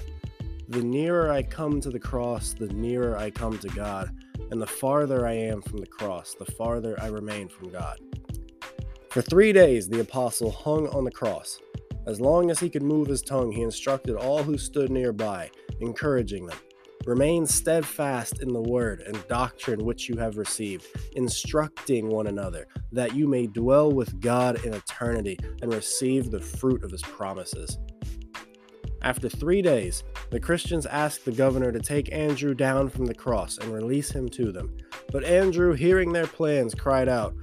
The 0.69 0.83
nearer 0.83 1.33
I 1.33 1.43
come 1.43 1.81
to 1.81 1.91
the 1.91 1.99
cross, 1.99 2.53
the 2.53 2.69
nearer 2.69 3.17
I 3.17 3.31
come 3.31 3.59
to 3.59 3.69
God 3.69 4.16
and 4.51 4.61
the 4.61 4.67
farther 4.67 5.27
I 5.27 5.33
am 5.33 5.63
from 5.63 5.79
the 5.79 5.87
cross, 5.87 6.35
the 6.35 6.51
farther 6.53 6.97
I 7.01 7.09
remain 7.09 7.49
from 7.49 7.71
God. 7.71 7.99
For 9.11 9.23
three 9.23 9.53
days 9.53 9.89
the 9.89 10.01
apostle 10.01 10.51
hung 10.51 10.89
on 10.89 11.05
the 11.05 11.11
cross. 11.11 11.59
As 12.07 12.21
long 12.21 12.51
as 12.51 12.61
he 12.61 12.71
could 12.71 12.83
move 12.83 13.09
his 13.09 13.23
tongue, 13.23 13.51
he 13.51 13.63
instructed 13.63 14.17
all 14.17 14.43
who 14.43 14.59
stood 14.59 14.91
nearby, 14.91 15.51
encouraging 15.81 16.47
them 16.47 16.59
Remain 17.07 17.47
steadfast 17.47 18.43
in 18.43 18.53
the 18.53 18.61
word 18.61 19.01
and 19.07 19.29
doctrine 19.29 19.85
which 19.85 20.09
you 20.09 20.17
have 20.17 20.37
received, 20.37 20.87
instructing 21.15 22.09
one 22.09 22.27
another, 22.27 22.67
that 22.91 23.15
you 23.15 23.29
may 23.29 23.47
dwell 23.47 23.93
with 23.93 24.21
God 24.21 24.65
in 24.65 24.75
eternity 24.75 25.39
and 25.63 25.73
receive 25.73 26.33
the 26.33 26.41
fruit 26.41 26.83
of 26.83 26.91
his 26.91 27.03
promises. 27.03 27.79
After 29.03 29.29
three 29.29 29.63
days, 29.63 30.03
the 30.31 30.41
Christians 30.41 30.87
asked 30.87 31.25
the 31.25 31.33
governor 31.33 31.71
to 31.71 31.81
take 31.81 32.13
Andrew 32.13 32.55
down 32.55 32.89
from 32.89 33.07
the 33.07 33.15
cross 33.15 33.59
and 33.59 33.73
release 33.73 34.11
him 34.11 34.29
to 34.31 34.51
them. 34.51 34.77
But 35.13 35.25
Andrew, 35.25 35.75
hearing 35.75 36.13
their 36.13 36.27
plans, 36.27 36.75
cried 36.75 37.09
out, 37.09 37.35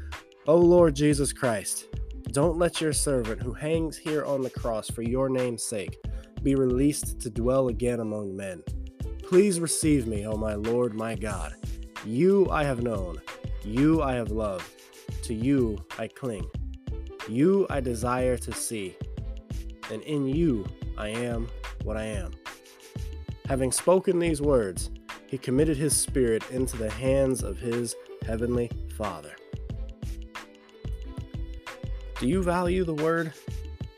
O 0.47 0.57
Lord 0.57 0.95
Jesus 0.95 1.31
Christ, 1.31 1.87
don't 2.31 2.57
let 2.57 2.81
your 2.81 2.93
servant 2.93 3.41
who 3.41 3.53
hangs 3.53 3.97
here 3.97 4.25
on 4.25 4.41
the 4.41 4.49
cross 4.49 4.89
for 4.89 5.03
your 5.03 5.29
name's 5.29 5.63
sake 5.63 5.97
be 6.41 6.55
released 6.55 7.21
to 7.21 7.29
dwell 7.29 7.69
again 7.69 8.01
among 8.01 8.35
men. 8.35 8.61
Please 9.21 9.59
receive 9.59 10.07
me, 10.07 10.27
O 10.27 10.35
my 10.35 10.55
Lord, 10.55 10.93
my 10.93 11.15
God. 11.15 11.53
You 12.05 12.49
I 12.51 12.65
have 12.65 12.83
known, 12.83 13.21
you 13.63 14.01
I 14.01 14.15
have 14.15 14.31
loved, 14.31 14.69
to 15.23 15.33
you 15.33 15.83
I 15.97 16.07
cling. 16.07 16.49
You 17.29 17.65
I 17.69 17.79
desire 17.79 18.37
to 18.37 18.51
see, 18.51 18.97
and 19.89 20.01
in 20.01 20.27
you 20.27 20.65
I 20.97 21.09
am 21.09 21.47
what 21.83 21.97
I 21.97 22.05
am. 22.05 22.31
Having 23.47 23.71
spoken 23.71 24.19
these 24.19 24.41
words, 24.41 24.91
he 25.27 25.37
committed 25.37 25.77
his 25.77 25.95
spirit 25.95 26.43
into 26.51 26.77
the 26.77 26.89
hands 26.89 27.43
of 27.43 27.57
his 27.57 27.95
heavenly 28.25 28.69
Father. 28.95 29.35
Do 32.19 32.27
you 32.27 32.43
value 32.43 32.85
the 32.85 32.93
word? 32.93 33.33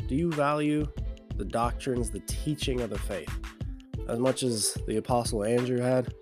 Do 0.07 0.15
you 0.15 0.31
value 0.31 0.87
the 1.35 1.45
doctrines, 1.45 2.09
the 2.09 2.21
teaching 2.21 2.81
of 2.81 2.89
the 2.89 2.97
faith, 2.97 3.31
as 4.07 4.19
much 4.19 4.43
as 4.43 4.77
the 4.87 4.97
Apostle 4.97 5.43
Andrew 5.43 5.79
had? 5.79 6.13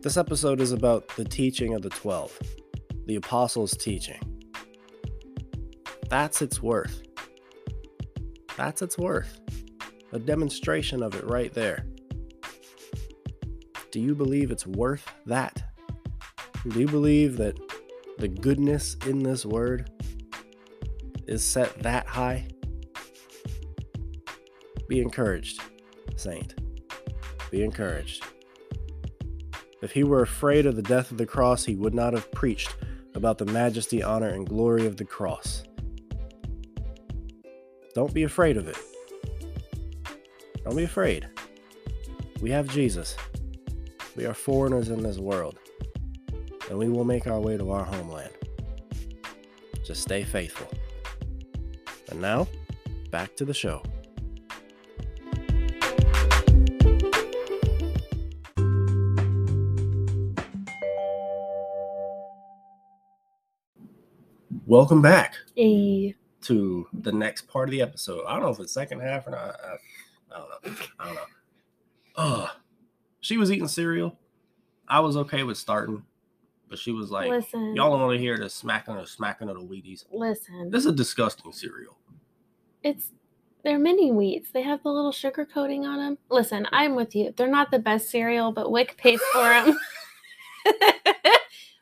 This 0.00 0.16
episode 0.16 0.60
is 0.60 0.72
about 0.72 1.08
the 1.16 1.24
teaching 1.24 1.74
of 1.74 1.82
the 1.82 1.90
12, 1.90 2.38
the 3.06 3.16
Apostles' 3.16 3.76
teaching. 3.76 4.20
That's 6.08 6.42
its 6.42 6.62
worth. 6.62 7.02
That's 8.56 8.82
its 8.82 8.96
worth. 8.96 9.40
A 10.12 10.18
demonstration 10.18 11.02
of 11.02 11.14
it 11.14 11.24
right 11.24 11.52
there. 11.52 11.86
Do 13.90 14.00
you 14.00 14.14
believe 14.14 14.50
it's 14.50 14.66
worth 14.66 15.06
that? 15.26 15.62
Do 16.68 16.80
you 16.80 16.86
believe 16.86 17.36
that 17.36 17.58
the 18.18 18.28
goodness 18.28 18.96
in 19.06 19.22
this 19.22 19.44
word 19.44 19.90
is 21.26 21.44
set 21.44 21.82
that 21.82 22.06
high? 22.06 22.48
Be 24.88 25.00
encouraged, 25.00 25.60
saint. 26.16 26.54
Be 27.50 27.62
encouraged. 27.62 28.24
If 29.82 29.92
he 29.92 30.04
were 30.04 30.22
afraid 30.22 30.66
of 30.66 30.76
the 30.76 30.82
death 30.82 31.10
of 31.10 31.18
the 31.18 31.26
cross, 31.26 31.64
he 31.64 31.74
would 31.74 31.94
not 31.94 32.14
have 32.14 32.30
preached 32.32 32.74
about 33.14 33.38
the 33.38 33.46
majesty, 33.46 34.02
honor, 34.02 34.28
and 34.28 34.48
glory 34.48 34.86
of 34.86 34.96
the 34.96 35.04
cross. 35.04 35.64
Don't 37.94 38.12
be 38.12 38.24
afraid 38.24 38.56
of 38.56 38.66
it. 38.66 38.76
Don't 40.64 40.76
be 40.76 40.82
afraid. 40.82 41.28
We 42.40 42.50
have 42.50 42.66
Jesus. 42.66 43.16
We 44.16 44.26
are 44.26 44.34
foreigners 44.34 44.88
in 44.88 45.00
this 45.00 45.18
world, 45.18 45.60
and 46.68 46.76
we 46.76 46.88
will 46.88 47.04
make 47.04 47.28
our 47.28 47.38
way 47.38 47.56
to 47.56 47.70
our 47.70 47.84
homeland. 47.84 48.32
Just 49.84 50.02
stay 50.02 50.24
faithful. 50.24 50.66
And 52.10 52.20
now, 52.20 52.48
back 53.12 53.36
to 53.36 53.44
the 53.44 53.54
show. 53.54 53.80
Welcome 64.66 65.00
back 65.00 65.34
A 65.56 66.16
to 66.44 66.86
the 66.92 67.12
next 67.12 67.48
part 67.48 67.68
of 67.68 67.72
the 67.72 67.82
episode. 67.82 68.24
I 68.26 68.34
don't 68.34 68.42
know 68.42 68.50
if 68.50 68.60
it's 68.60 68.72
second 68.72 69.00
half 69.00 69.26
or 69.26 69.30
not. 69.30 69.56
I, 69.64 69.76
I 70.34 70.38
don't 70.38 70.48
know. 70.48 70.76
I 70.98 71.04
don't 71.06 71.14
know. 71.14 71.20
Uh, 72.16 72.48
she 73.20 73.36
was 73.36 73.50
eating 73.50 73.68
cereal. 73.68 74.18
I 74.86 75.00
was 75.00 75.16
okay 75.16 75.42
with 75.42 75.56
starting, 75.56 76.04
but 76.68 76.78
she 76.78 76.92
was 76.92 77.10
like, 77.10 77.30
listen. 77.30 77.74
"Y'all 77.74 77.90
don't 77.90 78.00
want 78.00 78.12
to 78.12 78.18
hear 78.18 78.38
the 78.38 78.50
smacking 78.50 78.94
or 78.94 79.06
smacking 79.06 79.48
of 79.48 79.56
the 79.56 79.64
Wheaties." 79.64 80.04
listen. 80.12 80.70
This 80.70 80.80
is 80.80 80.86
a 80.86 80.92
disgusting 80.92 81.52
cereal. 81.52 81.96
it's 82.82 83.10
they're 83.64 83.78
mini 83.78 84.10
wheats. 84.10 84.50
They 84.52 84.62
have 84.62 84.82
the 84.82 84.90
little 84.90 85.10
sugar 85.10 85.46
coating 85.46 85.86
on 85.86 85.98
them. 85.98 86.18
Listen, 86.28 86.68
I'm 86.70 86.94
with 86.94 87.16
you. 87.16 87.32
They're 87.34 87.48
not 87.48 87.70
the 87.70 87.78
best 87.78 88.10
cereal, 88.10 88.52
but 88.52 88.70
WIC 88.70 88.98
pays 88.98 89.20
for 89.32 89.42
them. 89.42 89.78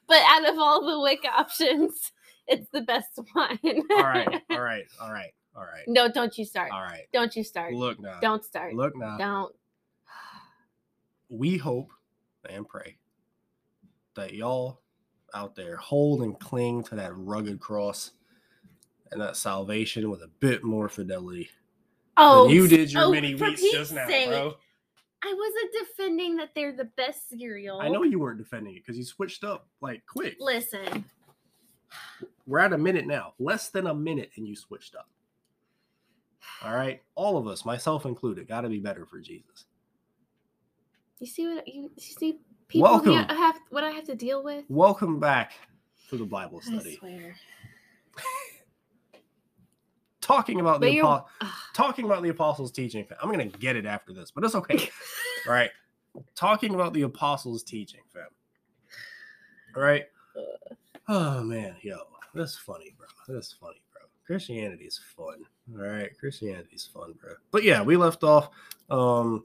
but 0.06 0.22
out 0.28 0.48
of 0.48 0.58
all 0.58 0.86
the 0.86 1.00
WIC 1.00 1.24
options, 1.24 2.12
it's 2.46 2.68
the 2.72 2.82
best 2.82 3.18
one. 3.32 3.58
All 3.90 4.02
right, 4.02 4.42
all 4.50 4.60
right, 4.60 4.84
all 5.00 5.12
right, 5.12 5.32
all 5.56 5.62
right, 5.62 5.84
no, 5.86 6.10
don't 6.10 6.36
you 6.38 6.44
start. 6.44 6.70
all 6.72 6.82
right. 6.82 7.04
Don't 7.12 7.34
you 7.36 7.44
start. 7.44 7.72
Look 7.74 8.00
now. 8.00 8.18
Don't 8.20 8.44
start. 8.44 8.74
Look 8.74 8.96
now. 8.96 9.16
Don't. 9.18 9.54
we 11.28 11.56
hope 11.56 11.90
and 12.48 12.66
pray 12.68 12.96
that 14.14 14.34
y'all 14.34 14.80
out 15.34 15.54
there 15.56 15.76
hold 15.76 16.22
and 16.22 16.38
cling 16.38 16.82
to 16.84 16.94
that 16.96 17.12
rugged 17.16 17.58
cross 17.60 18.10
and 19.10 19.20
that 19.20 19.36
salvation 19.36 20.10
with 20.10 20.22
a 20.22 20.28
bit 20.40 20.62
more 20.64 20.88
fidelity 20.88 21.48
Oh, 22.18 22.46
than 22.46 22.54
you 22.54 22.68
did 22.68 22.92
your 22.92 23.04
oh, 23.04 23.10
mini 23.10 23.34
wheats 23.34 23.62
just 23.72 23.92
now, 23.94 24.06
sake. 24.06 24.28
bro. 24.28 24.54
I 25.24 25.34
wasn't 25.34 25.72
defending 25.88 26.36
that 26.36 26.50
they're 26.54 26.76
the 26.76 26.84
best 26.96 27.30
cereal. 27.30 27.80
I 27.80 27.88
know 27.88 28.02
you 28.02 28.18
weren't 28.18 28.36
defending 28.38 28.74
it 28.74 28.82
because 28.84 28.98
you 28.98 29.04
switched 29.04 29.44
up 29.44 29.66
like 29.80 30.02
quick. 30.06 30.36
Listen, 30.38 31.04
We're 32.46 32.58
at 32.58 32.72
a 32.72 32.78
minute 32.78 33.06
now, 33.06 33.34
less 33.38 33.70
than 33.70 33.86
a 33.86 33.94
minute, 33.94 34.30
and 34.36 34.46
you 34.46 34.56
switched 34.56 34.94
up. 34.96 35.08
All 36.64 36.74
right, 36.74 37.00
all 37.14 37.36
of 37.36 37.46
us, 37.46 37.64
myself 37.64 38.04
included, 38.04 38.48
got 38.48 38.62
to 38.62 38.68
be 38.68 38.80
better 38.80 39.06
for 39.06 39.20
Jesus. 39.20 39.64
you 41.20 41.26
see 41.26 41.46
what 41.48 41.66
you, 41.68 41.82
you 41.94 42.02
see 42.02 42.38
people 42.68 42.88
Welcome. 42.90 43.12
here 43.12 43.26
have 43.28 43.58
what 43.70 43.84
I 43.84 43.90
have 43.90 44.04
to 44.04 44.14
deal 44.16 44.42
with. 44.42 44.64
Welcome 44.68 45.20
back 45.20 45.52
to 46.10 46.16
the 46.16 46.24
Bible 46.24 46.60
I 46.66 46.78
study. 46.78 46.96
swear. 46.96 47.36
Talking 50.20 50.60
about 50.60 50.80
But 50.80 50.90
the 50.90 51.00
apo- 51.00 51.26
talking 51.74 52.04
about 52.04 52.22
the 52.22 52.28
apostles' 52.28 52.70
teaching. 52.70 53.06
I'm 53.20 53.30
gonna 53.30 53.46
get 53.46 53.74
it 53.76 53.86
after 53.86 54.12
this, 54.12 54.30
but 54.30 54.44
it's 54.44 54.54
okay. 54.54 54.76
All 55.46 55.52
right. 55.52 55.70
Talking 56.36 56.74
about 56.74 56.92
the 56.92 57.02
apostles' 57.02 57.62
teaching, 57.64 58.00
fam. 58.12 58.26
All 59.76 59.82
right. 59.82 60.04
Oh 61.08 61.42
man, 61.42 61.74
yo, 61.82 61.98
that's 62.34 62.56
funny, 62.56 62.94
bro. 62.96 63.06
That's 63.28 63.52
funny, 63.52 63.82
bro. 63.92 64.02
Christianity 64.26 64.84
is 64.84 65.00
fun. 65.16 65.44
All 65.78 65.86
right, 65.86 66.10
Christianity 66.18 66.74
is 66.74 66.86
fun, 66.86 67.14
bro. 67.20 67.32
But 67.50 67.64
yeah, 67.64 67.82
we 67.82 67.96
left 67.96 68.24
off. 68.24 68.50
Um, 68.90 69.44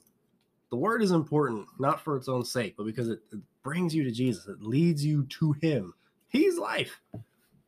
the 0.70 0.78
word 0.78 1.02
is 1.02 1.12
important, 1.12 1.68
not 1.80 2.02
for 2.02 2.18
its 2.18 2.28
own 2.28 2.44
sake, 2.44 2.76
but 2.78 2.86
because 2.86 3.10
it, 3.10 3.20
it 3.32 3.40
brings 3.64 3.96
you 3.96 4.04
to 4.04 4.12
Jesus. 4.12 4.48
It 4.48 4.62
leads 4.62 5.06
you 5.06 5.26
to 5.40 5.54
Him. 5.54 5.94
He's 6.30 6.58
life. 6.58 7.00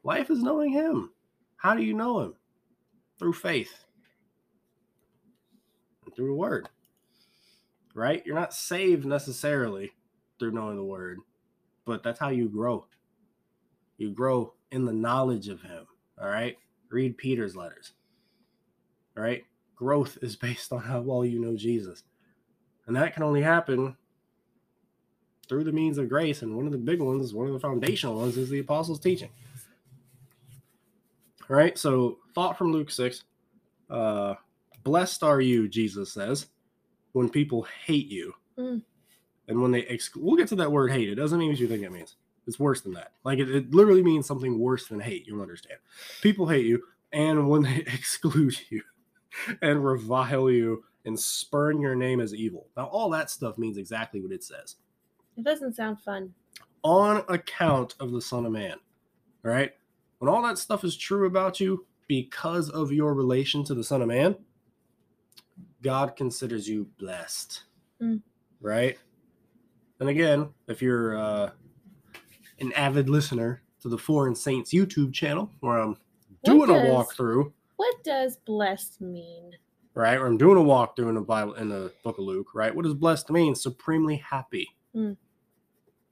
Life 0.04 0.30
is 0.30 0.42
knowing 0.42 0.72
Him. 0.72 1.12
How 1.58 1.76
do 1.76 1.84
you 1.84 1.94
know 1.94 2.20
Him? 2.22 2.34
Through 3.18 3.34
faith 3.34 3.86
through 6.20 6.28
the 6.28 6.36
Word. 6.36 6.68
Right? 7.96 8.22
You're 8.26 8.36
not 8.36 8.54
saved 8.54 9.06
necessarily 9.06 9.92
through 10.38 10.52
knowing 10.52 10.76
the 10.76 10.84
Word, 10.84 11.20
but 11.86 12.04
that's 12.04 12.20
how 12.20 12.30
you 12.30 12.50
grow. 12.50 12.86
You 13.98 14.12
grow 14.12 14.54
in 14.72 14.86
the 14.86 14.94
knowledge 14.94 15.48
of 15.48 15.62
Him. 15.62 15.86
All 16.22 16.30
right? 16.30 16.58
Read 16.90 17.18
Peter's 17.18 17.56
letters. 17.56 17.94
All 19.18 19.24
right? 19.24 19.46
Growth 19.76 20.18
is 20.22 20.36
based 20.38 20.72
on 20.72 20.80
how 20.80 21.02
well 21.02 21.26
you 21.26 21.40
know 21.40 21.56
Jesus. 21.56 22.04
And 22.88 22.96
that 22.96 23.14
can 23.14 23.24
only 23.24 23.42
happen 23.42 23.96
through 25.48 25.64
the 25.64 25.72
means 25.72 25.98
of 25.98 26.10
grace. 26.10 26.42
And 26.42 26.56
one 26.56 26.66
of 26.66 26.72
the 26.72 26.78
big 26.78 27.02
ones, 27.02 27.34
one 27.34 27.48
of 27.48 27.54
the 27.54 27.60
foundational 27.60 28.20
ones, 28.20 28.38
is 28.38 28.50
the 28.50 28.60
apostles' 28.60 29.00
teaching. 29.00 29.30
All 31.50 31.56
right, 31.56 31.78
so 31.78 32.20
thought 32.36 32.58
from 32.58 32.72
Luke 32.72 32.92
6. 32.92 33.24
Uh, 33.90 34.36
Blessed 34.84 35.24
are 35.24 35.42
you, 35.42 35.68
Jesus 35.68 36.14
says, 36.14 36.48
when 37.12 37.30
people 37.30 37.68
hate 37.86 38.08
you. 38.08 38.34
Mm. 38.58 38.82
And 39.48 39.62
when 39.62 39.72
they 39.72 39.82
exclude, 39.82 40.24
we'll 40.24 40.36
get 40.36 40.48
to 40.50 40.56
that 40.58 40.72
word 40.72 40.92
hate. 40.92 41.10
It 41.10 41.16
doesn't 41.16 41.40
mean 41.40 41.50
what 41.50 41.60
you 41.60 41.68
think 41.68 41.84
it 41.84 41.92
means. 41.92 42.16
It's 42.48 42.60
worse 42.60 42.82
than 42.82 42.94
that. 42.94 43.12
Like 43.24 43.40
it, 43.40 43.50
it 43.50 43.74
literally 43.74 44.04
means 44.04 44.26
something 44.26 44.60
worse 44.60 44.88
than 44.88 45.00
hate. 45.00 45.28
You'll 45.28 45.42
understand. 45.42 45.80
People 46.22 46.48
hate 46.48 46.66
you, 46.66 46.82
and 47.12 47.50
when 47.50 47.64
they 47.64 47.78
exclude 47.94 48.60
you 48.70 48.82
and 49.62 49.86
revile 49.86 50.50
you 50.50 50.84
and 51.06 51.20
spurn 51.20 51.80
your 51.80 51.96
name 51.96 52.20
as 52.20 52.34
evil. 52.34 52.68
Now, 52.76 52.86
all 52.86 53.10
that 53.12 53.30
stuff 53.30 53.58
means 53.58 53.78
exactly 53.78 54.20
what 54.22 54.32
it 54.32 54.44
says 54.44 54.76
It 55.38 55.44
doesn't 55.46 55.76
sound 55.76 56.00
fun. 56.02 56.34
on 56.84 57.24
account 57.30 57.96
of 58.00 58.12
the 58.12 58.22
Son 58.22 58.46
of 58.46 58.52
Man. 58.52 58.78
All 59.46 59.52
right? 59.52 59.72
When 60.18 60.30
all 60.30 60.42
that 60.44 60.58
stuff 60.58 60.84
is 60.84 60.98
true 60.98 61.26
about 61.26 61.60
you 61.60 61.86
because 62.08 62.70
of 62.70 62.92
your 62.92 63.14
relation 63.14 63.64
to 63.66 63.74
the 63.74 63.84
Son 63.84 64.02
of 64.02 64.08
Man, 64.10 64.36
God 65.82 66.16
considers 66.16 66.68
you 66.68 66.90
blessed. 67.00 67.64
Mm. 68.02 68.22
Right? 68.60 68.98
And 70.00 70.10
again, 70.10 70.50
if 70.68 70.82
you're 70.82 71.18
uh, 71.18 71.52
an 72.62 72.72
avid 72.74 73.10
listener 73.10 73.62
to 73.82 73.90
the 73.90 73.98
Foreign 73.98 74.36
Saints 74.36 74.74
YouTube 74.74 75.14
channel, 75.14 75.52
where 75.62 75.78
I'm 75.78 75.98
doing 76.44 76.60
What 76.60 76.70
a 76.70 76.74
walkthrough, 76.74 77.52
What 77.78 78.04
does 78.04 78.38
blessed 78.38 79.02
mean? 79.02 79.52
right? 79.94 80.18
Or 80.18 80.28
I'm 80.28 80.38
doing 80.38 80.58
a 80.58 80.62
walkthrough 80.62 81.10
in 81.10 81.16
the 81.16 81.22
Bible 81.22 81.54
in 81.56 81.70
the 81.70 81.92
book 82.04 82.18
of 82.18 82.24
Luke, 82.24 82.54
right? 82.54 82.74
What 82.74 82.86
does 82.86 82.94
blessed 82.94 83.30
mean? 83.30 83.56
Supremely 83.56 84.18
happy. 84.18 84.68
Mm. 84.96 85.18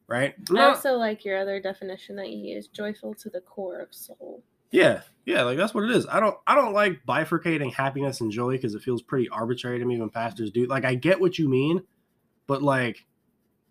Right? 0.07 0.35
I 0.55 0.61
also 0.61 0.93
like 0.93 1.25
your 1.25 1.37
other 1.37 1.59
definition 1.59 2.15
that 2.15 2.29
you 2.29 2.55
use, 2.55 2.67
joyful 2.67 3.13
to 3.15 3.29
the 3.29 3.41
core 3.41 3.79
of 3.79 3.93
soul. 3.93 4.41
Yeah, 4.71 5.01
yeah, 5.25 5.43
like 5.43 5.57
that's 5.57 5.73
what 5.73 5.85
it 5.85 5.91
is. 5.91 6.05
I 6.07 6.19
don't 6.19 6.35
I 6.45 6.55
don't 6.55 6.73
like 6.73 6.99
bifurcating 7.07 7.73
happiness 7.73 8.21
and 8.21 8.31
joy 8.31 8.53
because 8.53 8.75
it 8.75 8.81
feels 8.81 9.01
pretty 9.01 9.29
arbitrary 9.29 9.79
to 9.79 9.85
me 9.85 9.99
when 9.99 10.09
pastors 10.09 10.51
do. 10.51 10.65
Like 10.65 10.85
I 10.85 10.95
get 10.95 11.19
what 11.19 11.37
you 11.37 11.49
mean, 11.49 11.81
but 12.47 12.61
like 12.61 13.05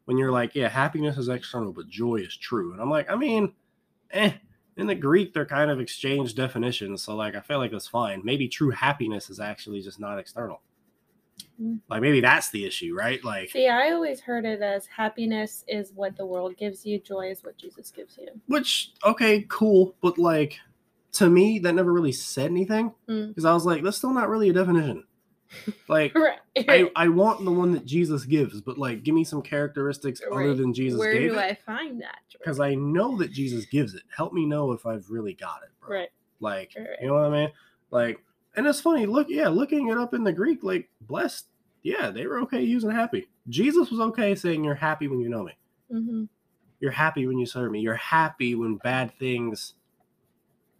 when 0.06 0.16
you're 0.18 0.32
like, 0.32 0.54
yeah, 0.54 0.68
happiness 0.68 1.18
is 1.18 1.28
external, 1.28 1.72
but 1.72 1.88
joy 1.88 2.16
is 2.16 2.36
true. 2.36 2.72
And 2.72 2.80
I'm 2.80 2.90
like, 2.90 3.10
I 3.10 3.16
mean, 3.16 3.52
eh, 4.12 4.32
in 4.76 4.86
the 4.86 4.94
Greek 4.94 5.32
they're 5.34 5.46
kind 5.46 5.70
of 5.70 5.80
exchange 5.80 6.34
definitions. 6.34 7.02
So 7.02 7.14
like 7.14 7.34
I 7.34 7.40
feel 7.40 7.58
like 7.58 7.70
that's 7.72 7.86
fine. 7.88 8.22
Maybe 8.24 8.48
true 8.48 8.70
happiness 8.70 9.30
is 9.30 9.40
actually 9.40 9.82
just 9.82 10.00
not 10.00 10.18
external. 10.18 10.60
Mm. 11.60 11.80
Like 11.88 12.02
maybe 12.02 12.20
that's 12.20 12.50
the 12.50 12.64
issue, 12.64 12.94
right? 12.96 13.22
Like 13.24 13.50
See, 13.50 13.68
I 13.68 13.92
always 13.92 14.20
heard 14.20 14.44
it 14.44 14.62
as 14.62 14.86
happiness 14.86 15.64
is 15.68 15.92
what 15.94 16.16
the 16.16 16.24
world 16.26 16.56
gives 16.56 16.84
you, 16.86 16.98
joy 17.00 17.30
is 17.30 17.42
what 17.44 17.56
Jesus 17.58 17.90
gives 17.90 18.16
you. 18.18 18.28
which 18.46 18.92
okay, 19.04 19.44
cool, 19.48 19.94
but 20.02 20.18
like 20.18 20.58
to 21.12 21.28
me 21.30 21.58
that 21.60 21.74
never 21.74 21.92
really 21.92 22.12
said 22.12 22.50
anything 22.50 22.92
Mm. 23.08 23.28
because 23.28 23.44
I 23.46 23.54
was 23.54 23.64
like, 23.66 23.82
that's 23.82 23.96
still 23.96 24.12
not 24.12 24.28
really 24.28 24.50
a 24.50 24.52
definition. 24.52 25.04
Like 25.88 26.14
Right. 26.16 26.38
I, 26.68 26.90
I 26.96 27.08
want 27.08 27.44
the 27.44 27.52
one 27.52 27.72
that 27.72 27.84
Jesus 27.84 28.24
gives, 28.24 28.60
but 28.60 28.78
like 28.78 29.02
give 29.02 29.14
me 29.14 29.24
some 29.24 29.42
characteristics 29.42 30.20
other 30.32 30.54
than 30.54 30.72
Jesus 30.72 30.98
Where 30.98 31.12
do 31.12 31.34
it. 31.34 31.38
I 31.38 31.54
find 31.54 32.00
that? 32.00 32.18
Because 32.32 32.60
I 32.60 32.74
know 32.74 33.16
that 33.18 33.30
Jesus 33.32 33.66
gives 33.66 33.94
it. 33.94 34.02
Help 34.14 34.32
me 34.32 34.46
know 34.46 34.72
if 34.72 34.86
I've 34.86 35.08
really 35.10 35.34
got 35.34 35.62
it, 35.62 35.70
bro. 35.80 35.90
Right. 35.98 36.08
Like, 36.40 36.72
Right. 36.76 36.86
you 37.00 37.08
know 37.08 37.14
what 37.14 37.24
I 37.24 37.30
mean? 37.30 37.50
Like, 37.90 38.18
and 38.56 38.66
it's 38.66 38.80
funny, 38.80 39.06
look, 39.06 39.28
yeah, 39.28 39.48
looking 39.48 39.88
it 39.88 39.98
up 39.98 40.14
in 40.14 40.24
the 40.24 40.32
Greek, 40.32 40.62
like 40.62 40.88
blessed, 41.02 41.46
yeah, 41.82 42.10
they 42.10 42.26
were 42.26 42.40
okay 42.40 42.62
using 42.62 42.90
happy. 42.90 43.28
Jesus 43.48 43.90
was 43.90 44.00
okay 44.00 44.34
saying 44.34 44.64
you're 44.64 44.74
happy 44.74 45.08
when 45.08 45.20
you 45.20 45.28
know 45.28 45.44
me. 45.44 45.52
hmm 45.90 46.24
You're 46.80 46.90
happy 46.92 47.26
when 47.26 47.38
you 47.38 47.46
serve 47.46 47.70
me. 47.70 47.80
You're 47.80 47.94
happy 47.96 48.54
when 48.54 48.76
bad 48.76 49.12
things 49.18 49.74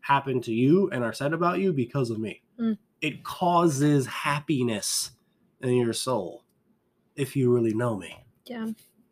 happen 0.00 0.40
to 0.42 0.52
you 0.52 0.88
and 0.90 1.04
are 1.04 1.12
said 1.12 1.32
about 1.32 1.58
you 1.58 1.72
because 1.72 2.10
of 2.10 2.18
me. 2.18 2.42
Mm. 2.60 2.78
It 3.06 3.22
causes 3.22 4.06
happiness 4.06 5.12
in 5.60 5.74
your 5.76 5.92
soul 5.92 6.42
if 7.14 7.36
you 7.36 7.52
really 7.54 7.72
know 7.72 7.96
me, 7.96 8.24
Yeah. 8.46 8.70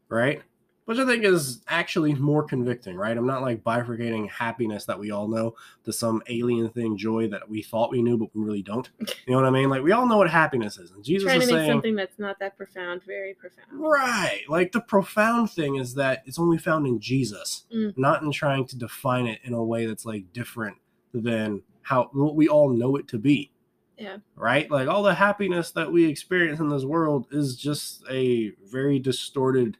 right? 0.08 0.42
Which 0.86 0.98
I 0.98 1.06
think 1.06 1.24
is 1.24 1.62
actually 1.68 2.12
more 2.14 2.42
convicting, 2.42 2.96
right? 2.96 3.16
I'm 3.16 3.24
not 3.26 3.40
like 3.40 3.62
bifurcating 3.64 4.28
happiness 4.28 4.84
that 4.86 4.98
we 4.98 5.12
all 5.12 5.28
know 5.28 5.54
to 5.84 5.92
some 5.92 6.22
alien 6.28 6.68
thing, 6.70 6.96
joy 6.98 7.28
that 7.28 7.48
we 7.48 7.62
thought 7.62 7.90
we 7.92 8.02
knew, 8.02 8.18
but 8.18 8.28
we 8.34 8.42
really 8.44 8.62
don't. 8.62 8.90
You 9.26 9.32
know 9.32 9.36
what 9.36 9.46
I 9.46 9.50
mean? 9.50 9.70
Like 9.70 9.82
we 9.82 9.92
all 9.92 10.06
know 10.08 10.18
what 10.18 10.28
happiness 10.28 10.76
is. 10.76 10.90
And 10.90 11.02
Jesus 11.04 11.26
Trying 11.28 11.40
is 11.40 11.48
to 11.48 11.54
make 11.54 11.60
saying, 11.60 11.70
something 11.70 11.94
that's 11.94 12.18
not 12.18 12.38
that 12.40 12.56
profound 12.56 13.02
very 13.04 13.32
profound. 13.32 13.68
Right. 13.72 14.42
Like 14.48 14.72
the 14.72 14.80
profound 14.82 15.50
thing 15.52 15.76
is 15.76 15.94
that 15.94 16.24
it's 16.26 16.38
only 16.38 16.58
found 16.58 16.86
in 16.88 16.98
Jesus, 17.00 17.64
Mm. 17.74 17.96
not 17.96 18.22
in 18.22 18.32
trying 18.32 18.66
to 18.66 18.76
define 18.76 19.26
it 19.26 19.38
in 19.44 19.54
a 19.54 19.64
way 19.64 19.86
that's 19.86 20.04
like 20.04 20.32
different 20.34 20.76
than 21.14 21.62
how 21.82 22.10
what 22.12 22.34
we 22.36 22.48
all 22.48 22.68
know 22.68 22.96
it 22.96 23.08
to 23.08 23.18
be. 23.18 23.50
Yeah. 23.98 24.16
Right? 24.36 24.70
Like 24.70 24.88
all 24.88 25.02
the 25.02 25.14
happiness 25.14 25.70
that 25.72 25.92
we 25.92 26.04
experience 26.06 26.60
in 26.60 26.68
this 26.68 26.84
world 26.84 27.26
is 27.30 27.56
just 27.56 28.02
a 28.10 28.50
very 28.70 28.98
distorted 28.98 29.76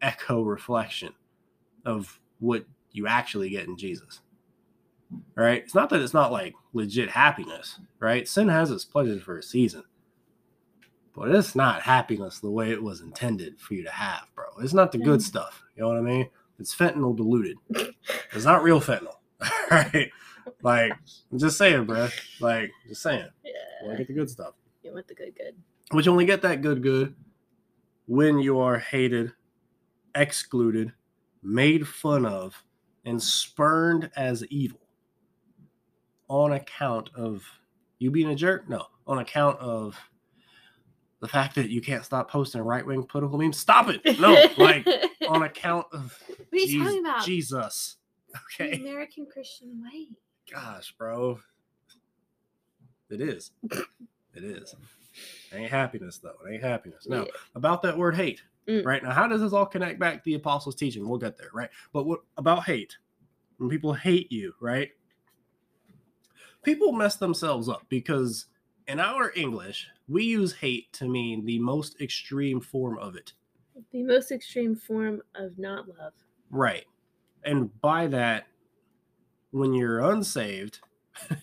echo 0.00 0.42
reflection 0.42 1.12
of 1.84 2.20
what 2.38 2.64
you 2.92 3.06
actually 3.06 3.50
get 3.50 3.66
in 3.66 3.76
Jesus. 3.76 4.20
Right? 5.34 5.62
It's 5.62 5.74
not 5.74 5.90
that 5.90 6.00
it's 6.00 6.14
not 6.14 6.32
like 6.32 6.54
legit 6.72 7.10
happiness, 7.10 7.78
right? 8.00 8.26
Sin 8.26 8.48
has 8.48 8.70
its 8.70 8.84
pleasures 8.84 9.22
for 9.22 9.38
a 9.38 9.42
season. 9.42 9.82
But 11.14 11.34
it's 11.34 11.54
not 11.54 11.82
happiness 11.82 12.40
the 12.40 12.50
way 12.50 12.70
it 12.72 12.82
was 12.82 13.00
intended 13.00 13.58
for 13.60 13.74
you 13.74 13.82
to 13.84 13.90
have, 13.90 14.26
bro. 14.34 14.44
It's 14.60 14.74
not 14.74 14.92
the 14.92 14.98
good 14.98 15.20
Mm. 15.20 15.24
stuff. 15.24 15.62
You 15.74 15.82
know 15.82 15.88
what 15.88 15.96
I 15.98 16.02
mean? 16.02 16.28
It's 16.58 16.74
fentanyl 16.74 17.16
diluted. 17.16 17.56
It's 18.32 18.44
not 18.44 18.62
real 18.62 18.80
fentanyl. 18.80 19.16
right? 19.70 20.10
Like, 20.62 20.92
I'm 21.32 21.38
just 21.38 21.58
saying, 21.58 21.84
bro. 21.86 22.08
Like, 22.40 22.70
just 22.88 23.02
saying. 23.02 23.28
You 23.44 23.52
want 23.82 23.84
Yeah. 23.84 23.92
to 23.92 23.98
get 23.98 24.06
the 24.08 24.14
good 24.14 24.30
stuff. 24.30 24.54
You 24.82 24.92
want 24.94 25.06
the 25.08 25.14
good 25.14 25.34
good. 25.36 25.54
But 25.90 26.04
you 26.04 26.12
only 26.12 26.26
get 26.26 26.42
that 26.42 26.62
good 26.62 26.82
good 26.82 27.14
when 28.06 28.38
you 28.38 28.58
are 28.58 28.78
hated, 28.78 29.32
excluded, 30.14 30.92
made 31.42 31.86
fun 31.86 32.24
of, 32.26 32.62
and 33.04 33.22
spurned 33.22 34.10
as 34.16 34.44
evil 34.46 34.80
on 36.28 36.52
account 36.52 37.10
of 37.14 37.44
you 37.98 38.10
being 38.10 38.30
a 38.30 38.34
jerk? 38.34 38.68
No, 38.68 38.86
on 39.06 39.18
account 39.18 39.58
of 39.60 39.96
the 41.20 41.28
fact 41.28 41.54
that 41.54 41.70
you 41.70 41.80
can't 41.80 42.04
stop 42.04 42.30
posting 42.30 42.60
right 42.62 42.84
wing 42.84 43.04
political 43.04 43.38
memes. 43.38 43.58
Stop 43.58 43.88
it. 43.88 44.18
No, 44.20 44.44
like 44.56 44.86
on 45.28 45.42
account 45.44 45.86
of 45.92 46.18
What 46.28 46.38
are 46.52 46.56
you 46.64 46.84
talking 46.84 47.00
about? 47.00 47.24
Jesus. 47.24 47.96
The 48.32 48.64
Okay. 48.64 48.76
American 48.80 49.26
Christian 49.32 49.82
way. 49.82 50.08
Gosh, 50.50 50.94
bro. 50.96 51.40
It 53.10 53.20
is. 53.20 53.52
It 54.34 54.44
is. 54.44 54.74
It 55.52 55.56
ain't 55.56 55.70
happiness 55.70 56.18
though. 56.18 56.34
It 56.46 56.54
ain't 56.54 56.62
happiness. 56.62 57.06
Now, 57.08 57.24
Yeah. 57.24 57.30
about 57.54 57.82
that 57.82 57.96
word 57.96 58.16
hate. 58.16 58.42
Mm. 58.68 58.84
Right 58.84 59.02
now, 59.02 59.12
how 59.12 59.28
does 59.28 59.40
this 59.40 59.52
all 59.52 59.66
connect 59.66 59.98
back 60.00 60.16
to 60.16 60.22
the 60.24 60.34
apostles' 60.34 60.74
teaching? 60.74 61.08
We'll 61.08 61.18
get 61.18 61.38
there, 61.38 61.50
right? 61.54 61.70
But 61.92 62.04
what 62.04 62.20
about 62.36 62.64
hate? 62.64 62.96
When 63.58 63.70
people 63.70 63.92
hate 63.92 64.30
you, 64.32 64.54
right? 64.60 64.90
People 66.62 66.92
mess 66.92 67.16
themselves 67.16 67.68
up 67.68 67.86
because 67.88 68.46
in 68.88 68.98
our 68.98 69.32
English, 69.36 69.88
we 70.08 70.24
use 70.24 70.52
hate 70.52 70.92
to 70.94 71.08
mean 71.08 71.44
the 71.44 71.60
most 71.60 72.00
extreme 72.00 72.60
form 72.60 72.98
of 72.98 73.14
it. 73.14 73.32
The 73.92 74.02
most 74.02 74.32
extreme 74.32 74.74
form 74.74 75.22
of 75.36 75.58
not 75.58 75.88
love. 75.88 76.12
Right. 76.50 76.84
And 77.44 77.80
by 77.80 78.08
that, 78.08 78.48
when 79.56 79.74
you're 79.74 80.00
unsaved, 80.10 80.80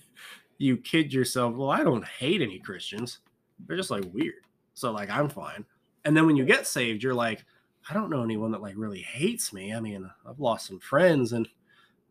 you 0.57 0.77
kid 0.77 1.13
yourself, 1.13 1.55
well, 1.55 1.69
I 1.69 1.83
don't 1.83 2.05
hate 2.05 2.41
any 2.41 2.59
Christians. 2.59 3.19
They're 3.65 3.77
just 3.77 3.91
like 3.91 4.05
weird. 4.11 4.45
So, 4.73 4.91
like, 4.91 5.09
I'm 5.09 5.29
fine. 5.29 5.65
And 6.05 6.15
then 6.15 6.25
when 6.25 6.35
you 6.35 6.45
get 6.45 6.67
saved, 6.67 7.03
you're 7.03 7.13
like, 7.13 7.45
I 7.89 7.93
don't 7.93 8.09
know 8.09 8.23
anyone 8.23 8.51
that 8.51 8.61
like 8.61 8.75
really 8.77 9.01
hates 9.01 9.53
me. 9.53 9.73
I 9.73 9.79
mean, 9.79 10.09
I've 10.27 10.39
lost 10.39 10.67
some 10.67 10.79
friends 10.79 11.33
and, 11.33 11.47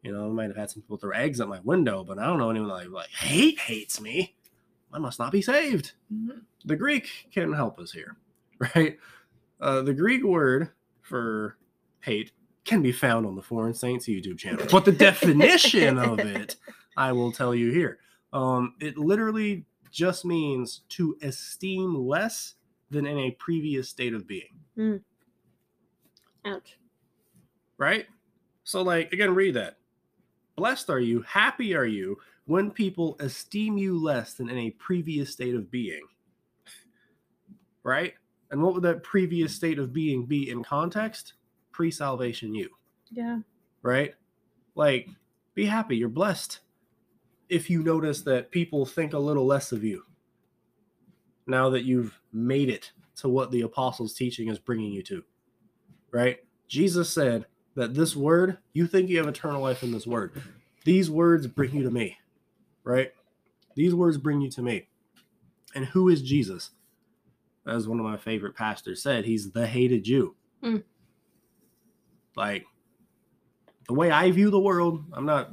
you 0.03 0.13
know, 0.13 0.27
I 0.27 0.29
might 0.29 0.49
have 0.49 0.57
had 0.57 0.71
some 0.71 0.83
people 0.83 0.99
throw 0.99 1.13
eggs 1.13 1.41
at 1.41 1.49
my 1.49 1.61
window, 1.61 2.05
but 2.05 2.19
I 2.19 2.27
don't 2.27 2.39
know 2.39 2.51
anyone 2.51 2.69
that 2.69 2.75
like, 2.75 2.91
like 2.91 3.11
hate 3.11 3.59
hates 3.59 4.01
me. 4.01 4.35
I 4.93 4.99
must 4.99 5.19
not 5.19 5.33
be 5.33 5.41
saved 5.41 5.93
the 6.65 6.77
Greek 6.77 7.29
can 7.33 7.53
help 7.53 7.79
us 7.79 7.93
here, 7.93 8.17
right? 8.75 8.99
Uh, 9.61 9.83
the 9.83 9.95
Greek 9.95 10.25
word 10.25 10.71
for 11.03 11.57
hate 12.01 12.33
can 12.65 12.83
be 12.83 12.93
found 12.93 13.27
on 13.27 13.35
the 13.35 13.43
Foreign 13.43 13.75
Saints 13.75 14.07
YouTube 14.07 14.39
channel, 14.39 14.67
but 14.71 14.85
the 14.85 14.93
definition 14.93 15.99
of 15.99 16.19
it, 16.21 16.57
I 16.97 17.13
will 17.13 17.33
tell 17.33 17.55
you 17.55 17.71
here. 17.71 17.99
Um, 18.33 18.75
it 18.81 18.97
literally 18.97 19.65
just 19.91 20.25
means 20.25 20.83
to 20.91 21.17
esteem 21.23 21.95
less 21.95 22.55
than 22.91 23.07
in 23.07 23.19
a 23.19 23.31
previous 23.33 23.89
state 23.89 24.15
of 24.15 24.27
being, 24.27 25.01
Ouch. 26.45 26.79
right? 27.79 28.07
So, 28.65 28.83
like, 28.83 29.13
again, 29.13 29.35
read 29.35 29.55
that. 29.55 29.77
Blessed 30.57 30.91
are 30.91 31.01
you, 31.01 31.23
happy 31.23 31.75
are 31.75 31.85
you 31.85 32.19
when 32.47 32.71
people 32.71 33.17
esteem 33.21 33.77
you 33.79 33.99
less 33.99 34.35
than 34.35 34.49
in 34.49 34.59
a 34.59 34.71
previous 34.71 35.33
state 35.33 35.55
of 35.55 35.71
being. 35.71 36.03
Right? 37.83 38.15
And 38.51 38.63
what 38.63 38.75
would 38.75 38.83
that 38.83 39.03
previous 39.03 39.55
state 39.55 39.79
of 39.79 39.93
being 39.93 40.27
be 40.27 40.51
in 40.51 40.63
context? 40.63 41.35
Pre 41.73 41.91
salvation 41.91 42.55
you, 42.55 42.71
Yeah. 43.11 43.41
right? 43.83 44.15
Like, 44.75 45.09
be 45.55 45.65
happy, 45.67 45.97
you're 45.97 46.09
blessed 46.09 46.61
if 47.49 47.69
you 47.69 47.83
notice 47.83 48.23
that 48.23 48.51
people 48.51 48.87
think 48.87 49.13
a 49.13 49.19
little 49.19 49.45
less 49.45 49.73
of 49.73 49.85
you 49.85 50.05
now 51.47 51.69
that 51.71 51.85
you've 51.85 52.19
made 52.33 52.69
it 52.71 52.93
to 53.17 53.29
what 53.29 53.51
the 53.51 53.61
apostles' 53.63 54.15
teaching 54.15 54.49
is 54.49 54.59
bringing 54.59 54.93
you 54.93 55.03
to, 55.03 55.23
right? 56.11 56.39
Jesus 56.69 57.11
said 57.11 57.47
that 57.75 57.95
this 57.95 58.17
word, 58.17 58.59
you 58.73 58.87
think 58.87 59.11
you 59.11 59.19
have 59.19 59.27
eternal 59.29 59.61
life 59.61 59.83
in 59.83 59.93
this 59.93 60.07
word. 60.07 60.41
These 60.85 61.11
words 61.11 61.47
bring 61.47 61.75
you 61.75 61.83
to 61.83 61.91
me, 61.91 62.17
right? 62.85 63.13
These 63.75 63.95
words 63.95 64.17
bring 64.19 64.41
you 64.41 64.51
to 64.51 64.63
me. 64.63 64.89
And 65.75 65.87
who 65.87 66.09
is 66.09 66.23
Jesus? 66.23 66.71
As 67.67 67.87
one 67.87 67.99
of 67.99 68.05
my 68.05 68.17
favorite 68.17 68.57
pastors 68.57 69.03
said, 69.03 69.25
he's 69.25 69.53
the 69.53 69.67
hated 69.67 70.05
Jew. 70.05 70.35
Mm. 70.63 70.83
Like, 72.37 72.65
the 73.87 73.95
way 73.95 74.11
I 74.11 74.31
view 74.31 74.51
the 74.51 74.61
world, 74.61 75.05
I'm 75.13 75.27
not, 75.27 75.51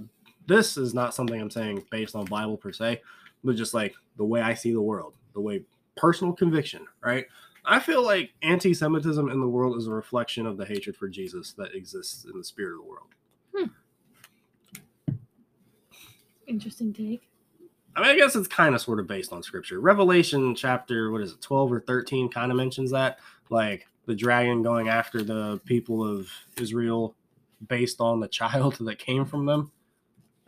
this 0.48 0.78
is 0.78 0.94
not 0.94 1.14
something 1.14 1.40
I'm 1.40 1.52
saying 1.52 1.86
based 1.92 2.16
on 2.16 2.26
Bible 2.26 2.58
per 2.58 2.72
se, 2.72 3.02
but 3.44 3.56
just 3.56 3.74
like 3.74 3.96
the 4.18 4.26
way 4.26 4.42
I 4.42 4.54
see 4.54 4.72
the 4.72 4.82
world, 4.82 5.14
the 5.34 5.42
way 5.42 5.64
personal 5.96 6.34
conviction, 6.34 6.86
right? 7.04 7.26
I 7.66 7.80
feel 7.80 8.04
like 8.04 8.32
anti 8.42 8.74
Semitism 8.74 9.30
in 9.30 9.40
the 9.40 9.48
world 9.48 9.78
is 9.78 9.88
a 9.88 9.92
reflection 9.92 10.46
of 10.46 10.58
the 10.58 10.66
hatred 10.66 10.96
for 10.96 11.08
Jesus 11.08 11.54
that 11.54 11.76
exists 11.76 12.26
in 12.26 12.38
the 12.38 12.44
spirit 12.44 12.74
of 12.74 12.84
the 12.84 12.90
world. 12.90 13.08
Hmm. 13.56 15.14
Interesting 16.48 16.94
take. 16.94 17.22
I 17.96 18.02
mean, 18.02 18.12
I 18.12 18.16
guess 18.16 18.36
it's 18.36 18.48
kind 18.48 18.74
of 18.74 18.82
sort 18.82 19.00
of 19.00 19.08
based 19.08 19.34
on 19.34 19.44
scripture. 19.44 19.80
Revelation 19.82 20.56
chapter, 20.56 21.12
what 21.12 21.22
is 21.22 21.34
it, 21.34 21.42
12 21.42 21.74
or 21.74 21.80
13 21.82 22.30
kind 22.30 22.52
of 22.52 22.58
mentions 22.58 22.92
that. 22.92 23.20
Like 23.50 23.88
the 24.10 24.16
dragon 24.16 24.64
going 24.64 24.90
after 24.90 25.22
the 25.22 25.62
people 25.66 26.04
of 26.04 26.28
Israel 26.58 27.16
based 27.68 28.02
on 28.02 28.20
the 28.20 28.28
child 28.40 28.76
that 28.80 28.98
came 28.98 29.24
from 29.24 29.46
them 29.46 29.72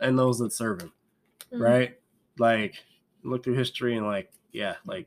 and 0.00 0.18
those 0.18 0.38
that 0.40 0.52
serve 0.52 0.82
him, 0.82 0.92
Mm. 1.52 1.60
right? 1.60 1.98
Like, 2.38 2.74
look 3.22 3.44
through 3.44 3.54
history 3.54 3.96
and, 3.96 4.04
like, 4.04 4.32
yeah, 4.50 4.74
like, 4.84 5.06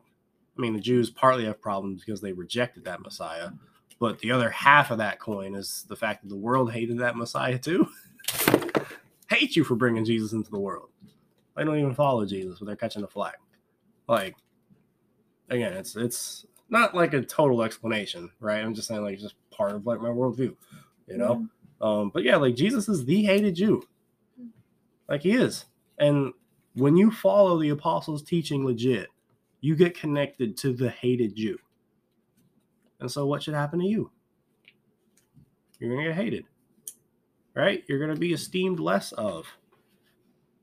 I 0.58 0.62
mean, 0.62 0.74
the 0.74 0.80
Jews 0.80 1.10
partly 1.10 1.44
have 1.46 1.60
problems 1.60 2.00
because 2.06 2.22
they 2.22 2.32
rejected 2.32 2.86
that 2.86 3.02
Messiah. 3.02 3.50
But 4.00 4.20
the 4.20 4.32
other 4.32 4.50
half 4.52 4.90
of 4.90 5.00
that 5.00 5.20
coin 5.20 5.54
is 5.54 5.86
the 5.90 5.98
fact 5.98 6.22
that 6.24 6.30
the 6.30 6.38
world 6.38 6.72
hated 6.72 7.00
that 7.00 7.18
Messiah 7.18 7.58
too. 7.58 7.90
Hate 9.30 9.56
you 9.58 9.66
for 9.66 9.76
bringing 9.76 10.06
Jesus 10.06 10.32
into 10.32 10.52
the 10.52 10.60
world. 10.60 10.90
They 11.58 11.66
don't 11.66 11.78
even 11.80 11.96
follow 11.96 12.26
Jesus, 12.26 12.60
but 12.60 12.68
they're 12.68 12.76
catching 12.78 13.02
the 13.02 13.08
flag. 13.08 13.34
Like, 14.08 14.36
again, 15.50 15.74
it's 15.74 15.96
it's 15.96 16.46
not 16.70 16.96
like 16.96 17.14
a 17.14 17.22
total 17.22 17.64
explanation, 17.64 18.32
right? 18.40 18.64
I'm 18.64 18.74
just 18.74 18.88
saying 18.88 19.04
like 19.04 19.20
just 19.20 19.36
part 19.52 19.74
of 19.74 19.86
like 19.86 20.02
my 20.02 20.10
worldview, 20.10 20.56
you 21.08 21.18
know. 21.18 21.48
Um, 21.82 22.10
but 22.14 22.24
yeah, 22.24 22.38
like 22.38 22.56
Jesus 22.56 22.90
is 22.90 23.06
the 23.06 23.24
hated 23.24 23.56
Jew, 23.56 23.84
like 25.08 25.22
he 25.22 25.32
is. 25.32 25.66
And 26.00 26.34
when 26.74 26.98
you 26.98 27.12
follow 27.12 27.60
the 27.60 27.70
apostles' 27.70 28.24
teaching 28.24 28.66
legit, 28.66 29.08
you 29.62 29.76
get 29.76 29.98
connected 29.98 30.58
to 30.58 30.74
the 30.74 30.90
hated 30.90 31.36
Jew. 31.36 31.58
And 33.00 33.12
so, 33.12 33.26
what 33.26 33.44
should 33.44 33.54
happen 33.54 33.80
to 33.80 33.86
you? 33.86 34.12
You're 35.80 35.96
gonna 35.96 36.08
get 36.08 36.16
hated, 36.16 36.46
right? 37.54 37.84
You're 37.88 38.00
gonna 38.00 38.16
be 38.20 38.34
esteemed 38.34 38.80
less 38.80 39.12
of. 39.14 39.46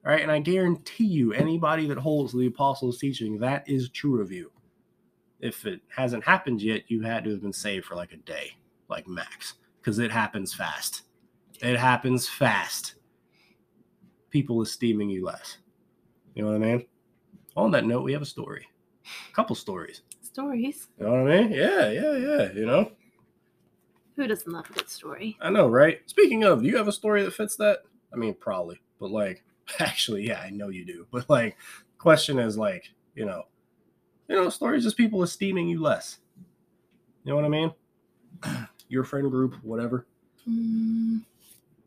Right, 0.04 0.20
and 0.20 0.32
I 0.32 0.40
guarantee 0.40 1.06
you, 1.06 1.32
anybody 1.32 1.86
that 1.86 1.96
holds 1.96 2.32
the 2.32 2.46
apostles' 2.46 2.98
teaching, 2.98 3.38
that 3.38 3.68
is 3.68 3.88
true 3.88 4.20
of 4.20 4.32
you. 4.32 4.50
If 5.42 5.66
it 5.66 5.80
hasn't 5.94 6.24
happened 6.24 6.62
yet, 6.62 6.82
you 6.88 7.02
had 7.02 7.24
to 7.24 7.30
have 7.30 7.42
been 7.42 7.52
saved 7.52 7.84
for 7.84 7.96
like 7.96 8.12
a 8.12 8.16
day, 8.16 8.52
like 8.88 9.06
max, 9.08 9.54
because 9.80 9.98
it 9.98 10.10
happens 10.10 10.54
fast. 10.54 11.02
It 11.60 11.76
happens 11.78 12.28
fast. 12.28 12.94
People 14.30 14.62
esteeming 14.62 15.10
you 15.10 15.24
less. 15.24 15.58
You 16.34 16.44
know 16.44 16.52
what 16.52 16.62
I 16.62 16.72
mean? 16.76 16.86
On 17.56 17.70
that 17.72 17.84
note, 17.84 18.02
we 18.04 18.12
have 18.12 18.22
a 18.22 18.26
story, 18.26 18.66
a 19.30 19.34
couple 19.34 19.54
stories. 19.56 20.02
Stories. 20.22 20.88
You 20.98 21.04
know 21.06 21.24
what 21.24 21.32
I 21.32 21.42
mean? 21.42 21.52
Yeah, 21.52 21.90
yeah, 21.90 22.16
yeah. 22.16 22.52
You 22.52 22.64
know, 22.64 22.92
Who 24.16 24.26
doesn't 24.26 24.50
love 24.50 24.70
a 24.70 24.72
good 24.72 24.88
story? 24.88 25.36
I 25.42 25.50
know, 25.50 25.68
right? 25.68 26.00
Speaking 26.06 26.44
of, 26.44 26.62
do 26.62 26.68
you 26.68 26.76
have 26.78 26.88
a 26.88 26.92
story 26.92 27.22
that 27.24 27.34
fits 27.34 27.56
that? 27.56 27.80
I 28.12 28.16
mean, 28.16 28.34
probably, 28.34 28.80
but 29.00 29.10
like, 29.10 29.44
actually, 29.80 30.26
yeah, 30.26 30.40
I 30.40 30.50
know 30.50 30.68
you 30.68 30.84
do. 30.86 31.06
But 31.10 31.28
like, 31.28 31.56
question 31.98 32.38
is 32.38 32.56
like, 32.56 32.90
you 33.14 33.26
know, 33.26 33.42
you 34.32 34.40
know, 34.42 34.48
stories 34.48 34.82
just 34.84 34.96
people 34.96 35.22
esteeming 35.22 35.68
you 35.68 35.80
less. 35.80 36.18
You 37.24 37.30
know 37.30 37.36
what 37.36 37.44
I 37.44 37.48
mean? 37.48 37.72
Your 38.88 39.04
friend 39.04 39.30
group, 39.30 39.54
whatever. 39.62 40.06
Mm, 40.48 41.20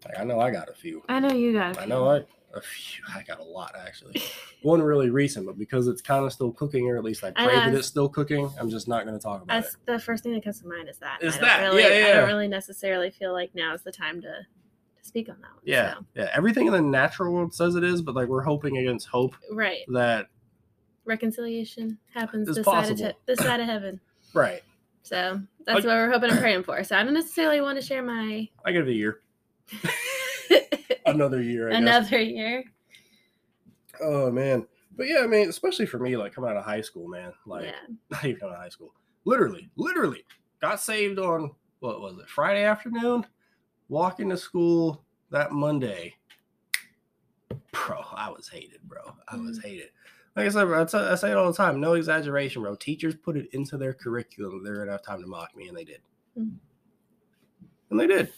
Like, 0.06 0.20
I 0.20 0.24
know 0.24 0.40
I 0.40 0.52
got 0.52 0.70
a 0.70 0.74
few. 0.74 1.04
I 1.10 1.20
know 1.20 1.32
you 1.34 1.54
got. 1.54 1.66
a 1.66 1.70
I 1.70 1.74
few. 1.74 1.82
I 1.84 1.86
know 1.88 2.08
I, 2.10 2.18
A 2.54 2.62
few, 2.62 3.04
I 3.14 3.24
got 3.24 3.40
a 3.40 3.44
lot 3.44 3.74
actually. 3.76 4.22
One 4.62 4.82
really 4.82 5.10
recent, 5.10 5.46
but 5.46 5.58
because 5.58 5.88
it's 5.88 6.02
kind 6.02 6.24
of 6.24 6.32
still 6.32 6.52
cooking, 6.52 6.88
or 6.88 6.98
at 6.98 7.04
least 7.04 7.24
I 7.24 7.30
I 7.30 7.32
pray 7.32 7.46
know, 7.48 7.52
that 7.62 7.68
it's- 7.70 7.88
still 7.88 8.08
cooking, 8.08 8.50
I'm 8.60 8.70
just 8.70 8.88
not 8.88 9.06
going 9.06 9.18
to 9.18 9.22
talk 9.24 9.42
about 9.42 9.58
it. 9.58 9.62
That's 9.64 9.78
the 9.86 10.00
first 10.00 10.24
thing 10.24 10.34
that 10.34 10.44
comes 10.44 10.62
to 10.62 10.68
mind 10.68 10.88
is 10.88 10.98
that. 11.00 11.22
Is 11.22 11.36
I 11.38 11.42
that, 11.42 11.62
Really, 11.64 11.82
yeah, 11.84 12.08
I 12.08 12.14
don't 12.14 12.28
really 12.28 12.48
necessarily 12.48 13.10
feel 13.12 13.34
like 13.34 13.54
now 13.56 13.74
is 13.74 13.82
the 13.82 13.92
time 13.92 14.22
to, 14.22 14.28
to 14.30 15.04
speak 15.04 15.28
on 15.30 15.36
that 15.42 15.50
one. 15.52 15.62
Yeah, 15.66 15.96
so. 15.96 16.06
yeah. 16.16 16.30
Everything 16.34 16.68
in 16.68 16.74
the 16.74 16.82
natural 16.82 17.34
world 17.34 17.54
says 17.54 17.76
it 17.76 17.84
is, 17.84 18.02
but 18.02 18.16
like 18.16 18.30
we're 18.30 18.44
hoping 18.44 18.78
against 18.78 19.08
hope 19.08 19.36
Right. 19.52 19.80
that 19.90 20.28
Reconciliation 21.06 21.98
happens 22.14 22.48
It's 22.50 22.58
this 22.58 22.66
side, 22.66 22.92
of 22.92 22.98
he- 23.00 23.12
this 23.26 23.40
side 23.40 23.60
of 23.60 23.66
heaven. 23.68 24.00
right. 24.34 24.62
So 25.04 25.40
that's 25.66 25.86
what 25.86 25.94
we're 25.94 26.12
hoping 26.12 26.32
and 26.32 26.40
praying 26.40 26.64
for. 26.64 26.84
So 26.84 26.96
I 26.98 27.04
don't 27.04 27.14
necessarily 27.14 27.62
want 27.62 27.80
to 27.80 27.86
share 27.86 28.02
my 28.02 28.50
I 28.66 28.72
give 28.72 28.88
it 28.88 28.92
a 28.92 28.94
year, 28.94 29.20
another 31.06 31.42
year. 31.42 31.68
I 31.70 31.74
guess. 31.74 31.80
another 31.82 32.22
year. 32.22 32.64
Oh 34.02 34.32
man, 34.32 34.66
but 34.98 35.08
yeah, 35.08 35.20
I 35.24 35.28
mean, 35.28 35.48
especially 35.48 35.86
for 35.86 36.00
me, 36.00 36.18
like 36.18 36.34
coming 36.34 36.50
out 36.50 36.58
of 36.58 36.66
high 36.66 36.82
school, 36.82 37.08
man. 37.08 37.34
Like 37.46 37.66
yeah. 37.66 37.72
not 38.10 38.26
even 38.26 38.40
coming 38.40 38.54
out 38.56 38.58
of 38.60 38.64
high 38.64 38.70
school. 38.70 38.94
Literally, 39.26 39.70
literally 39.76 40.24
got 40.60 40.80
saved 40.82 41.20
on 41.20 41.52
what 41.80 42.02
was 42.02 42.18
it? 42.18 42.28
Friday 42.28 42.64
afternoon. 42.64 43.26
Walking 43.90 44.30
to 44.32 44.38
school 44.38 45.04
that 45.30 45.52
Monday. 45.52 46.16
Bro, 47.72 48.04
I 48.16 48.30
was 48.32 48.48
hated, 48.50 48.80
bro. 48.84 49.14
I 49.28 49.36
was 49.38 49.60
Mm. 49.60 49.64
hated. 49.64 49.90
Like 50.36 50.48
I 50.48 50.50
said, 50.50 50.66
bro, 50.66 50.82
I 50.84 51.16
say 51.16 51.32
it 51.32 51.38
all 51.38 51.52
the 51.52 51.58
time. 51.58 51.80
No 51.80 51.94
exaggeration, 51.94 52.62
bro. 52.62 52.76
Teachers 52.76 53.16
put 53.16 53.38
it 53.38 53.48
into 53.54 53.78
their 53.78 53.94
curriculum. 53.94 54.64
They're 54.64 54.80
gonna 54.80 54.92
have 54.92 55.04
time 55.04 55.22
to 55.22 55.28
mock 55.28 55.56
me, 55.56 55.70
and 55.70 55.78
they 55.78 55.86
did. 55.86 56.02
Mm. 56.38 56.56
And 57.90 58.00
they 58.00 58.08
did. 58.08 58.32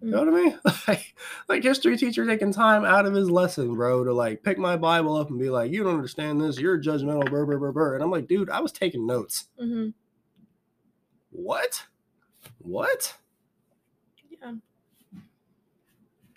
You 0.00 0.10
know 0.10 0.24
what 0.24 0.28
I 0.28 0.30
mean? 0.30 0.58
Like, 0.88 1.14
like 1.48 1.62
history 1.62 1.96
teacher 1.96 2.24
taking 2.24 2.52
time 2.52 2.84
out 2.84 3.04
of 3.04 3.14
his 3.14 3.30
lesson, 3.30 3.74
bro, 3.74 4.04
to 4.04 4.12
like 4.12 4.42
pick 4.42 4.58
my 4.58 4.76
Bible 4.76 5.16
up 5.16 5.30
and 5.30 5.38
be 5.38 5.50
like, 5.50 5.72
"You 5.72 5.82
don't 5.82 5.94
understand 5.94 6.40
this. 6.40 6.58
You're 6.58 6.80
judgmental." 6.80 7.28
Burr, 7.28 7.46
burr, 7.46 7.58
burr, 7.58 7.72
burr. 7.72 7.94
And 7.94 8.02
I'm 8.02 8.10
like, 8.10 8.28
dude, 8.28 8.48
I 8.50 8.60
was 8.60 8.72
taking 8.72 9.06
notes. 9.06 9.46
hmm 9.58 9.88
What? 11.30 11.84
What? 12.58 13.16
Yeah. 14.30 14.52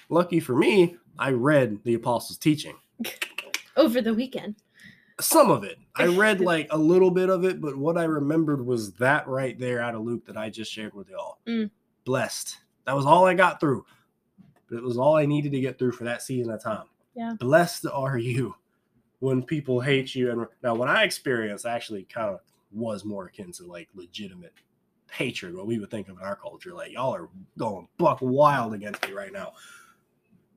Lucky 0.10 0.40
for 0.40 0.56
me, 0.56 0.98
I 1.20 1.32
read 1.32 1.84
the 1.84 1.94
apostles' 1.94 2.38
teaching. 2.38 2.76
Over 3.78 4.02
the 4.02 4.14
weekend. 4.14 4.56
Some 5.22 5.52
of 5.52 5.64
it. 5.64 5.78
I 5.96 6.08
read 6.08 6.40
like 6.42 6.68
a 6.72 6.78
little 6.78 7.12
bit 7.12 7.30
of 7.30 7.46
it, 7.46 7.62
but 7.62 7.76
what 7.76 7.98
I 7.98 8.04
remembered 8.04 8.66
was 8.66 8.94
that 8.94 9.28
right 9.28 9.58
there 9.58 9.82
out 9.82 9.96
of 9.96 10.02
Luke 10.02 10.26
that 10.26 10.38
I 10.38 10.50
just 10.50 10.72
shared 10.72 10.94
with 10.94 11.10
y'all. 11.10 11.38
Mm. 11.48 11.70
Blessed. 12.06 12.58
That 12.86 12.96
was 12.96 13.06
all 13.06 13.26
I 13.26 13.34
got 13.34 13.60
through. 13.60 13.86
But 14.70 14.78
it 14.78 14.84
was 14.84 14.98
all 14.98 15.16
I 15.16 15.26
needed 15.26 15.52
to 15.52 15.60
get 15.60 15.78
through 15.78 15.92
for 15.92 16.06
that 16.06 16.22
season 16.22 16.52
of 16.52 16.64
time. 16.64 16.86
Yeah. 17.16 17.34
Blessed 17.40 17.86
are 17.92 18.18
you 18.18 18.56
when 19.20 19.44
people 19.44 19.80
hate 19.80 20.16
you. 20.16 20.32
And 20.32 20.48
now, 20.64 20.76
what 20.76 20.90
I 20.90 21.04
experienced 21.04 21.66
actually 21.66 22.04
kind 22.04 22.30
of 22.30 22.40
was 22.72 23.04
more 23.04 23.26
akin 23.26 23.52
to 23.54 23.66
like 23.66 23.90
legitimate 23.94 24.54
hatred, 25.12 25.56
what 25.56 25.68
we 25.68 25.78
would 25.78 25.92
think 25.92 26.08
of 26.08 26.18
in 26.18 26.24
our 26.24 26.36
culture. 26.36 26.74
Like, 26.74 26.92
y'all 26.94 27.14
are 27.14 27.30
going 27.58 27.88
buck 27.98 28.20
wild 28.22 28.74
against 28.74 29.08
me 29.08 29.14
right 29.14 29.34
now. 29.34 29.54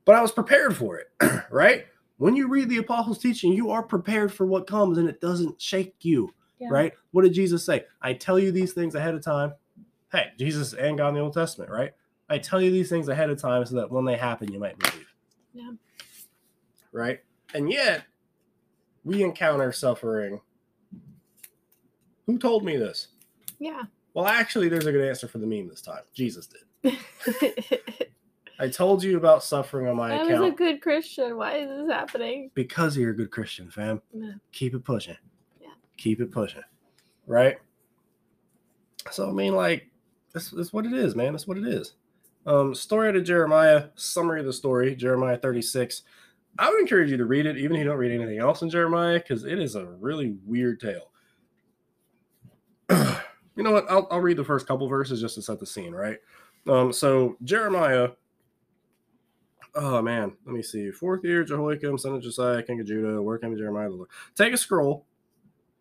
But 0.04 0.16
I 0.16 0.22
was 0.22 0.32
prepared 0.32 0.76
for 0.76 0.98
it, 0.98 1.10
right? 1.50 1.86
When 2.16 2.36
you 2.36 2.48
read 2.48 2.68
the 2.68 2.78
apostles' 2.78 3.18
teaching, 3.18 3.52
you 3.52 3.70
are 3.70 3.82
prepared 3.82 4.32
for 4.32 4.46
what 4.46 4.66
comes 4.66 4.98
and 4.98 5.08
it 5.08 5.20
doesn't 5.20 5.60
shake 5.60 5.94
you, 6.02 6.32
Yeah. 6.58 6.68
right? 6.70 6.92
What 7.10 7.22
did 7.22 7.34
Jesus 7.34 7.64
say? 7.64 7.84
I 8.00 8.12
tell 8.14 8.38
you 8.38 8.52
these 8.52 8.72
things 8.72 8.94
ahead 8.94 9.14
of 9.14 9.22
time. 9.22 9.54
Hey, 10.12 10.28
Jesus 10.38 10.74
and 10.74 10.96
God 10.96 11.08
in 11.08 11.14
the 11.14 11.20
Old 11.20 11.32
Testament, 11.34 11.70
right? 11.70 11.92
I 12.28 12.38
tell 12.38 12.60
you 12.62 12.70
these 12.70 12.88
things 12.88 13.08
ahead 13.08 13.30
of 13.30 13.40
time 13.40 13.66
so 13.66 13.74
that 13.76 13.90
when 13.90 14.04
they 14.04 14.16
happen, 14.16 14.52
you 14.52 14.60
might 14.60 14.78
believe. 14.78 15.08
Yeah. 15.52 15.72
Right? 16.92 17.20
And 17.52 17.70
yet, 17.70 18.04
we 19.04 19.22
encounter 19.22 19.72
suffering. 19.72 20.40
Who 22.26 22.38
told 22.38 22.64
me 22.64 22.76
this? 22.76 23.08
Yeah. 23.58 23.82
Well, 24.14 24.26
actually, 24.26 24.68
there's 24.68 24.86
a 24.86 24.92
good 24.92 25.06
answer 25.06 25.26
for 25.28 25.38
the 25.38 25.46
meme 25.46 25.68
this 25.68 25.82
time. 25.82 26.02
Jesus 26.14 26.46
did. 26.46 26.96
I 28.58 28.68
told 28.68 29.02
you 29.02 29.16
about 29.16 29.42
suffering 29.42 29.88
on 29.88 29.96
my 29.96 30.18
I 30.18 30.22
was 30.24 30.40
a 30.40 30.50
good 30.50 30.80
Christian. 30.80 31.36
Why 31.36 31.56
is 31.58 31.68
this 31.68 31.90
happening? 31.90 32.50
because 32.54 32.96
you're 32.96 33.10
a 33.10 33.16
good 33.16 33.30
Christian, 33.30 33.70
fam. 33.70 34.00
Yeah. 34.12 34.32
Keep 34.52 34.74
it 34.74 34.84
pushing. 34.84 35.16
Yeah. 35.60 35.68
Keep 35.96 36.20
it 36.20 36.30
pushing. 36.30 36.62
Right? 37.26 37.58
So 39.10 39.28
I 39.28 39.32
mean, 39.32 39.54
like, 39.54 39.90
that's, 40.32 40.50
that's 40.50 40.72
what 40.72 40.86
it 40.86 40.92
is, 40.92 41.14
man. 41.14 41.32
That's 41.32 41.46
what 41.46 41.58
it 41.58 41.66
is. 41.66 41.94
Um, 42.46 42.74
story 42.74 43.08
out 43.08 43.16
of 43.16 43.24
Jeremiah, 43.24 43.86
summary 43.96 44.40
of 44.40 44.46
the 44.46 44.52
story, 44.52 44.94
Jeremiah 44.94 45.36
36. 45.36 46.02
I 46.58 46.70
would 46.70 46.80
encourage 46.80 47.10
you 47.10 47.16
to 47.16 47.24
read 47.24 47.46
it, 47.46 47.56
even 47.56 47.76
if 47.76 47.80
you 47.80 47.84
don't 47.84 47.98
read 47.98 48.12
anything 48.12 48.38
else 48.38 48.62
in 48.62 48.70
Jeremiah, 48.70 49.18
because 49.18 49.44
it 49.44 49.58
is 49.58 49.74
a 49.74 49.84
really 49.84 50.36
weird 50.44 50.80
tale. 50.80 51.10
you 52.90 53.62
know 53.62 53.72
what? 53.72 53.90
I'll, 53.90 54.06
I'll 54.10 54.20
read 54.20 54.36
the 54.36 54.44
first 54.44 54.66
couple 54.66 54.86
verses 54.86 55.20
just 55.20 55.34
to 55.36 55.42
set 55.42 55.58
the 55.58 55.66
scene, 55.66 55.92
right? 55.92 56.18
Um, 56.68 56.92
so 56.92 57.36
Jeremiah, 57.42 58.10
oh 59.74 60.02
man, 60.02 60.32
let 60.46 60.54
me 60.54 60.62
see. 60.62 60.90
Fourth 60.90 61.24
year, 61.24 61.44
Jehoiakim, 61.44 61.98
son 61.98 62.14
of 62.14 62.22
Josiah, 62.22 62.62
king 62.62 62.80
of 62.80 62.86
Judah, 62.86 63.20
working 63.20 63.50
with 63.50 63.58
Jeremiah. 63.58 63.88
the 63.88 63.96
Lord. 63.96 64.08
Take 64.34 64.52
a 64.52 64.56
scroll. 64.56 65.06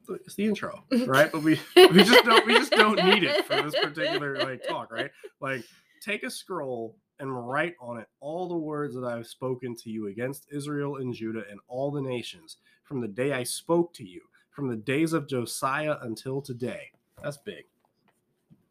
It's 0.09 0.35
the 0.35 0.45
intro, 0.45 0.83
right? 1.07 1.31
But 1.31 1.43
we 1.43 1.59
we 1.75 2.03
just 2.03 2.25
don't 2.25 2.45
we 2.45 2.55
just 2.55 2.71
don't 2.73 3.03
need 3.05 3.23
it 3.23 3.45
for 3.45 3.61
this 3.61 3.75
particular 3.75 4.37
like 4.37 4.67
talk, 4.67 4.91
right? 4.91 5.11
Like 5.39 5.63
take 6.01 6.23
a 6.23 6.29
scroll 6.29 6.97
and 7.19 7.47
write 7.47 7.75
on 7.79 7.99
it 7.99 8.07
all 8.19 8.49
the 8.49 8.57
words 8.57 8.95
that 8.95 9.05
I've 9.05 9.27
spoken 9.27 9.75
to 9.77 9.89
you 9.89 10.07
against 10.07 10.47
Israel 10.51 10.97
and 10.97 11.13
Judah 11.13 11.43
and 11.49 11.59
all 11.67 11.89
the 11.91 12.01
nations 12.01 12.57
from 12.83 12.99
the 12.99 13.07
day 13.07 13.31
I 13.31 13.43
spoke 13.43 13.93
to 13.93 14.03
you, 14.05 14.21
from 14.51 14.67
the 14.67 14.75
days 14.75 15.13
of 15.13 15.27
Josiah 15.27 15.95
until 16.01 16.41
today. 16.41 16.91
That's 17.21 17.37
big. 17.37 17.63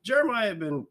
Jeremiah 0.02 0.48
had 0.48 0.58
been 0.58 0.86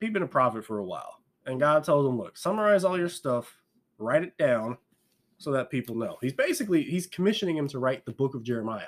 he'd 0.00 0.12
been 0.12 0.22
a 0.22 0.28
prophet 0.28 0.64
for 0.64 0.78
a 0.78 0.84
while, 0.84 1.17
and 1.48 1.58
God 1.58 1.82
tells 1.82 2.06
him, 2.06 2.16
"Look, 2.16 2.36
summarize 2.36 2.84
all 2.84 2.96
your 2.96 3.08
stuff, 3.08 3.56
write 3.98 4.22
it 4.22 4.36
down, 4.38 4.78
so 5.38 5.50
that 5.50 5.70
people 5.70 5.96
know." 5.96 6.16
He's 6.20 6.32
basically 6.32 6.82
he's 6.84 7.06
commissioning 7.08 7.56
him 7.56 7.66
to 7.68 7.78
write 7.80 8.04
the 8.06 8.12
book 8.12 8.34
of 8.34 8.44
Jeremiah, 8.44 8.86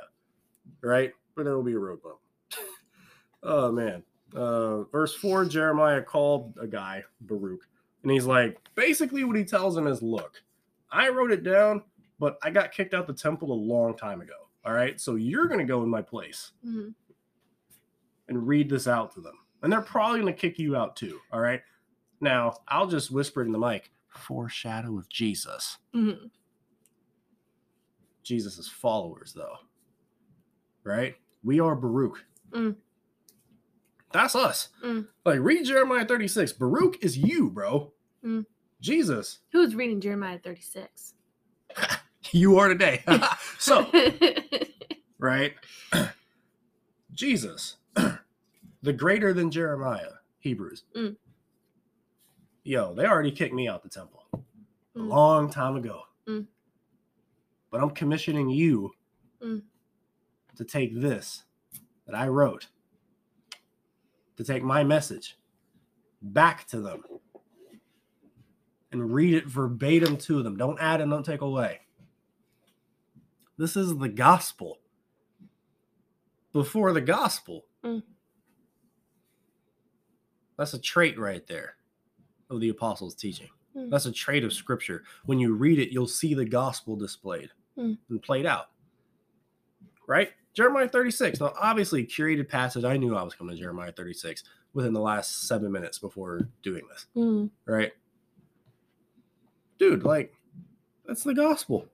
right? 0.82 1.12
But 1.34 1.44
there 1.44 1.56
will 1.56 1.64
be 1.64 1.72
a 1.72 1.78
road 1.78 2.00
bump. 2.02 2.18
oh 3.42 3.72
man, 3.72 4.04
uh, 4.36 4.84
verse 4.84 5.14
four, 5.14 5.44
Jeremiah 5.44 6.02
called 6.02 6.54
a 6.60 6.66
guy 6.66 7.02
Baruch, 7.22 7.66
and 8.02 8.12
he's 8.12 8.26
like, 8.26 8.58
basically 8.76 9.24
what 9.24 9.36
he 9.36 9.44
tells 9.44 9.76
him 9.76 9.86
is, 9.88 10.02
"Look, 10.02 10.42
I 10.90 11.08
wrote 11.08 11.32
it 11.32 11.42
down, 11.42 11.82
but 12.18 12.38
I 12.42 12.50
got 12.50 12.72
kicked 12.72 12.94
out 12.94 13.06
the 13.06 13.14
temple 13.14 13.52
a 13.52 13.54
long 13.54 13.96
time 13.96 14.20
ago. 14.20 14.34
All 14.64 14.74
right, 14.74 15.00
so 15.00 15.14
you're 15.16 15.48
gonna 15.48 15.64
go 15.64 15.82
in 15.82 15.88
my 15.88 16.02
place." 16.02 16.52
Mhm. 16.64 16.94
and 18.28 18.46
read 18.46 18.68
this 18.70 18.86
out 18.86 19.12
to 19.12 19.20
them. 19.20 19.34
And 19.62 19.72
they're 19.72 19.82
probably 19.82 20.20
going 20.20 20.32
to 20.32 20.40
kick 20.40 20.56
you 20.56 20.76
out 20.76 20.94
too. 20.94 21.18
All 21.32 21.40
right. 21.40 21.60
Now, 22.20 22.58
I'll 22.68 22.86
just 22.86 23.10
whisper 23.10 23.42
it 23.42 23.46
in 23.46 23.52
the 23.52 23.58
mic 23.58 23.90
foreshadow 24.08 24.98
of 24.98 25.08
Jesus. 25.08 25.78
Mhm. 25.94 26.30
Jesus' 28.22 28.68
followers, 28.68 29.32
though. 29.32 29.56
Right? 30.84 31.16
We 31.42 31.60
are 31.60 31.74
Baruch. 31.74 32.24
Mm. 32.50 32.76
That's 34.12 34.34
us. 34.34 34.68
Mm. 34.84 35.06
Like, 35.24 35.40
read 35.40 35.64
Jeremiah 35.64 36.04
36. 36.04 36.52
Baruch 36.52 37.02
is 37.02 37.16
you, 37.16 37.48
bro. 37.50 37.92
Mm. 38.24 38.44
Jesus, 38.80 39.40
Who's 39.52 39.74
reading 39.74 40.00
Jeremiah 40.00 40.38
36? 40.38 41.14
you 42.32 42.58
are 42.58 42.68
today. 42.68 43.04
so, 43.58 43.90
right? 45.18 45.54
Jesus, 47.12 47.76
the 48.82 48.92
greater 48.92 49.32
than 49.34 49.50
Jeremiah, 49.50 50.12
Hebrews. 50.38 50.84
Yo, 52.62 52.94
they 52.94 53.06
already 53.06 53.32
kicked 53.32 53.54
me 53.54 53.68
out 53.68 53.82
the 53.82 53.88
temple 53.88 54.24
a 54.32 54.98
Mm. 54.98 55.08
long 55.08 55.50
time 55.50 55.76
ago. 55.76 56.02
Mm. 56.26 56.46
But 57.70 57.82
I'm 57.82 57.90
commissioning 57.90 58.50
you 58.50 58.94
Mm. 59.40 59.62
to 60.56 60.64
take 60.64 60.94
this 60.94 61.44
that 62.04 62.14
I 62.14 62.28
wrote, 62.28 62.68
to 64.36 64.44
take 64.44 64.62
my 64.62 64.84
message 64.84 65.38
back 66.20 66.66
to 66.68 66.80
them 66.80 67.02
and 68.92 69.14
read 69.14 69.34
it 69.34 69.46
verbatim 69.46 70.16
to 70.18 70.42
them. 70.42 70.56
Don't 70.56 70.78
add 70.80 71.00
and 71.00 71.10
don't 71.10 71.24
take 71.24 71.40
away. 71.40 71.86
This 73.56 73.76
is 73.76 73.96
the 73.96 74.08
gospel. 74.08 74.80
Before 76.52 76.92
the 76.92 77.00
gospel. 77.00 77.66
Mm. 77.84 78.02
That's 80.56 80.74
a 80.74 80.78
trait 80.78 81.18
right 81.18 81.46
there 81.46 81.76
of 82.50 82.60
the 82.60 82.68
apostles' 82.68 83.14
teaching. 83.14 83.48
Mm. 83.76 83.90
That's 83.90 84.06
a 84.06 84.12
trait 84.12 84.44
of 84.44 84.52
scripture. 84.52 85.04
When 85.26 85.38
you 85.38 85.54
read 85.54 85.78
it, 85.78 85.90
you'll 85.92 86.06
see 86.08 86.34
the 86.34 86.44
gospel 86.44 86.96
displayed 86.96 87.50
Mm. 87.78 87.96
and 88.08 88.22
played 88.22 88.46
out. 88.46 88.66
Right? 90.08 90.30
Jeremiah 90.52 90.88
36. 90.88 91.40
Now, 91.40 91.52
obviously, 91.60 92.04
curated 92.04 92.48
passage. 92.48 92.84
I 92.84 92.96
knew 92.96 93.14
I 93.16 93.22
was 93.22 93.34
coming 93.34 93.54
to 93.54 93.60
Jeremiah 93.62 93.92
36 93.92 94.42
within 94.74 94.92
the 94.92 95.00
last 95.00 95.46
seven 95.46 95.70
minutes 95.70 95.98
before 95.98 96.48
doing 96.62 96.82
this 96.88 97.06
Mm. 97.16 97.50
right? 97.66 97.92
Dude, 99.78 100.04
like 100.04 100.34
That's 101.06 101.24
the 101.24 101.34
gospel. 101.34 101.88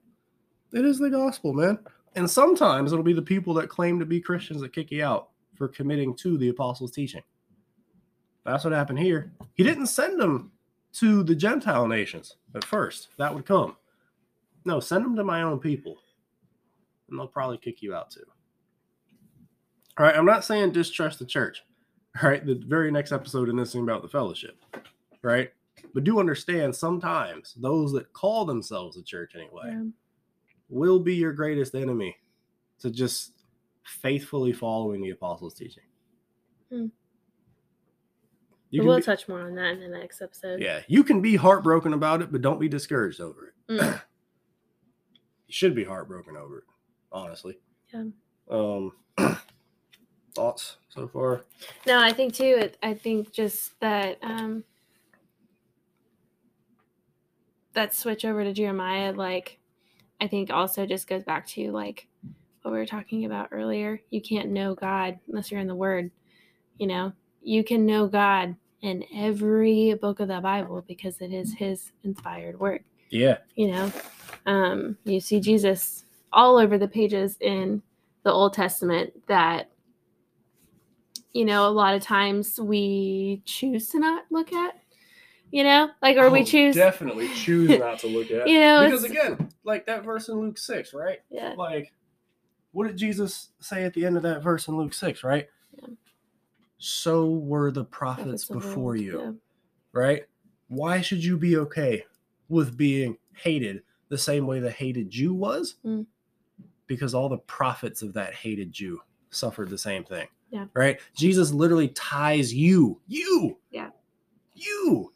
It 0.72 0.84
is 0.84 0.98
the 0.98 1.08
gospel, 1.08 1.54
man. 1.54 1.78
And 2.16 2.30
sometimes 2.30 2.92
it'll 2.92 3.04
be 3.04 3.14
the 3.14 3.22
people 3.22 3.54
that 3.54 3.68
claim 3.70 3.98
to 3.98 4.04
be 4.04 4.20
Christians 4.20 4.60
that 4.60 4.74
kick 4.74 4.90
you 4.90 5.02
out 5.04 5.30
for 5.54 5.68
committing 5.68 6.14
to 6.16 6.36
the 6.36 6.48
apostles' 6.50 6.90
teaching. 6.92 7.22
That's 8.46 8.64
what 8.64 8.72
happened 8.72 8.98
here. 9.00 9.32
He 9.54 9.62
didn't 9.62 9.86
send 9.88 10.18
them 10.20 10.52
to 10.94 11.22
the 11.22 11.34
Gentile 11.34 11.86
nations 11.86 12.36
at 12.54 12.64
first. 12.64 13.08
That 13.18 13.34
would 13.34 13.44
come. 13.44 13.76
No, 14.64 14.80
send 14.80 15.04
them 15.04 15.16
to 15.16 15.24
my 15.24 15.42
own 15.42 15.58
people. 15.58 15.96
And 17.10 17.18
they'll 17.18 17.26
probably 17.26 17.58
kick 17.58 17.82
you 17.82 17.94
out 17.94 18.10
too. 18.10 18.24
All 19.98 20.04
right, 20.06 20.16
I'm 20.16 20.24
not 20.26 20.44
saying 20.44 20.72
distrust 20.72 21.18
the 21.18 21.26
church. 21.26 21.64
All 22.22 22.28
right, 22.28 22.44
the 22.44 22.54
very 22.66 22.90
next 22.90 23.12
episode 23.12 23.48
in 23.48 23.56
this 23.56 23.72
thing 23.72 23.82
about 23.82 24.02
the 24.02 24.08
fellowship. 24.08 24.56
Right? 25.22 25.50
But 25.94 26.04
do 26.04 26.18
understand 26.20 26.74
sometimes 26.74 27.54
those 27.54 27.92
that 27.92 28.12
call 28.12 28.44
themselves 28.44 28.96
a 28.96 29.02
church 29.02 29.32
anyway 29.34 29.70
Yeah. 29.72 29.84
will 30.68 30.98
be 30.98 31.14
your 31.14 31.32
greatest 31.32 31.74
enemy 31.74 32.16
to 32.80 32.90
just 32.90 33.32
faithfully 33.84 34.52
following 34.52 35.00
the 35.02 35.10
apostles' 35.10 35.54
teaching. 35.54 35.84
Hmm. 36.70 36.86
You 38.70 38.84
we'll 38.84 38.96
be- 38.96 39.02
touch 39.02 39.28
more 39.28 39.40
on 39.40 39.54
that 39.54 39.72
in 39.72 39.80
the 39.80 39.88
next 39.88 40.20
episode. 40.20 40.60
yeah, 40.60 40.80
you 40.88 41.04
can 41.04 41.20
be 41.20 41.36
heartbroken 41.36 41.92
about 41.92 42.20
it, 42.22 42.32
but 42.32 42.42
don't 42.42 42.58
be 42.58 42.68
discouraged 42.68 43.20
over 43.20 43.54
it. 43.68 43.80
Mm. 43.80 44.02
You 45.48 45.52
should 45.52 45.76
be 45.76 45.84
heartbroken 45.84 46.36
over 46.36 46.58
it, 46.58 46.64
honestly. 47.12 47.56
Yeah. 47.94 48.06
Um, 48.50 48.92
thoughts 50.34 50.78
so 50.88 51.06
far? 51.06 51.44
No, 51.86 52.00
I 52.00 52.12
think 52.12 52.34
too. 52.34 52.56
It, 52.58 52.76
I 52.82 52.94
think 52.94 53.32
just 53.32 53.78
that 53.78 54.18
um, 54.22 54.64
that 57.74 57.94
switch 57.94 58.24
over 58.24 58.42
to 58.42 58.52
Jeremiah, 58.52 59.12
like, 59.12 59.58
I 60.20 60.26
think 60.26 60.50
also 60.50 60.84
just 60.84 61.06
goes 61.06 61.22
back 61.22 61.46
to 61.48 61.70
like 61.70 62.08
what 62.62 62.72
we 62.72 62.78
were 62.78 62.86
talking 62.86 63.24
about 63.24 63.50
earlier. 63.52 64.00
You 64.10 64.20
can't 64.20 64.50
know 64.50 64.74
God 64.74 65.18
unless 65.28 65.52
you're 65.52 65.60
in 65.60 65.68
the 65.68 65.74
Word. 65.76 66.10
You 66.78 66.88
know, 66.88 67.12
you 67.46 67.64
can 67.64 67.86
know 67.86 68.06
God 68.08 68.56
in 68.82 69.04
every 69.14 69.94
book 69.94 70.20
of 70.20 70.28
the 70.28 70.40
Bible 70.40 70.84
because 70.86 71.20
it 71.20 71.32
is 71.32 71.54
His 71.54 71.92
inspired 72.04 72.58
word 72.60 72.82
Yeah, 73.10 73.38
you 73.54 73.68
know 73.68 73.92
um, 74.46 74.96
you 75.04 75.20
see 75.20 75.40
jesus 75.40 76.04
all 76.32 76.56
over 76.58 76.78
the 76.78 76.88
pages 76.88 77.36
in 77.40 77.82
the 78.24 78.30
old 78.32 78.52
testament 78.52 79.12
that 79.28 79.70
you 81.32 81.44
know 81.44 81.66
a 81.68 81.70
lot 81.70 81.94
of 81.94 82.02
times 82.02 82.60
we 82.60 83.42
choose 83.44 83.88
to 83.88 83.98
not 83.98 84.24
look 84.30 84.52
at 84.52 84.74
you 85.52 85.64
know 85.64 85.90
like 86.02 86.16
or 86.16 86.30
we 86.30 86.40
Oh, 86.40 86.44
choose 86.44 86.74
definitely 86.74 87.28
choose 87.28 87.70
not 87.78 87.98
to 88.00 88.08
look 88.08 88.30
at. 88.30 88.48
you 88.48 88.60
know 88.60 88.82
because 88.84 89.04
again, 89.04 89.48
like 89.64 89.86
that 89.86 90.04
verse 90.04 90.28
in 90.28 90.38
Luke 90.40 90.58
six, 90.58 90.92
right? 90.94 91.20
yeah 91.30 91.54
Like, 91.56 91.92
what 92.72 92.86
did 92.88 92.96
Jesus 92.96 93.48
say 93.60 93.84
at 93.84 93.94
the 93.94 94.04
end 94.04 94.16
of 94.16 94.22
that 94.24 94.42
verse 94.42 94.68
in 94.68 94.76
Luke 94.76 94.94
six, 94.94 95.24
right? 95.24 95.48
Yeah. 95.80 95.88
So 96.78 97.30
were 97.30 97.70
the 97.70 97.84
prophets 97.84 98.44
prophets 98.44 98.66
before 98.66 98.96
you. 98.96 99.20
yeah. 99.20 99.32
right? 99.92 100.24
Why 100.68 101.00
should 101.00 101.24
you 101.24 101.36
be 101.38 101.56
okay 101.56 102.04
with 102.48 102.76
being 102.76 103.16
hated 103.34 103.82
the 104.08 104.18
same 104.18 104.46
way 104.46 104.60
the 104.60 104.70
hated 104.70 105.10
Jew 105.10 105.32
was? 105.32 105.76
Mm. 105.84 106.06
Because 106.86 107.14
all 107.14 107.28
the 107.28 107.38
prophets 107.38 108.02
of 108.02 108.12
that 108.14 108.34
hated 108.34 108.72
Jew 108.72 109.00
suffered 109.30 109.70
the 109.70 109.78
same 109.78 110.04
thing. 110.04 110.26
Yeah. 110.50 110.66
Right? 110.74 111.00
Jesus 111.16 111.52
literally 111.52 111.88
ties 111.88 112.52
you, 112.54 113.00
you, 113.08 113.58
Yeah. 113.70 113.90
you, 114.54 115.12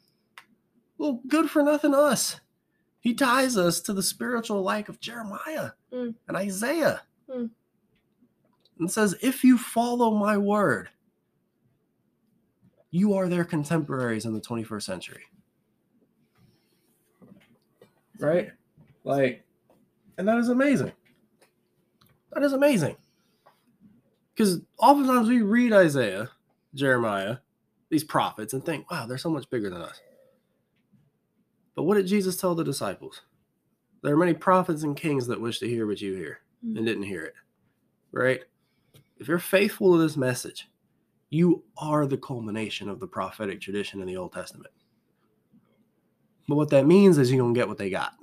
well, 0.97 1.21
good 1.27 1.49
for 1.49 1.63
nothing 1.63 1.93
us. 1.95 2.39
He 2.99 3.13
ties 3.13 3.57
us 3.57 3.79
to 3.81 3.93
the 3.93 4.03
spiritual 4.03 4.61
like 4.61 4.89
of 4.89 4.99
Jeremiah 4.99 5.71
Mm. 5.91 6.15
and 6.27 6.37
Isaiah. 6.37 7.01
Mm. 7.29 7.49
And 8.79 8.91
says, 8.91 9.15
if 9.21 9.43
you 9.43 9.57
follow 9.57 10.11
my 10.11 10.37
word, 10.37 10.89
you 12.91 13.13
are 13.13 13.27
their 13.27 13.45
contemporaries 13.45 14.25
in 14.25 14.33
the 14.33 14.41
21st 14.41 14.83
century. 14.83 15.23
Right? 18.19 18.51
Like, 19.03 19.43
and 20.17 20.27
that 20.27 20.37
is 20.37 20.49
amazing. 20.49 20.91
That 22.33 22.43
is 22.43 22.53
amazing. 22.53 22.97
Because 24.33 24.61
oftentimes 24.77 25.27
we 25.27 25.41
read 25.41 25.73
Isaiah, 25.73 26.29
Jeremiah, 26.75 27.37
these 27.89 28.03
prophets, 28.03 28.53
and 28.53 28.63
think, 28.63 28.89
wow, 28.91 29.05
they're 29.05 29.17
so 29.17 29.29
much 29.29 29.49
bigger 29.49 29.69
than 29.69 29.81
us. 29.81 29.99
But 31.75 31.83
what 31.83 31.95
did 31.95 32.07
Jesus 32.07 32.37
tell 32.37 32.55
the 32.55 32.63
disciples? 32.63 33.21
There 34.03 34.13
are 34.13 34.17
many 34.17 34.33
prophets 34.33 34.83
and 34.83 34.95
kings 34.95 35.27
that 35.27 35.41
wish 35.41 35.59
to 35.59 35.67
hear 35.67 35.87
what 35.87 36.01
you 36.01 36.13
hear 36.15 36.39
and 36.61 36.75
mm-hmm. 36.75 36.85
didn't 36.85 37.03
hear 37.03 37.23
it. 37.23 37.33
Right? 38.11 38.41
If 39.17 39.27
you're 39.27 39.39
faithful 39.39 39.93
to 39.93 40.01
this 40.01 40.17
message, 40.17 40.67
you 41.31 41.63
are 41.77 42.05
the 42.05 42.17
culmination 42.17 42.89
of 42.89 42.99
the 42.99 43.07
prophetic 43.07 43.59
tradition 43.61 44.01
in 44.01 44.07
the 44.07 44.17
Old 44.17 44.33
Testament. 44.33 44.71
But 46.47 46.55
what 46.55 46.69
that 46.69 46.85
means 46.85 47.17
is 47.17 47.31
you're 47.31 47.41
gonna 47.41 47.53
get 47.53 47.69
what 47.69 47.77
they 47.77 47.89
got. 47.89 48.13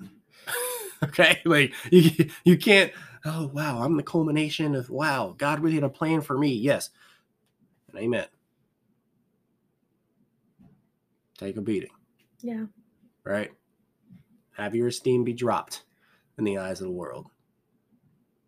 okay? 1.02 1.40
Like 1.44 1.72
you 1.90 2.28
you 2.44 2.56
can't, 2.56 2.92
oh 3.24 3.48
wow, 3.48 3.82
I'm 3.82 3.96
the 3.96 4.02
culmination 4.02 4.74
of 4.74 4.90
wow, 4.90 5.34
God 5.36 5.60
really 5.60 5.74
had 5.74 5.84
a 5.84 5.88
plan 5.88 6.20
for 6.20 6.38
me. 6.38 6.52
Yes. 6.52 6.90
And 7.88 7.98
amen. 7.98 8.26
Take 11.38 11.56
a 11.56 11.62
beating, 11.62 11.90
yeah 12.40 12.64
right? 13.24 13.52
Have 14.56 14.74
your 14.74 14.88
esteem 14.88 15.22
be 15.22 15.32
dropped 15.32 15.84
in 16.36 16.44
the 16.44 16.58
eyes 16.58 16.80
of 16.80 16.86
the 16.86 16.92
world. 16.92 17.28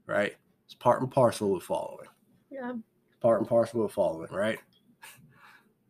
Right? 0.06 0.34
It's 0.64 0.74
part 0.74 1.00
and 1.00 1.10
parcel 1.10 1.52
with 1.52 1.62
following 1.62 2.08
yeah 2.50 2.72
part 3.20 3.40
and 3.40 3.48
parcel 3.48 3.84
of 3.84 3.92
following, 3.92 4.32
right? 4.32 4.58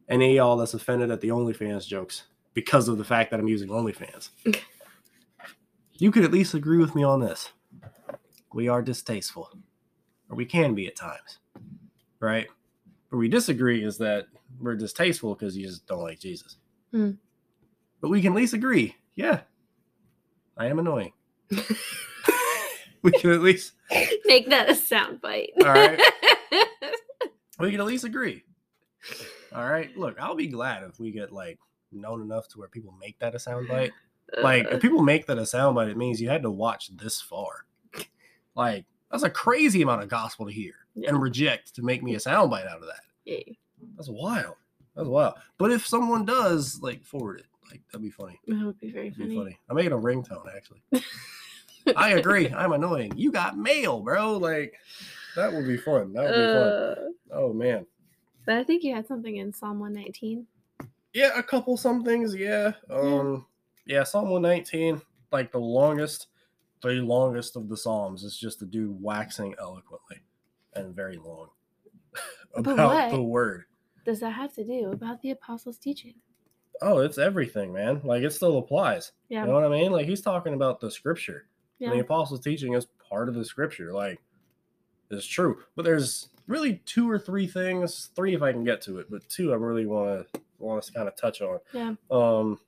Any 0.08 0.30
of 0.30 0.36
y'all 0.36 0.56
that's 0.56 0.74
offended 0.74 1.10
at 1.10 1.20
the 1.20 1.28
OnlyFans 1.28 1.86
jokes 1.86 2.24
because 2.52 2.88
of 2.88 2.98
the 2.98 3.04
fact 3.04 3.30
that 3.30 3.38
I'm 3.38 3.48
using 3.48 3.68
OnlyFans, 3.68 4.30
you 5.92 6.10
could 6.10 6.24
at 6.24 6.32
least 6.32 6.54
agree 6.54 6.78
with 6.78 6.94
me 6.94 7.04
on 7.04 7.20
this. 7.20 7.50
We 8.52 8.68
are 8.68 8.82
distasteful, 8.82 9.48
or 10.28 10.36
we 10.36 10.44
can 10.44 10.74
be 10.74 10.88
at 10.88 10.96
times, 10.96 11.38
right? 12.18 12.48
Where 13.10 13.20
we 13.20 13.28
disagree 13.28 13.84
is 13.84 13.96
that 13.98 14.26
we're 14.58 14.74
distasteful 14.74 15.34
because 15.34 15.56
you 15.56 15.66
just 15.66 15.86
don't 15.86 16.02
like 16.02 16.18
Jesus. 16.18 16.56
Hmm. 16.90 17.12
But 18.00 18.10
we 18.10 18.20
can 18.20 18.32
at 18.32 18.36
least 18.36 18.54
agree, 18.54 18.96
yeah, 19.14 19.42
I 20.56 20.66
am 20.66 20.80
annoying. 20.80 21.12
we 23.02 23.12
can 23.12 23.30
at 23.30 23.40
least 23.40 23.72
make 24.24 24.48
that 24.50 24.68
a 24.68 24.74
sound 24.74 25.20
bite 25.20 25.50
All 25.60 25.72
right. 25.72 26.00
We 27.60 27.70
can 27.70 27.80
at 27.80 27.86
least 27.86 28.04
agree. 28.04 28.44
All 29.54 29.68
right. 29.68 29.96
Look, 29.96 30.20
I'll 30.20 30.34
be 30.36 30.46
glad 30.48 30.82
if 30.84 30.98
we 31.00 31.10
get 31.10 31.32
like 31.32 31.58
known 31.92 32.20
enough 32.22 32.48
to 32.48 32.58
where 32.58 32.68
people 32.68 32.94
make 33.00 33.18
that 33.18 33.34
a 33.34 33.38
soundbite. 33.38 33.90
Like, 34.42 34.66
Uh, 34.66 34.76
if 34.76 34.82
people 34.82 35.02
make 35.02 35.26
that 35.26 35.38
a 35.38 35.42
soundbite, 35.42 35.90
it 35.90 35.96
means 35.96 36.20
you 36.20 36.28
had 36.28 36.42
to 36.42 36.50
watch 36.50 36.94
this 36.96 37.20
far. 37.20 37.64
Like, 38.54 38.84
that's 39.10 39.22
a 39.24 39.30
crazy 39.30 39.82
amount 39.82 40.02
of 40.02 40.08
gospel 40.08 40.46
to 40.46 40.52
hear 40.52 40.74
Yeah. 40.94 41.08
and 41.08 41.20
reject 41.22 41.74
to 41.74 41.82
make 41.82 42.02
me 42.02 42.14
a 42.14 42.18
soundbite 42.18 42.68
out 42.68 42.78
of 42.80 42.86
that. 42.86 43.00
yeah. 43.24 43.40
That's 43.96 44.08
wild. 44.10 44.56
That's 44.94 45.08
wild. 45.08 45.34
But 45.58 45.72
if 45.72 45.86
someone 45.86 46.24
does, 46.26 46.80
like, 46.82 47.02
forward 47.04 47.40
it, 47.40 47.46
like, 47.70 47.80
that'd 47.90 48.02
be 48.02 48.10
funny. 48.10 48.38
that 48.46 48.64
would 48.66 48.78
be 48.78 48.90
very 48.92 49.08
That'd 49.10 49.28
be 49.30 49.34
funny, 49.36 49.52
funny. 49.52 49.60
I'm 49.70 49.76
making 49.76 49.92
a 49.92 49.96
ringtone, 49.98 50.46
actually. 50.54 50.82
I 51.96 52.10
agree. 52.10 52.50
I'm 52.50 52.72
annoying. 52.72 53.12
You 53.16 53.32
got 53.32 53.56
mail, 53.56 54.00
bro. 54.00 54.36
Like, 54.36 54.74
that 55.36 55.52
would 55.52 55.66
be 55.66 55.76
fun. 55.76 56.12
That 56.12 56.24
would 56.24 56.34
be 56.34 56.46
fun. 56.52 56.68
Uh, 56.68 56.94
Oh, 57.32 57.52
man. 57.52 57.86
but 58.44 58.56
i 58.56 58.64
think 58.64 58.82
you 58.82 58.92
had 58.94 59.06
something 59.06 59.36
in 59.36 59.52
psalm 59.52 59.78
119 59.78 60.46
Yeah, 61.14 61.38
a 61.38 61.42
couple 61.42 61.76
some 61.76 62.02
things, 62.04 62.34
yeah. 62.34 62.72
Um 62.90 63.46
yeah, 63.86 64.04
Psalm 64.04 64.30
119, 64.30 65.00
like 65.32 65.50
the 65.52 65.58
longest, 65.58 66.28
the 66.82 66.90
longest 67.02 67.56
of 67.56 67.68
the 67.68 67.76
Psalms 67.76 68.22
is 68.24 68.36
just 68.36 68.62
a 68.62 68.66
dude 68.66 69.00
waxing 69.02 69.54
eloquently 69.58 70.18
and 70.74 70.94
very 70.94 71.16
long 71.16 71.48
about 72.54 73.10
the 73.10 73.22
word. 73.22 73.64
does 74.04 74.20
that 74.20 74.30
have 74.30 74.52
to 74.54 74.64
do 74.64 74.90
about 74.92 75.20
the 75.22 75.30
apostles 75.30 75.78
teaching 75.78 76.14
Oh, 76.82 76.98
it's 77.00 77.18
everything, 77.18 77.74
man. 77.74 78.00
Like 78.04 78.22
it 78.22 78.32
still 78.32 78.56
applies. 78.58 79.12
yeah 79.28 79.42
You 79.42 79.48
know 79.48 79.54
what 79.54 79.64
I 79.64 79.68
mean? 79.68 79.92
Like 79.92 80.06
he's 80.06 80.22
talking 80.22 80.54
about 80.54 80.80
the 80.80 80.90
scripture. 80.90 81.46
And 81.78 81.88
yeah 81.88 81.92
the 81.94 81.98
apostles' 82.00 82.40
teaching 82.40 82.72
is 82.74 82.86
part 83.08 83.28
of 83.28 83.34
the 83.34 83.44
scripture. 83.44 83.92
Like 83.92 84.18
it's 85.10 85.26
true. 85.26 85.58
But 85.76 85.84
there's 85.84 86.28
really 86.46 86.82
two 86.84 87.08
or 87.10 87.18
three 87.18 87.46
things, 87.46 88.10
three 88.14 88.34
if 88.34 88.42
I 88.42 88.52
can 88.52 88.64
get 88.64 88.80
to 88.82 88.98
it, 88.98 89.10
but 89.10 89.28
two 89.28 89.52
I 89.52 89.56
really 89.56 89.86
want 89.86 90.32
to 90.32 90.40
want 90.58 90.78
us 90.78 90.86
to 90.88 90.92
kind 90.92 91.08
of 91.08 91.16
touch 91.16 91.40
on. 91.40 91.58
yeah 91.72 91.94
um 92.10 92.58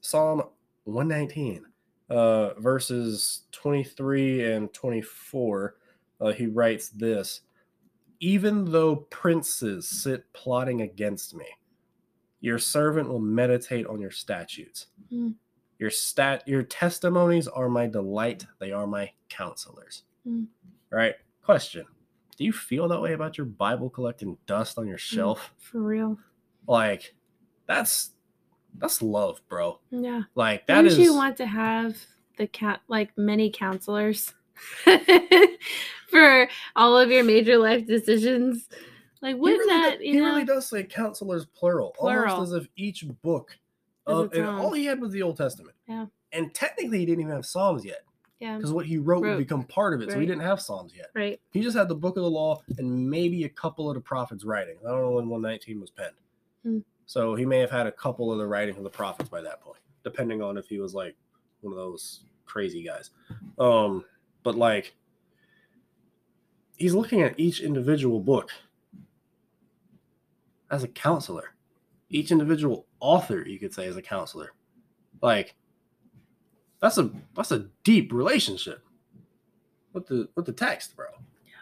psalm 0.00 0.42
119 0.84 1.64
uh 2.10 2.54
verses 2.54 3.42
23 3.52 4.52
and 4.52 4.72
24 4.72 5.76
uh, 6.20 6.32
he 6.32 6.46
writes 6.46 6.88
this 6.90 7.40
even 8.20 8.70
though 8.70 8.96
princes 8.96 9.88
sit 9.88 10.30
plotting 10.32 10.82
against 10.82 11.34
me 11.34 11.46
your 12.40 12.58
servant 12.58 13.08
will 13.08 13.18
meditate 13.18 13.86
on 13.86 14.00
your 14.00 14.10
statutes 14.10 14.86
Hmm. 15.10 15.30
Your 15.78 15.90
stat 15.90 16.42
your 16.46 16.64
testimonies 16.64 17.46
are 17.46 17.68
my 17.68 17.86
delight. 17.86 18.44
They 18.58 18.72
are 18.72 18.86
my 18.86 19.12
counselors. 19.28 20.02
Mm. 20.26 20.48
Right? 20.90 21.14
Question. 21.42 21.84
Do 22.36 22.44
you 22.44 22.52
feel 22.52 22.88
that 22.88 23.00
way 23.00 23.14
about 23.14 23.36
your 23.36 23.46
Bible 23.46 23.90
collecting 23.90 24.38
dust 24.46 24.78
on 24.78 24.86
your 24.86 24.96
mm, 24.96 25.00
shelf? 25.00 25.52
For 25.58 25.80
real. 25.82 26.18
Like 26.66 27.14
that's 27.66 28.10
that's 28.78 29.02
love, 29.02 29.40
bro. 29.48 29.80
Yeah. 29.90 30.22
Like 30.34 30.66
that 30.66 30.76
Wouldn't 30.76 30.92
is 30.92 30.98
you 30.98 31.14
want 31.14 31.36
to 31.38 31.46
have 31.46 31.96
the 32.36 32.46
cat 32.46 32.80
like 32.88 33.16
many 33.16 33.50
counselors 33.50 34.32
for 36.10 36.48
all 36.76 36.96
of 36.96 37.10
your 37.10 37.24
major 37.24 37.58
life 37.58 37.86
decisions? 37.86 38.68
Like 39.20 39.36
wouldn't 39.36 39.60
really, 39.60 39.82
that 39.82 39.98
do- 39.98 40.04
you 40.04 40.12
he 40.12 40.20
know? 40.20 40.26
really 40.26 40.44
does 40.44 40.68
say 40.68 40.84
counselors 40.84 41.44
plural, 41.46 41.94
Plural. 41.98 42.34
almost 42.34 42.52
as 42.52 42.62
if 42.62 42.68
each 42.76 43.04
book 43.22 43.58
of, 44.06 44.32
and 44.32 44.46
all 44.46 44.72
he 44.72 44.84
had 44.84 45.00
was 45.00 45.12
the 45.12 45.22
Old 45.22 45.36
Testament. 45.36 45.76
Yeah. 45.88 46.06
And 46.32 46.54
technically 46.54 47.00
he 47.00 47.06
didn't 47.06 47.22
even 47.22 47.34
have 47.34 47.46
Psalms 47.46 47.84
yet. 47.84 48.02
Yeah. 48.40 48.56
Because 48.56 48.72
what 48.72 48.86
he 48.86 48.98
wrote, 48.98 49.22
would 49.22 49.38
become 49.38 49.64
part 49.64 49.94
of 49.94 50.00
it. 50.00 50.12
So 50.12 50.20
he 50.20 50.26
didn't 50.26 50.42
have 50.42 50.60
Psalms 50.60 50.92
yet. 50.96 51.10
Right. 51.14 51.40
He 51.52 51.60
just 51.60 51.76
had 51.76 51.88
the 51.88 51.94
book 51.94 52.16
of 52.16 52.22
the 52.22 52.30
law 52.30 52.62
and 52.78 53.10
maybe 53.10 53.44
a 53.44 53.48
couple 53.48 53.90
of 53.90 53.94
the 53.94 54.00
prophets' 54.00 54.44
writings. 54.44 54.80
I 54.86 54.90
don't 54.90 55.02
know 55.02 55.10
when 55.10 55.28
119 55.28 55.80
was 55.80 55.90
penned. 55.90 56.14
Hmm. 56.62 56.78
So 57.06 57.34
he 57.34 57.46
may 57.46 57.58
have 57.58 57.70
had 57.70 57.86
a 57.86 57.92
couple 57.92 58.30
of 58.30 58.38
the 58.38 58.46
writings 58.46 58.78
of 58.78 58.84
the 58.84 58.90
prophets 58.90 59.28
by 59.28 59.40
that 59.40 59.60
point, 59.60 59.80
depending 60.04 60.42
on 60.42 60.56
if 60.56 60.66
he 60.66 60.78
was 60.78 60.94
like 60.94 61.16
one 61.62 61.72
of 61.72 61.78
those 61.78 62.20
crazy 62.44 62.82
guys. 62.82 63.10
Um, 63.58 64.04
but 64.42 64.54
like 64.54 64.94
he's 66.76 66.94
looking 66.94 67.22
at 67.22 67.38
each 67.38 67.60
individual 67.60 68.20
book 68.20 68.50
as 70.70 70.82
a 70.82 70.88
counselor. 70.88 71.54
Each 72.10 72.30
individual 72.30 72.86
author, 73.00 73.44
you 73.46 73.58
could 73.58 73.74
say, 73.74 73.86
is 73.86 73.96
a 73.96 74.02
counselor. 74.02 74.52
Like 75.20 75.54
that's 76.80 76.98
a 76.98 77.10
that's 77.34 77.52
a 77.52 77.66
deep 77.84 78.12
relationship 78.12 78.82
with 79.92 80.06
the 80.06 80.28
with 80.36 80.46
the 80.46 80.52
text, 80.52 80.94
bro. 80.96 81.06
Yeah. 81.44 81.52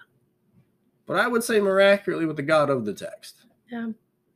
But 1.07 1.19
I 1.19 1.27
would 1.27 1.43
say 1.43 1.61
more 1.61 1.81
accurately 1.81 2.27
with 2.27 2.37
the 2.37 2.43
God 2.43 2.71
of 2.71 2.85
the 2.85 2.95
text. 2.95 3.45
Yeah. 3.71 3.91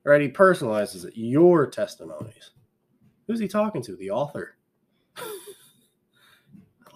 Right? 0.04 0.22
He 0.22 0.28
personalizes 0.28 1.04
it. 1.04 1.14
Your 1.16 1.66
testimonies. 1.66 2.50
Who's 3.26 3.40
he 3.40 3.48
talking 3.48 3.82
to? 3.82 3.96
The 3.96 4.10
author. 4.10 4.56
I 5.16 5.22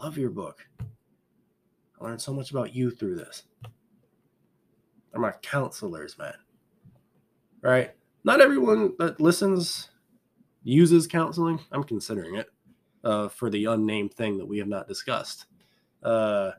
love 0.02 0.16
your 0.16 0.30
book. 0.30 0.66
I 0.80 2.04
learned 2.04 2.22
so 2.22 2.32
much 2.32 2.50
about 2.50 2.74
you 2.74 2.90
through 2.90 3.16
this. 3.16 3.44
They're 5.12 5.20
my 5.20 5.32
counselors, 5.42 6.18
man. 6.18 6.34
Right? 7.60 7.92
Not 8.24 8.40
everyone 8.40 8.94
that 8.98 9.20
listens 9.20 9.90
uses 10.62 11.06
counseling. 11.06 11.60
I'm 11.70 11.84
considering 11.84 12.36
it 12.36 12.48
uh, 13.04 13.28
for 13.28 13.50
the 13.50 13.66
unnamed 13.66 14.14
thing 14.14 14.38
that 14.38 14.46
we 14.46 14.58
have 14.58 14.68
not 14.68 14.88
discussed. 14.88 15.46
Uh, 16.02 16.52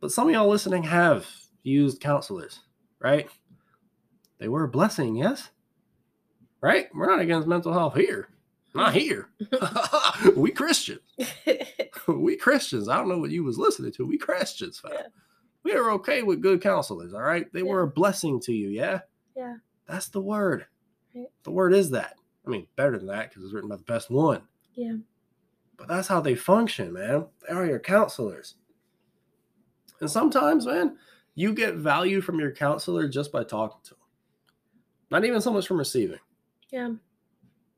but 0.00 0.12
some 0.12 0.28
of 0.28 0.34
y'all 0.34 0.48
listening 0.48 0.84
have 0.84 1.26
used 1.62 2.00
counselors, 2.00 2.60
right? 3.00 3.28
They 4.38 4.48
were 4.48 4.64
a 4.64 4.68
blessing, 4.68 5.16
yes? 5.16 5.50
Right? 6.60 6.88
We're 6.94 7.06
not 7.06 7.20
against 7.20 7.48
mental 7.48 7.72
health 7.72 7.96
here. 7.96 8.28
Not 8.74 8.94
here. 8.94 9.28
we 10.36 10.50
Christians. 10.50 11.00
we 12.08 12.36
Christians. 12.36 12.88
I 12.88 12.96
don't 12.96 13.08
know 13.08 13.18
what 13.18 13.30
you 13.30 13.42
was 13.42 13.58
listening 13.58 13.92
to. 13.92 14.06
We 14.06 14.18
Christians, 14.18 14.78
fam. 14.78 14.92
Yeah. 14.94 15.06
We 15.64 15.72
are 15.72 15.90
okay 15.92 16.22
with 16.22 16.40
good 16.40 16.62
counselors, 16.62 17.12
all 17.12 17.22
right? 17.22 17.52
They 17.52 17.62
were 17.62 17.82
a 17.82 17.88
blessing 17.88 18.40
to 18.42 18.52
you, 18.52 18.68
yeah? 18.68 19.00
yeah. 19.36 19.56
That's 19.86 20.08
the 20.08 20.20
word. 20.20 20.66
Right. 21.14 21.26
The 21.42 21.50
word 21.50 21.74
is 21.74 21.90
that. 21.90 22.14
I 22.46 22.50
mean, 22.50 22.66
better 22.76 22.96
than 22.96 23.08
that 23.08 23.28
because 23.28 23.44
it's 23.44 23.52
written 23.52 23.68
by 23.68 23.76
the 23.76 23.82
best 23.82 24.10
one. 24.10 24.42
Yeah. 24.74 24.96
But 25.78 25.88
that's 25.88 26.08
how 26.08 26.20
they 26.20 26.34
function, 26.34 26.92
man. 26.92 27.26
They 27.46 27.54
are 27.54 27.64
your 27.64 27.78
counselors. 27.78 28.54
And 30.00 30.10
sometimes, 30.10 30.66
man, 30.66 30.96
you 31.34 31.52
get 31.54 31.76
value 31.76 32.20
from 32.20 32.38
your 32.38 32.50
counselor 32.52 33.08
just 33.08 33.32
by 33.32 33.44
talking 33.44 33.80
to 33.84 33.90
them. 33.90 33.98
Not 35.10 35.24
even 35.24 35.40
so 35.40 35.52
much 35.52 35.66
from 35.66 35.78
receiving, 35.78 36.18
Yeah. 36.70 36.94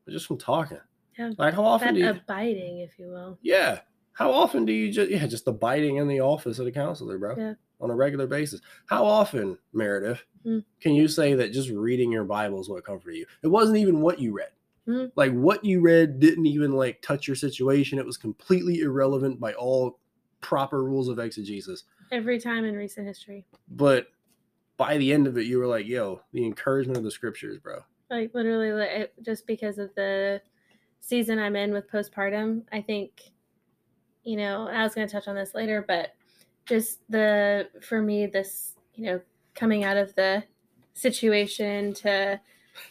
but 0.04 0.12
just 0.12 0.26
from 0.26 0.38
talking. 0.38 0.80
Yeah. 1.18 1.32
Like 1.38 1.54
how 1.54 1.64
often 1.64 1.88
That 1.88 1.94
do 1.94 2.00
you 2.00 2.10
abiding, 2.10 2.78
if 2.80 2.98
you 2.98 3.08
will. 3.08 3.38
Yeah. 3.42 3.80
How 4.14 4.32
often 4.32 4.64
do 4.64 4.72
you 4.72 4.90
just 4.90 5.10
yeah, 5.10 5.26
just 5.26 5.46
abiding 5.46 5.96
in 5.96 6.08
the 6.08 6.20
office 6.20 6.58
of 6.58 6.64
the 6.64 6.72
counselor, 6.72 7.18
bro? 7.18 7.36
Yeah. 7.36 7.54
On 7.80 7.90
a 7.90 7.94
regular 7.94 8.26
basis. 8.26 8.60
How 8.86 9.04
often, 9.04 9.56
Meredith, 9.72 10.22
Hmm. 10.42 10.58
can 10.80 10.94
you 10.94 11.06
say 11.08 11.34
that 11.34 11.52
just 11.52 11.68
reading 11.70 12.10
your 12.10 12.24
Bible 12.24 12.60
is 12.60 12.68
what 12.68 12.84
comforted 12.84 13.18
you? 13.18 13.26
It 13.42 13.48
wasn't 13.48 13.78
even 13.78 14.00
what 14.00 14.18
you 14.18 14.32
read. 14.32 14.50
Hmm. 14.86 15.06
Like 15.14 15.32
what 15.32 15.64
you 15.64 15.80
read 15.80 16.20
didn't 16.20 16.46
even 16.46 16.72
like 16.72 17.02
touch 17.02 17.26
your 17.26 17.36
situation. 17.36 17.98
It 17.98 18.06
was 18.06 18.16
completely 18.16 18.80
irrelevant 18.80 19.40
by 19.40 19.52
all 19.54 19.98
proper 20.40 20.82
rules 20.84 21.08
of 21.08 21.18
exegesis. 21.18 21.84
Every 22.10 22.40
time 22.40 22.64
in 22.64 22.74
recent 22.74 23.06
history. 23.06 23.46
But 23.68 24.08
by 24.76 24.96
the 24.96 25.12
end 25.12 25.26
of 25.26 25.36
it, 25.36 25.46
you 25.46 25.58
were 25.58 25.66
like, 25.66 25.86
yo, 25.86 26.22
the 26.32 26.44
encouragement 26.46 26.96
of 26.96 27.04
the 27.04 27.10
scriptures, 27.10 27.58
bro. 27.58 27.80
Like 28.08 28.34
literally, 28.34 28.72
like, 28.72 29.12
just 29.22 29.46
because 29.46 29.78
of 29.78 29.94
the 29.94 30.40
season 31.00 31.38
I'm 31.38 31.56
in 31.56 31.72
with 31.72 31.90
postpartum, 31.90 32.62
I 32.72 32.80
think, 32.80 33.20
you 34.24 34.36
know, 34.36 34.68
I 34.68 34.82
was 34.82 34.94
going 34.94 35.06
to 35.06 35.12
touch 35.12 35.28
on 35.28 35.36
this 35.36 35.54
later, 35.54 35.84
but 35.86 36.14
just 36.66 37.00
the 37.08 37.68
for 37.82 38.00
me, 38.00 38.26
this, 38.26 38.74
you 38.94 39.04
know, 39.04 39.20
coming 39.54 39.84
out 39.84 39.96
of 39.96 40.14
the 40.14 40.44
situation 40.94 41.92
to 41.94 42.40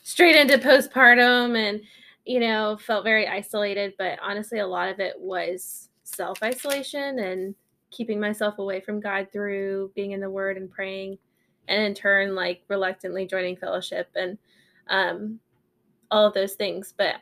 straight 0.03 0.35
into 0.35 0.57
postpartum 0.57 1.57
and, 1.57 1.81
you 2.25 2.39
know, 2.39 2.77
felt 2.77 3.03
very 3.03 3.27
isolated. 3.27 3.93
But 3.97 4.19
honestly, 4.21 4.59
a 4.59 4.67
lot 4.67 4.89
of 4.89 4.99
it 4.99 5.15
was 5.17 5.89
self 6.03 6.41
isolation 6.43 7.19
and 7.19 7.55
keeping 7.91 8.19
myself 8.19 8.59
away 8.59 8.81
from 8.81 8.99
God 8.99 9.27
through 9.31 9.91
being 9.95 10.11
in 10.11 10.19
the 10.19 10.29
Word 10.29 10.57
and 10.57 10.69
praying, 10.69 11.17
and 11.67 11.83
in 11.83 11.93
turn, 11.93 12.35
like 12.35 12.61
reluctantly 12.67 13.25
joining 13.25 13.55
fellowship 13.55 14.09
and 14.15 14.37
um, 14.87 15.39
all 16.11 16.25
of 16.25 16.33
those 16.33 16.53
things. 16.53 16.93
But 16.97 17.15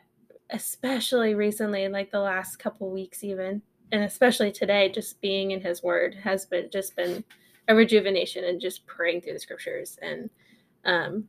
especially 0.50 1.34
recently, 1.34 1.88
like 1.88 2.10
the 2.10 2.20
last 2.20 2.56
couple 2.56 2.90
weeks, 2.90 3.24
even, 3.24 3.62
and 3.92 4.04
especially 4.04 4.52
today, 4.52 4.90
just 4.90 5.20
being 5.20 5.52
in 5.52 5.60
His 5.60 5.82
Word 5.82 6.14
has 6.14 6.46
been 6.46 6.68
just 6.70 6.96
been 6.96 7.24
a 7.68 7.74
rejuvenation 7.74 8.44
and 8.44 8.60
just 8.60 8.86
praying 8.86 9.20
through 9.20 9.34
the 9.34 9.38
scriptures. 9.38 9.98
And 10.00 10.30
um, 10.84 11.28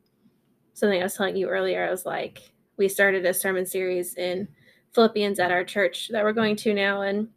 something 0.74 1.00
I 1.00 1.04
was 1.04 1.14
telling 1.14 1.36
you 1.36 1.48
earlier, 1.48 1.86
I 1.86 1.90
was 1.90 2.06
like, 2.06 2.52
we 2.76 2.88
started 2.88 3.26
a 3.26 3.34
sermon 3.34 3.66
series 3.66 4.14
in 4.14 4.48
Philippians 4.92 5.38
at 5.38 5.50
our 5.50 5.64
church 5.64 6.08
that 6.12 6.24
we're 6.24 6.32
going 6.32 6.56
to 6.56 6.74
now, 6.74 7.02
and 7.02 7.28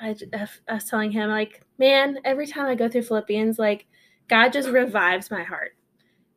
I 0.00 0.16
was 0.68 0.84
telling 0.84 1.12
him 1.12 1.30
like, 1.30 1.62
man, 1.78 2.18
every 2.24 2.46
time 2.46 2.66
I 2.66 2.74
go 2.74 2.88
through 2.88 3.02
Philippians, 3.02 3.58
like 3.58 3.86
God 4.28 4.52
just 4.52 4.68
revives 4.68 5.30
my 5.30 5.42
heart. 5.42 5.76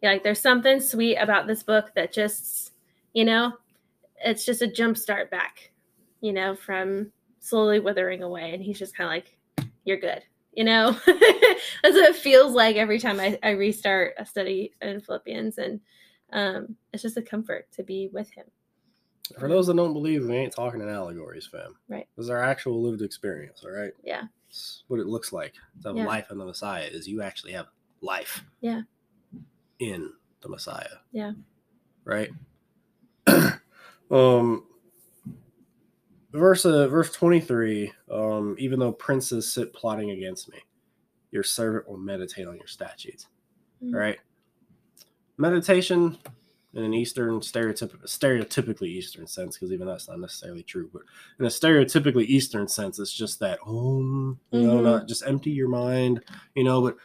Yeah, 0.01 0.11
like 0.11 0.23
there's 0.23 0.39
something 0.39 0.79
sweet 0.79 1.17
about 1.17 1.47
this 1.47 1.63
book 1.63 1.91
that 1.95 2.13
just, 2.13 2.73
you 3.13 3.25
know, 3.25 3.53
it's 4.23 4.45
just 4.45 4.61
a 4.61 4.67
jump 4.67 4.95
start 4.95 5.31
back, 5.31 5.71
you 6.21 6.33
know, 6.33 6.55
from 6.55 7.11
slowly 7.39 7.79
withering 7.79 8.21
away. 8.21 8.53
And 8.53 8.61
he's 8.61 8.77
just 8.77 8.95
kind 8.95 9.07
of 9.07 9.11
like, 9.11 9.69
you're 9.85 9.99
good, 9.99 10.21
you 10.57 10.63
know? 10.63 10.91
That's 11.05 11.95
what 11.95 12.09
it 12.09 12.15
feels 12.15 12.51
like 12.51 12.75
every 12.75 12.99
time 12.99 13.19
I, 13.19 13.37
I 13.43 13.51
restart 13.51 14.15
a 14.17 14.25
study 14.25 14.73
in 14.81 14.99
Philippians. 14.99 15.59
And 15.59 15.79
um, 16.33 16.75
it's 16.91 17.03
just 17.03 17.15
a 17.15 17.21
comfort 17.21 17.67
to 17.73 17.83
be 17.83 18.09
with 18.11 18.29
him. 18.31 18.45
For 19.39 19.47
those 19.47 19.67
that 19.67 19.75
don't 19.75 19.93
believe, 19.93 20.25
we 20.25 20.35
ain't 20.35 20.55
talking 20.55 20.81
in 20.81 20.89
allegories, 20.89 21.47
fam. 21.47 21.75
Right. 21.87 22.07
This 22.17 22.25
is 22.25 22.29
our 22.31 22.43
actual 22.43 22.81
lived 22.81 23.03
experience, 23.03 23.63
all 23.63 23.71
right? 23.71 23.91
Yeah. 24.03 24.23
It's 24.49 24.83
what 24.87 24.99
it 24.99 25.05
looks 25.05 25.31
like 25.31 25.53
to 25.83 25.89
have 25.89 25.97
Yeah. 25.97 26.07
life 26.07 26.31
in 26.31 26.39
the 26.39 26.45
Messiah 26.45 26.87
is 26.91 27.07
you 27.07 27.21
actually 27.21 27.51
have 27.51 27.67
life. 28.01 28.43
Yeah. 28.59 28.81
In 29.79 30.11
the 30.41 30.49
Messiah. 30.49 30.87
Yeah. 31.11 31.33
Right? 32.03 32.31
um 34.09 34.66
verse 36.31 36.65
uh, 36.65 36.87
verse 36.87 37.11
23 37.13 37.91
um 38.11 38.55
even 38.59 38.79
though 38.79 38.91
princes 38.91 39.51
sit 39.51 39.73
plotting 39.73 40.11
against 40.11 40.49
me 40.51 40.57
your 41.31 41.43
servant 41.43 41.87
will 41.87 41.97
meditate 41.97 42.47
on 42.47 42.57
your 42.57 42.67
statutes 42.67 43.27
Mm. 43.83 43.93
all 43.93 43.99
right 43.99 44.19
meditation 45.37 46.17
in 46.73 46.83
an 46.83 46.93
eastern 46.93 47.39
stereotyp- 47.41 48.01
stereotypically 48.05 48.87
eastern 48.87 49.27
sense 49.27 49.55
because 49.55 49.71
even 49.71 49.85
that's 49.87 50.07
not 50.09 50.19
necessarily 50.19 50.63
true 50.63 50.89
but 50.91 51.03
in 51.39 51.45
a 51.45 51.49
stereotypically 51.49 52.25
eastern 52.25 52.67
sense 52.67 52.97
it's 52.99 53.13
just 53.13 53.39
that 53.39 53.59
um 53.67 54.39
you 54.51 54.61
know 54.61 54.79
Mhm. 54.79 54.83
not 54.83 55.07
just 55.07 55.25
empty 55.27 55.51
your 55.51 55.69
mind 55.69 56.21
you 56.55 56.63
know 56.63 56.81
but 56.81 56.97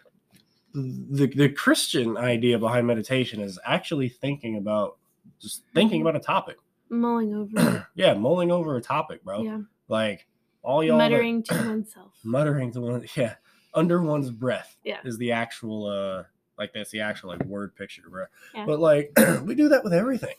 the 0.75 1.27
the 1.27 1.51
christian 1.51 2.17
idea 2.17 2.59
behind 2.59 2.87
meditation 2.87 3.41
is 3.41 3.59
actually 3.67 4.09
thinking 4.09 4.57
about 4.57 4.97
just 5.39 5.63
thinking 5.75 6.01
Mhm. 6.01 6.05
about 6.09 6.17
a 6.17 6.25
topic 6.25 6.57
Mulling 6.93 7.35
over. 7.35 7.89
yeah 7.95 8.15
mulling 8.15 8.51
over 8.53 8.77
a 8.77 8.81
topic 8.83 9.25
bro 9.25 9.43
yeah. 9.43 9.59
like 9.89 10.27
all 10.63 10.85
y'all 10.85 10.99
Muttering 10.99 11.43
to 11.45 11.55
oneself. 11.69 12.13
muttering 12.23 12.71
to 12.73 12.81
one 12.81 13.07
yeah 13.17 13.35
under 13.75 14.01
one's 14.03 14.31
breath 14.31 14.77
Yeah. 14.85 14.99
is 15.05 15.17
the 15.19 15.33
actual 15.33 15.87
uh 15.87 16.25
like 16.59 16.73
that's 16.75 16.91
the 16.91 17.01
actual 17.01 17.31
like 17.31 17.43
word 17.45 17.75
picture 17.75 18.03
bro 18.09 18.27
Yeah. 18.55 18.67
but 18.67 18.79
like 18.79 19.11
we 19.45 19.55
do 19.55 19.71
that 19.71 19.83
with 19.83 19.93
everything 19.95 20.35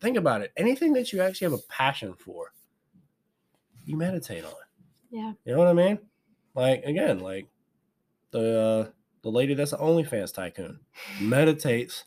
think 0.00 0.16
about 0.16 0.42
it 0.42 0.52
anything 0.56 0.92
that 0.94 1.12
you 1.12 1.22
actually 1.22 1.46
have 1.50 1.58
a 1.60 1.62
passion 1.68 2.12
for 2.14 2.52
you 3.86 3.96
meditate 3.96 4.44
on. 4.44 4.52
Yeah. 5.10 5.32
You 5.46 5.52
know 5.52 5.58
what 5.60 5.68
I 5.68 5.72
mean? 5.72 5.98
Like 6.54 6.84
again, 6.84 7.20
like 7.20 7.46
the 8.32 8.60
uh, 8.60 8.90
the 9.22 9.30
lady 9.30 9.54
that's 9.54 9.72
an 9.72 9.78
OnlyFans 9.78 10.34
tycoon 10.34 10.80
meditates 11.22 12.04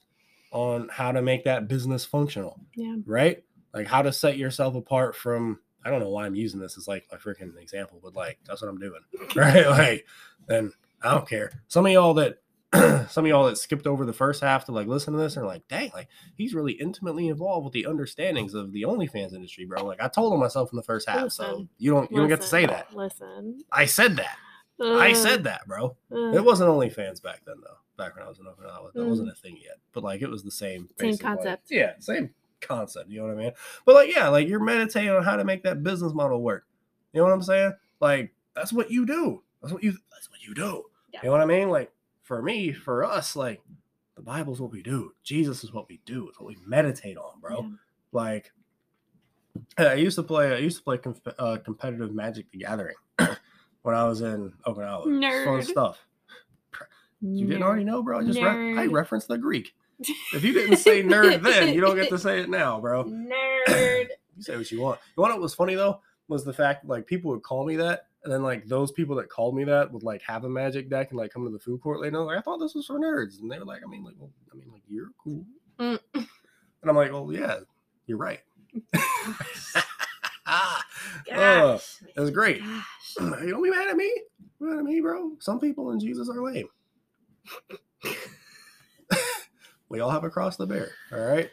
on 0.51 0.89
how 0.91 1.11
to 1.11 1.21
make 1.23 1.43
that 1.45 1.67
business 1.67 2.05
functional, 2.05 2.59
Yeah. 2.75 2.97
right? 3.07 3.43
Like 3.73 3.87
how 3.87 4.01
to 4.01 4.11
set 4.13 4.37
yourself 4.37 4.75
apart 4.75 5.15
from. 5.15 5.59
I 5.83 5.89
don't 5.89 5.99
know 5.99 6.09
why 6.09 6.25
I'm 6.27 6.35
using 6.35 6.59
this 6.59 6.77
as 6.77 6.87
like 6.87 7.05
my 7.11 7.17
freaking 7.17 7.57
example, 7.59 7.99
but 8.03 8.13
like 8.13 8.37
that's 8.45 8.61
what 8.61 8.67
I'm 8.69 8.77
doing, 8.77 9.01
right? 9.35 9.65
Like, 9.67 10.05
then 10.47 10.71
I 11.01 11.11
don't 11.13 11.27
care. 11.27 11.51
Some 11.67 11.85
of 11.87 11.91
y'all 11.91 12.13
that 12.15 12.37
some 13.09 13.25
of 13.25 13.29
y'all 13.29 13.45
that 13.47 13.57
skipped 13.57 13.87
over 13.87 14.05
the 14.05 14.13
first 14.13 14.41
half 14.43 14.65
to 14.65 14.71
like 14.71 14.85
listen 14.87 15.13
to 15.13 15.19
this 15.19 15.37
are 15.37 15.45
like, 15.45 15.67
dang, 15.67 15.89
like 15.95 16.07
he's 16.37 16.53
really 16.53 16.73
intimately 16.73 17.27
involved 17.29 17.63
with 17.65 17.73
the 17.73 17.85
understandings 17.87 18.53
of 18.53 18.71
the 18.73 18.83
OnlyFans 18.83 19.33
industry, 19.33 19.65
bro. 19.65 19.83
Like 19.83 20.01
I 20.01 20.07
told 20.07 20.31
him 20.33 20.39
myself 20.39 20.71
in 20.71 20.77
the 20.77 20.83
first 20.83 21.09
half, 21.09 21.31
so 21.31 21.67
you 21.79 21.91
don't 21.91 22.11
you 22.11 22.17
don't 22.17 22.29
get 22.29 22.41
to 22.41 22.47
say 22.47 22.65
that. 22.67 22.95
Listen. 22.95 23.63
I 23.71 23.85
said 23.85 24.17
that. 24.17 24.37
I 24.79 25.11
Uh, 25.11 25.15
said 25.15 25.43
that, 25.45 25.67
bro. 25.67 25.95
uh, 26.11 26.31
It 26.31 26.43
wasn't 26.43 26.69
OnlyFans 26.69 27.21
back 27.21 27.41
then, 27.45 27.55
though. 27.63 27.77
Back 27.97 28.15
when 28.15 28.25
I 28.25 28.29
was 28.29 28.39
in 28.39 28.45
Okinawa, 28.45 28.93
that 28.93 28.99
Mm. 29.01 29.09
wasn't 29.09 29.29
a 29.29 29.35
thing 29.35 29.57
yet. 29.63 29.77
But 29.93 30.03
like, 30.03 30.21
it 30.23 30.29
was 30.29 30.43
the 30.43 30.49
same. 30.51 30.89
Same 30.99 31.17
concept. 31.17 31.69
yeah, 31.71 31.93
same 31.99 32.33
concept. 32.61 33.09
You 33.09 33.19
know 33.21 33.27
what 33.27 33.37
I 33.37 33.43
mean? 33.43 33.51
But 33.85 33.95
like, 33.95 34.15
yeah, 34.15 34.27
like 34.29 34.47
you're 34.47 34.59
meditating 34.63 35.09
on 35.09 35.23
how 35.23 35.35
to 35.35 35.43
make 35.43 35.63
that 35.63 35.83
business 35.83 36.13
model 36.13 36.41
work. 36.41 36.65
You 37.13 37.19
know 37.19 37.25
what 37.25 37.33
I'm 37.33 37.41
saying? 37.43 37.73
Like, 37.99 38.33
that's 38.55 38.71
what 38.73 38.89
you 38.91 39.05
do. 39.05 39.43
That's 39.61 39.73
what 39.73 39.83
you. 39.83 39.93
That's 40.11 40.29
what 40.29 40.41
you 40.41 40.53
do. 40.53 40.83
Yeah. 41.13 41.19
You 41.23 41.27
know 41.27 41.31
what 41.33 41.41
I 41.41 41.45
mean? 41.45 41.69
Like, 41.69 41.91
for 42.23 42.41
me, 42.41 42.71
for 42.71 43.03
us, 43.03 43.35
like, 43.35 43.61
the 44.15 44.21
Bible's 44.21 44.61
what 44.61 44.71
we 44.71 44.81
do. 44.81 45.13
Jesus 45.23 45.63
is 45.63 45.73
what 45.73 45.89
we 45.89 45.99
do. 46.05 46.29
It's 46.29 46.39
what 46.39 46.47
we 46.47 46.57
meditate 46.65 47.17
on, 47.17 47.39
bro. 47.41 47.61
yeah. 47.61 47.69
Like, 48.11 48.51
I 49.77 49.95
used 49.95 50.15
to 50.15 50.23
play. 50.23 50.53
I 50.53 50.57
used 50.57 50.77
to 50.77 50.83
play 50.83 50.99
uh, 51.37 51.57
competitive 51.63 52.13
Magic: 52.13 52.49
The 52.51 52.59
Gathering 52.59 52.95
when 53.81 53.95
I 53.95 54.05
was 54.05 54.21
in 54.21 54.53
Okinawa. 54.65 55.45
Fun 55.45 55.61
stuff. 55.63 56.05
You 57.21 57.45
didn't 57.45 57.63
already 57.63 57.83
know, 57.83 58.01
bro. 58.01 58.19
I 58.19 58.23
just 58.23 58.39
re- 58.39 58.45
I 58.77 58.87
Nerd. 58.87 58.91
referenced 58.93 59.27
the 59.27 59.37
Greek. 59.37 59.75
If 60.33 60.43
you 60.43 60.53
didn't 60.53 60.77
say 60.77 61.03
nerd 61.03 61.41
then, 61.41 61.73
you 61.73 61.81
don't 61.81 61.95
get 61.95 62.09
to 62.09 62.17
say 62.19 62.39
it 62.39 62.49
now, 62.61 62.79
bro. 62.79 63.05
Nerd. 63.05 64.07
You 64.37 64.43
say 64.43 64.57
what 64.57 64.71
you 64.71 64.81
want. 64.81 64.99
You 65.15 65.21
want 65.21 65.33
what 65.33 65.41
was 65.41 65.53
funny 65.53 65.75
though 65.75 65.99
was 66.27 66.43
the 66.45 66.53
fact 66.53 66.85
like 66.85 67.05
people 67.05 67.29
would 67.31 67.43
call 67.43 67.65
me 67.65 67.75
that, 67.75 68.07
and 68.23 68.31
then 68.33 68.41
like 68.41 68.65
those 68.65 68.91
people 68.91 69.15
that 69.17 69.29
called 69.29 69.55
me 69.55 69.65
that 69.65 69.91
would 69.91 70.01
like 70.03 70.21
have 70.23 70.45
a 70.45 70.49
magic 70.49 70.89
deck 70.89 71.09
and 71.11 71.19
like 71.19 71.31
come 71.33 71.43
to 71.45 71.51
the 71.51 71.59
food 71.59 71.81
court 71.81 71.99
later. 72.01 72.17
Like 72.19 72.37
I 72.37 72.41
thought 72.41 72.57
this 72.57 72.73
was 72.73 72.87
for 72.87 72.97
nerds, 72.99 73.39
and 73.41 73.51
they 73.51 73.59
were 73.59 73.65
like, 73.65 73.81
I 73.85 73.89
mean, 73.89 74.03
like, 74.03 74.15
well, 74.17 74.31
I 74.51 74.55
mean, 74.55 74.71
like 74.71 74.81
you're 74.87 75.09
cool, 75.21 75.45
Mm. 75.79 75.99
and 76.13 76.27
I'm 76.85 76.95
like, 76.95 77.11
well, 77.11 77.29
yeah, 77.31 77.57
you're 78.07 78.17
right. 78.17 78.39
Ah, 80.47 80.83
uh, 81.31 81.77
it 82.15 82.19
was 82.19 82.31
great. 82.31 82.61
Gosh. 82.63 82.83
you 83.19 83.51
don't 83.51 83.63
be 83.63 83.69
mad 83.69 83.89
at 83.89 83.95
me. 83.95 84.11
Mad 84.59 84.79
at 84.79 84.83
me, 84.83 84.99
bro. 84.99 85.33
Some 85.39 85.59
people 85.59 85.91
in 85.91 85.99
Jesus 85.99 86.29
are 86.29 86.41
lame. 86.43 86.67
We 89.91 89.99
all 89.99 90.09
have 90.09 90.23
a 90.23 90.29
cross 90.29 90.55
to 90.57 90.65
bear. 90.65 90.91
All 91.11 91.19
right. 91.19 91.49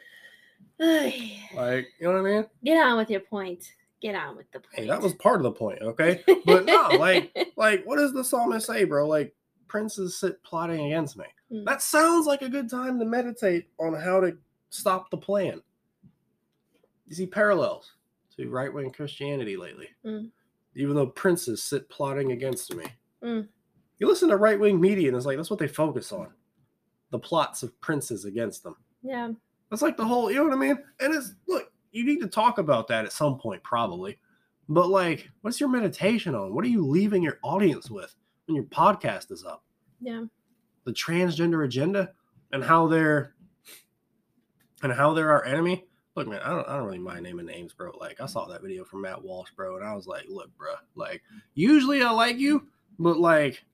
Like, 1.56 1.88
you 1.98 2.06
know 2.06 2.12
what 2.12 2.30
I 2.30 2.34
mean? 2.34 2.46
Get 2.64 2.86
on 2.86 2.96
with 2.96 3.10
your 3.10 3.20
point. 3.20 3.72
Get 4.00 4.14
on 4.14 4.36
with 4.36 4.48
the 4.52 4.60
point. 4.60 4.74
Hey, 4.74 4.86
that 4.86 5.02
was 5.02 5.12
part 5.14 5.36
of 5.36 5.42
the 5.42 5.50
point, 5.50 5.82
okay? 5.82 6.22
But 6.46 6.66
no, 6.66 6.90
like, 6.98 7.36
like, 7.56 7.82
what 7.84 7.96
does 7.96 8.12
the 8.12 8.22
psalmist 8.22 8.66
say, 8.68 8.84
bro? 8.84 9.08
Like, 9.08 9.34
princes 9.66 10.16
sit 10.16 10.42
plotting 10.44 10.86
against 10.86 11.16
me. 11.16 11.24
Mm. 11.52 11.64
That 11.64 11.82
sounds 11.82 12.26
like 12.26 12.42
a 12.42 12.48
good 12.48 12.70
time 12.70 13.00
to 13.00 13.04
meditate 13.04 13.68
on 13.80 13.92
how 13.94 14.20
to 14.20 14.36
stop 14.70 15.10
the 15.10 15.16
plan. 15.16 15.60
You 17.08 17.16
see 17.16 17.26
parallels 17.26 17.92
to 18.36 18.48
right 18.48 18.72
wing 18.72 18.92
Christianity 18.92 19.56
lately. 19.56 19.88
Mm. 20.04 20.30
Even 20.76 20.94
though 20.94 21.08
princes 21.08 21.60
sit 21.60 21.88
plotting 21.88 22.30
against 22.30 22.72
me. 22.72 22.84
Mm. 23.24 23.48
You 23.98 24.06
listen 24.06 24.28
to 24.28 24.36
right 24.36 24.60
wing 24.60 24.80
media 24.80 25.08
and 25.08 25.16
it's 25.16 25.26
like, 25.26 25.38
that's 25.38 25.50
what 25.50 25.58
they 25.58 25.66
focus 25.66 26.12
on 26.12 26.28
the 27.10 27.18
plots 27.18 27.62
of 27.62 27.78
princes 27.80 28.24
against 28.24 28.62
them. 28.62 28.76
yeah. 29.02 29.30
That's 29.70 29.82
like 29.82 29.96
the 29.98 30.04
whole, 30.04 30.30
you 30.30 30.38
know 30.38 30.44
what 30.44 30.54
I 30.54 30.56
mean? 30.56 30.78
And 31.00 31.14
it's, 31.14 31.34
look, 31.46 31.70
you 31.92 32.02
need 32.04 32.20
to 32.20 32.26
talk 32.26 32.56
about 32.56 32.88
that 32.88 33.04
at 33.04 33.12
some 33.12 33.38
point, 33.38 33.62
probably. 33.62 34.18
But 34.66 34.88
like, 34.88 35.28
what's 35.42 35.60
your 35.60 35.68
meditation 35.68 36.34
on? 36.34 36.54
What 36.54 36.64
are 36.64 36.68
you 36.68 36.86
leaving 36.86 37.22
your 37.22 37.38
audience 37.42 37.90
with 37.90 38.14
when 38.46 38.54
your 38.56 38.64
podcast 38.64 39.30
is 39.30 39.44
up? 39.44 39.62
Yeah. 40.00 40.24
the 40.84 40.92
transgender 40.92 41.64
agenda 41.66 42.12
and 42.52 42.64
how 42.64 42.86
they're 42.86 43.34
and 44.82 44.92
how 44.92 45.12
they're 45.12 45.32
our 45.32 45.44
enemy. 45.44 45.84
Look, 46.14 46.28
man, 46.28 46.40
I 46.42 46.48
don't, 46.50 46.66
I 46.68 46.76
don't 46.76 46.86
really 46.86 46.98
mind 46.98 47.24
naming 47.24 47.46
names, 47.46 47.74
bro. 47.74 47.92
Like, 48.00 48.20
I 48.20 48.26
saw 48.26 48.46
that 48.46 48.62
video 48.62 48.84
from 48.84 49.02
Matt 49.02 49.22
Walsh, 49.22 49.50
bro, 49.54 49.76
and 49.76 49.84
I 49.84 49.94
was 49.94 50.06
like, 50.06 50.24
look, 50.28 50.50
bro, 50.56 50.72
like, 50.94 51.22
usually 51.54 52.02
I 52.02 52.10
like 52.10 52.38
you, 52.38 52.66
but 52.98 53.18
like, 53.18 53.64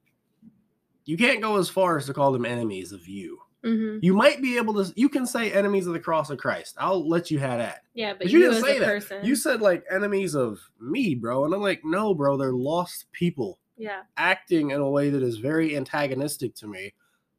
you 1.04 1.16
can't 1.16 1.42
go 1.42 1.56
as 1.56 1.68
far 1.68 1.96
as 1.98 2.06
to 2.06 2.14
call 2.14 2.32
them 2.32 2.44
enemies 2.46 2.92
of 2.92 3.06
you. 3.06 3.38
hmm 3.62 3.98
You 4.02 4.14
might 4.14 4.40
be 4.42 4.56
able 4.56 4.82
to, 4.82 4.92
you 4.96 5.08
can 5.08 5.26
say 5.26 5.52
enemies 5.52 5.86
of 5.86 5.92
the 5.92 6.00
cross 6.00 6.30
of 6.30 6.38
Christ. 6.38 6.76
I'll 6.78 7.08
let 7.08 7.30
you 7.30 7.38
have 7.38 7.58
that. 7.58 7.82
Yeah, 7.94 8.12
but 8.12 8.20
But 8.20 8.30
you, 8.30 8.38
you 8.38 8.50
didn't 8.50 8.64
say 8.64 8.78
that. 8.78 8.86
person. 8.86 9.24
You 9.24 9.36
said 9.36 9.60
like 9.60 9.84
enemies 9.90 10.34
of 10.34 10.60
me, 10.80 11.14
bro. 11.14 11.44
And 11.44 11.54
I'm 11.54 11.60
like, 11.62 11.82
no, 11.84 12.14
bro, 12.14 12.36
they're 12.36 12.52
lost 12.52 13.10
people 13.12 13.58
yeah. 13.76 14.02
acting 14.16 14.70
in 14.70 14.80
a 14.80 14.90
way 14.90 15.10
that 15.10 15.22
is 15.22 15.38
very 15.38 15.76
antagonistic 15.76 16.54
to 16.56 16.66
me 16.66 16.94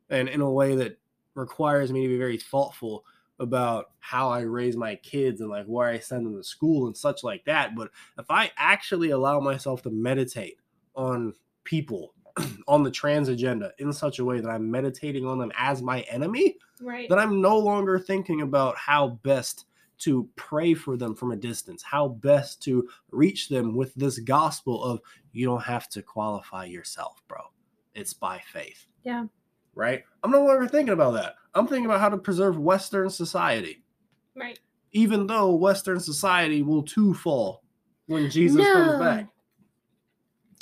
and 0.09 0.29
in 0.29 0.41
a 0.41 0.49
way 0.51 0.75
that 0.75 0.99
requires 1.35 1.91
me 1.91 2.03
to 2.03 2.07
be 2.09 2.17
very 2.17 2.37
thoughtful 2.37 3.03
about 3.39 3.91
how 3.99 4.29
I 4.29 4.41
raise 4.41 4.77
my 4.77 4.95
kids 4.95 5.41
and 5.41 5.49
like 5.49 5.65
where 5.65 5.89
I 5.89 5.99
send 5.99 6.25
them 6.25 6.37
to 6.37 6.43
school 6.43 6.87
and 6.87 6.95
such 6.95 7.23
like 7.23 7.43
that. 7.45 7.75
But 7.75 7.91
if 8.17 8.25
I 8.29 8.51
actually 8.55 9.09
allow 9.09 9.41
myself 9.41 9.81
to 9.83 9.89
meditate 9.89 10.59
on 10.95 11.33
people 11.65 12.13
on 12.67 12.83
the 12.83 12.91
trans 12.91 13.29
agenda 13.29 13.71
in 13.79 13.91
such 13.93 14.19
a 14.19 14.25
way 14.25 14.39
that 14.39 14.49
I'm 14.49 14.69
meditating 14.69 15.25
on 15.25 15.37
them 15.39 15.51
as 15.57 15.81
my 15.81 16.01
enemy, 16.01 16.57
Right. 16.81 17.07
then 17.09 17.19
I'm 17.19 17.41
no 17.41 17.57
longer 17.57 17.97
thinking 17.99 18.41
about 18.41 18.75
how 18.77 19.19
best 19.23 19.65
to 19.99 20.27
pray 20.35 20.73
for 20.73 20.97
them 20.97 21.15
from 21.15 21.31
a 21.31 21.35
distance, 21.37 21.81
how 21.81 22.09
best 22.09 22.61
to 22.63 22.87
reach 23.11 23.47
them 23.47 23.75
with 23.75 23.93
this 23.95 24.19
gospel 24.19 24.83
of 24.83 24.99
you 25.31 25.45
don't 25.45 25.63
have 25.63 25.87
to 25.89 26.01
qualify 26.01 26.65
yourself, 26.65 27.21
bro. 27.27 27.39
It's 27.93 28.13
by 28.13 28.41
faith. 28.51 28.87
Yeah. 29.03 29.25
Right? 29.73 30.03
I'm 30.23 30.31
no 30.31 30.43
longer 30.45 30.67
thinking 30.67 30.93
about 30.93 31.13
that. 31.13 31.35
I'm 31.53 31.67
thinking 31.67 31.85
about 31.85 32.01
how 32.01 32.09
to 32.09 32.17
preserve 32.17 32.57
Western 32.59 33.09
society, 33.09 33.83
right. 34.35 34.59
even 34.91 35.27
though 35.27 35.55
Western 35.55 36.01
society 36.01 36.61
will 36.61 36.83
too 36.83 37.13
fall 37.13 37.63
when 38.07 38.29
Jesus 38.29 38.65
comes 38.65 38.99
back. 38.99 39.27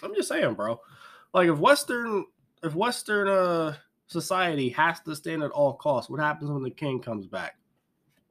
I'm 0.03 0.13
just 0.13 0.27
saying, 0.27 0.53
bro. 0.53 0.79
Like 1.33 1.49
if 1.49 1.57
Western 1.57 2.25
if 2.63 2.75
Western 2.75 3.27
uh 3.27 3.75
society 4.07 4.69
has 4.69 4.99
to 5.01 5.15
stand 5.15 5.43
at 5.43 5.51
all 5.51 5.73
costs, 5.73 6.09
what 6.09 6.19
happens 6.19 6.51
when 6.51 6.63
the 6.63 6.69
king 6.69 6.99
comes 6.99 7.25
back? 7.25 7.55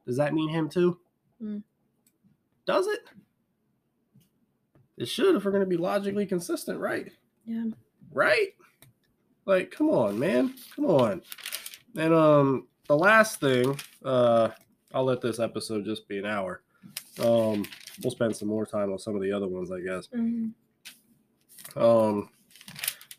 Does 0.05 0.17
that 0.17 0.33
mean 0.33 0.49
him 0.49 0.69
too? 0.69 0.99
Mm. 1.41 1.63
Does 2.65 2.87
it? 2.87 3.01
It 4.97 5.07
should 5.07 5.35
if 5.35 5.43
we're 5.43 5.51
gonna 5.51 5.65
be 5.65 5.77
logically 5.77 6.25
consistent, 6.25 6.79
right? 6.79 7.11
Yeah. 7.45 7.65
Right? 8.11 8.49
Like, 9.45 9.71
come 9.71 9.89
on, 9.89 10.17
man. 10.17 10.53
Come 10.75 10.85
on. 10.85 11.21
And 11.97 12.13
um 12.13 12.67
the 12.87 12.97
last 12.97 13.39
thing, 13.39 13.77
uh 14.05 14.49
I'll 14.93 15.03
let 15.05 15.21
this 15.21 15.39
episode 15.39 15.85
just 15.85 16.07
be 16.07 16.19
an 16.19 16.25
hour. 16.25 16.61
Um 17.19 17.65
we'll 18.01 18.11
spend 18.11 18.35
some 18.35 18.47
more 18.47 18.65
time 18.65 18.91
on 18.91 18.99
some 18.99 19.15
of 19.15 19.21
the 19.21 19.31
other 19.31 19.47
ones, 19.47 19.71
I 19.71 19.81
guess. 19.81 20.07
hmm 20.07 20.49
Um, 21.75 22.29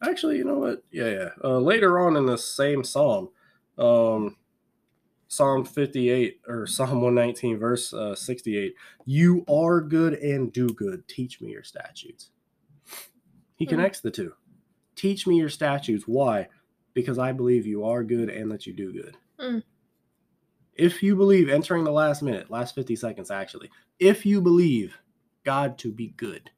actually, 0.09 0.37
you 0.39 0.45
know 0.45 0.59
what? 0.59 0.85
Yeah, 0.91 1.09
yeah. 1.09 1.29
Uh, 1.43 1.59
later 1.59 1.99
on 2.01 2.17
in 2.17 2.27
the 2.27 2.39
same 2.39 2.85
psalm, 2.85 3.31
um, 3.79 4.37
Psalm 5.29 5.65
58 5.65 6.41
or 6.47 6.67
Psalm 6.67 7.01
119, 7.03 7.59
verse 7.59 7.93
uh, 7.93 8.15
68, 8.15 8.75
you 9.05 9.45
are 9.49 9.81
good 9.81 10.15
and 10.15 10.53
do 10.53 10.69
good. 10.69 11.07
Teach 11.09 11.41
me 11.41 11.51
your 11.51 11.65
statutes. 11.65 12.31
He 13.57 13.65
Hmm. 13.65 13.71
connects 13.71 14.01
the 14.01 14.11
two. 14.11 14.35
Teach 14.95 15.27
me 15.27 15.37
your 15.37 15.49
statutes. 15.49 16.05
Why? 16.07 16.49
Because 16.93 17.19
I 17.19 17.33
believe 17.33 17.67
you 17.67 17.85
are 17.85 18.05
good 18.05 18.29
and 18.31 18.51
that 18.53 18.67
you 18.67 18.73
do 18.73 18.93
good. 18.93 19.17
Hmm. 19.41 19.59
If 20.75 21.03
you 21.03 21.17
believe, 21.17 21.49
entering 21.49 21.85
the 21.85 21.93
last 21.93 22.23
minute, 22.23 22.51
last 22.51 22.75
50 22.75 22.97
seconds 22.97 23.31
actually, 23.31 23.71
if 23.99 24.25
you 24.27 24.41
believe 24.41 24.97
God 25.45 25.79
to 25.79 25.91
be 25.93 26.09
good, 26.17 26.51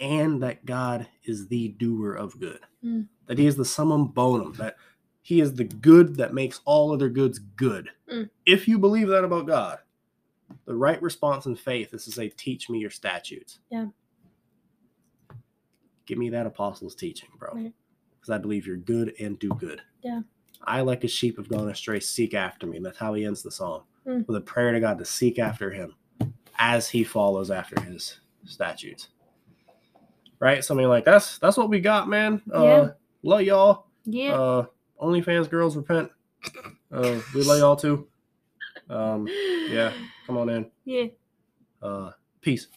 and 0.00 0.42
that 0.42 0.64
God 0.66 1.06
is 1.24 1.48
the 1.48 1.68
doer 1.68 2.12
of 2.14 2.38
good. 2.40 2.60
Mm. 2.84 3.06
That 3.26 3.38
he 3.38 3.46
is 3.46 3.56
the 3.56 3.64
summum 3.64 4.08
bonum, 4.08 4.52
that 4.54 4.76
he 5.22 5.40
is 5.40 5.54
the 5.54 5.64
good 5.64 6.16
that 6.16 6.34
makes 6.34 6.60
all 6.64 6.92
other 6.92 7.08
goods 7.08 7.38
good. 7.38 7.88
Mm. 8.12 8.30
If 8.44 8.68
you 8.68 8.78
believe 8.78 9.08
that 9.08 9.24
about 9.24 9.46
God, 9.46 9.78
the 10.64 10.74
right 10.74 11.00
response 11.02 11.46
in 11.46 11.56
faith 11.56 11.92
is 11.92 12.04
to 12.04 12.12
say, 12.12 12.28
Teach 12.28 12.70
me 12.70 12.78
your 12.78 12.90
statutes. 12.90 13.58
Yeah. 13.70 13.86
Give 16.06 16.18
me 16.18 16.30
that 16.30 16.46
apostles' 16.46 16.94
teaching, 16.94 17.28
bro. 17.38 17.50
Right. 17.52 17.72
Because 18.20 18.30
I 18.30 18.38
believe 18.38 18.66
you're 18.66 18.76
good 18.76 19.14
and 19.18 19.38
do 19.38 19.48
good. 19.50 19.82
Yeah. 20.02 20.20
I, 20.62 20.80
like 20.80 21.04
a 21.04 21.08
sheep, 21.08 21.36
have 21.36 21.48
gone 21.48 21.68
astray, 21.68 22.00
seek 22.00 22.34
after 22.34 22.66
me. 22.66 22.78
That's 22.78 22.98
how 22.98 23.14
he 23.14 23.24
ends 23.24 23.42
the 23.42 23.50
psalm 23.50 23.82
Mm. 24.06 24.24
with 24.28 24.36
a 24.36 24.40
prayer 24.40 24.70
to 24.70 24.78
God 24.78 24.98
to 24.98 25.04
seek 25.04 25.40
after 25.40 25.68
him 25.72 25.92
as 26.58 26.88
he 26.88 27.02
follows 27.02 27.50
after 27.50 27.80
his 27.80 28.20
statutes. 28.44 29.08
Right? 30.38 30.64
So 30.64 30.74
I 30.74 30.78
mean, 30.78 30.88
like 30.88 31.04
that's 31.04 31.38
that's 31.38 31.56
what 31.56 31.68
we 31.70 31.80
got, 31.80 32.08
man. 32.08 32.42
Uh, 32.52 32.62
Yeah. 32.62 32.88
Love 33.22 33.42
y'all. 33.42 33.86
Yeah. 34.04 34.34
Uh, 34.34 34.66
OnlyFans 35.02 35.48
girls 35.50 35.76
repent. 35.76 36.10
Uh, 36.92 37.18
we 37.34 37.42
love 37.42 37.58
y'all 37.58 37.76
too. 37.76 38.06
Um, 38.88 39.26
yeah, 39.68 39.92
come 40.26 40.36
on 40.38 40.48
in. 40.48 40.70
Yeah. 40.84 41.06
Uh, 41.82 42.12
peace. 42.40 42.68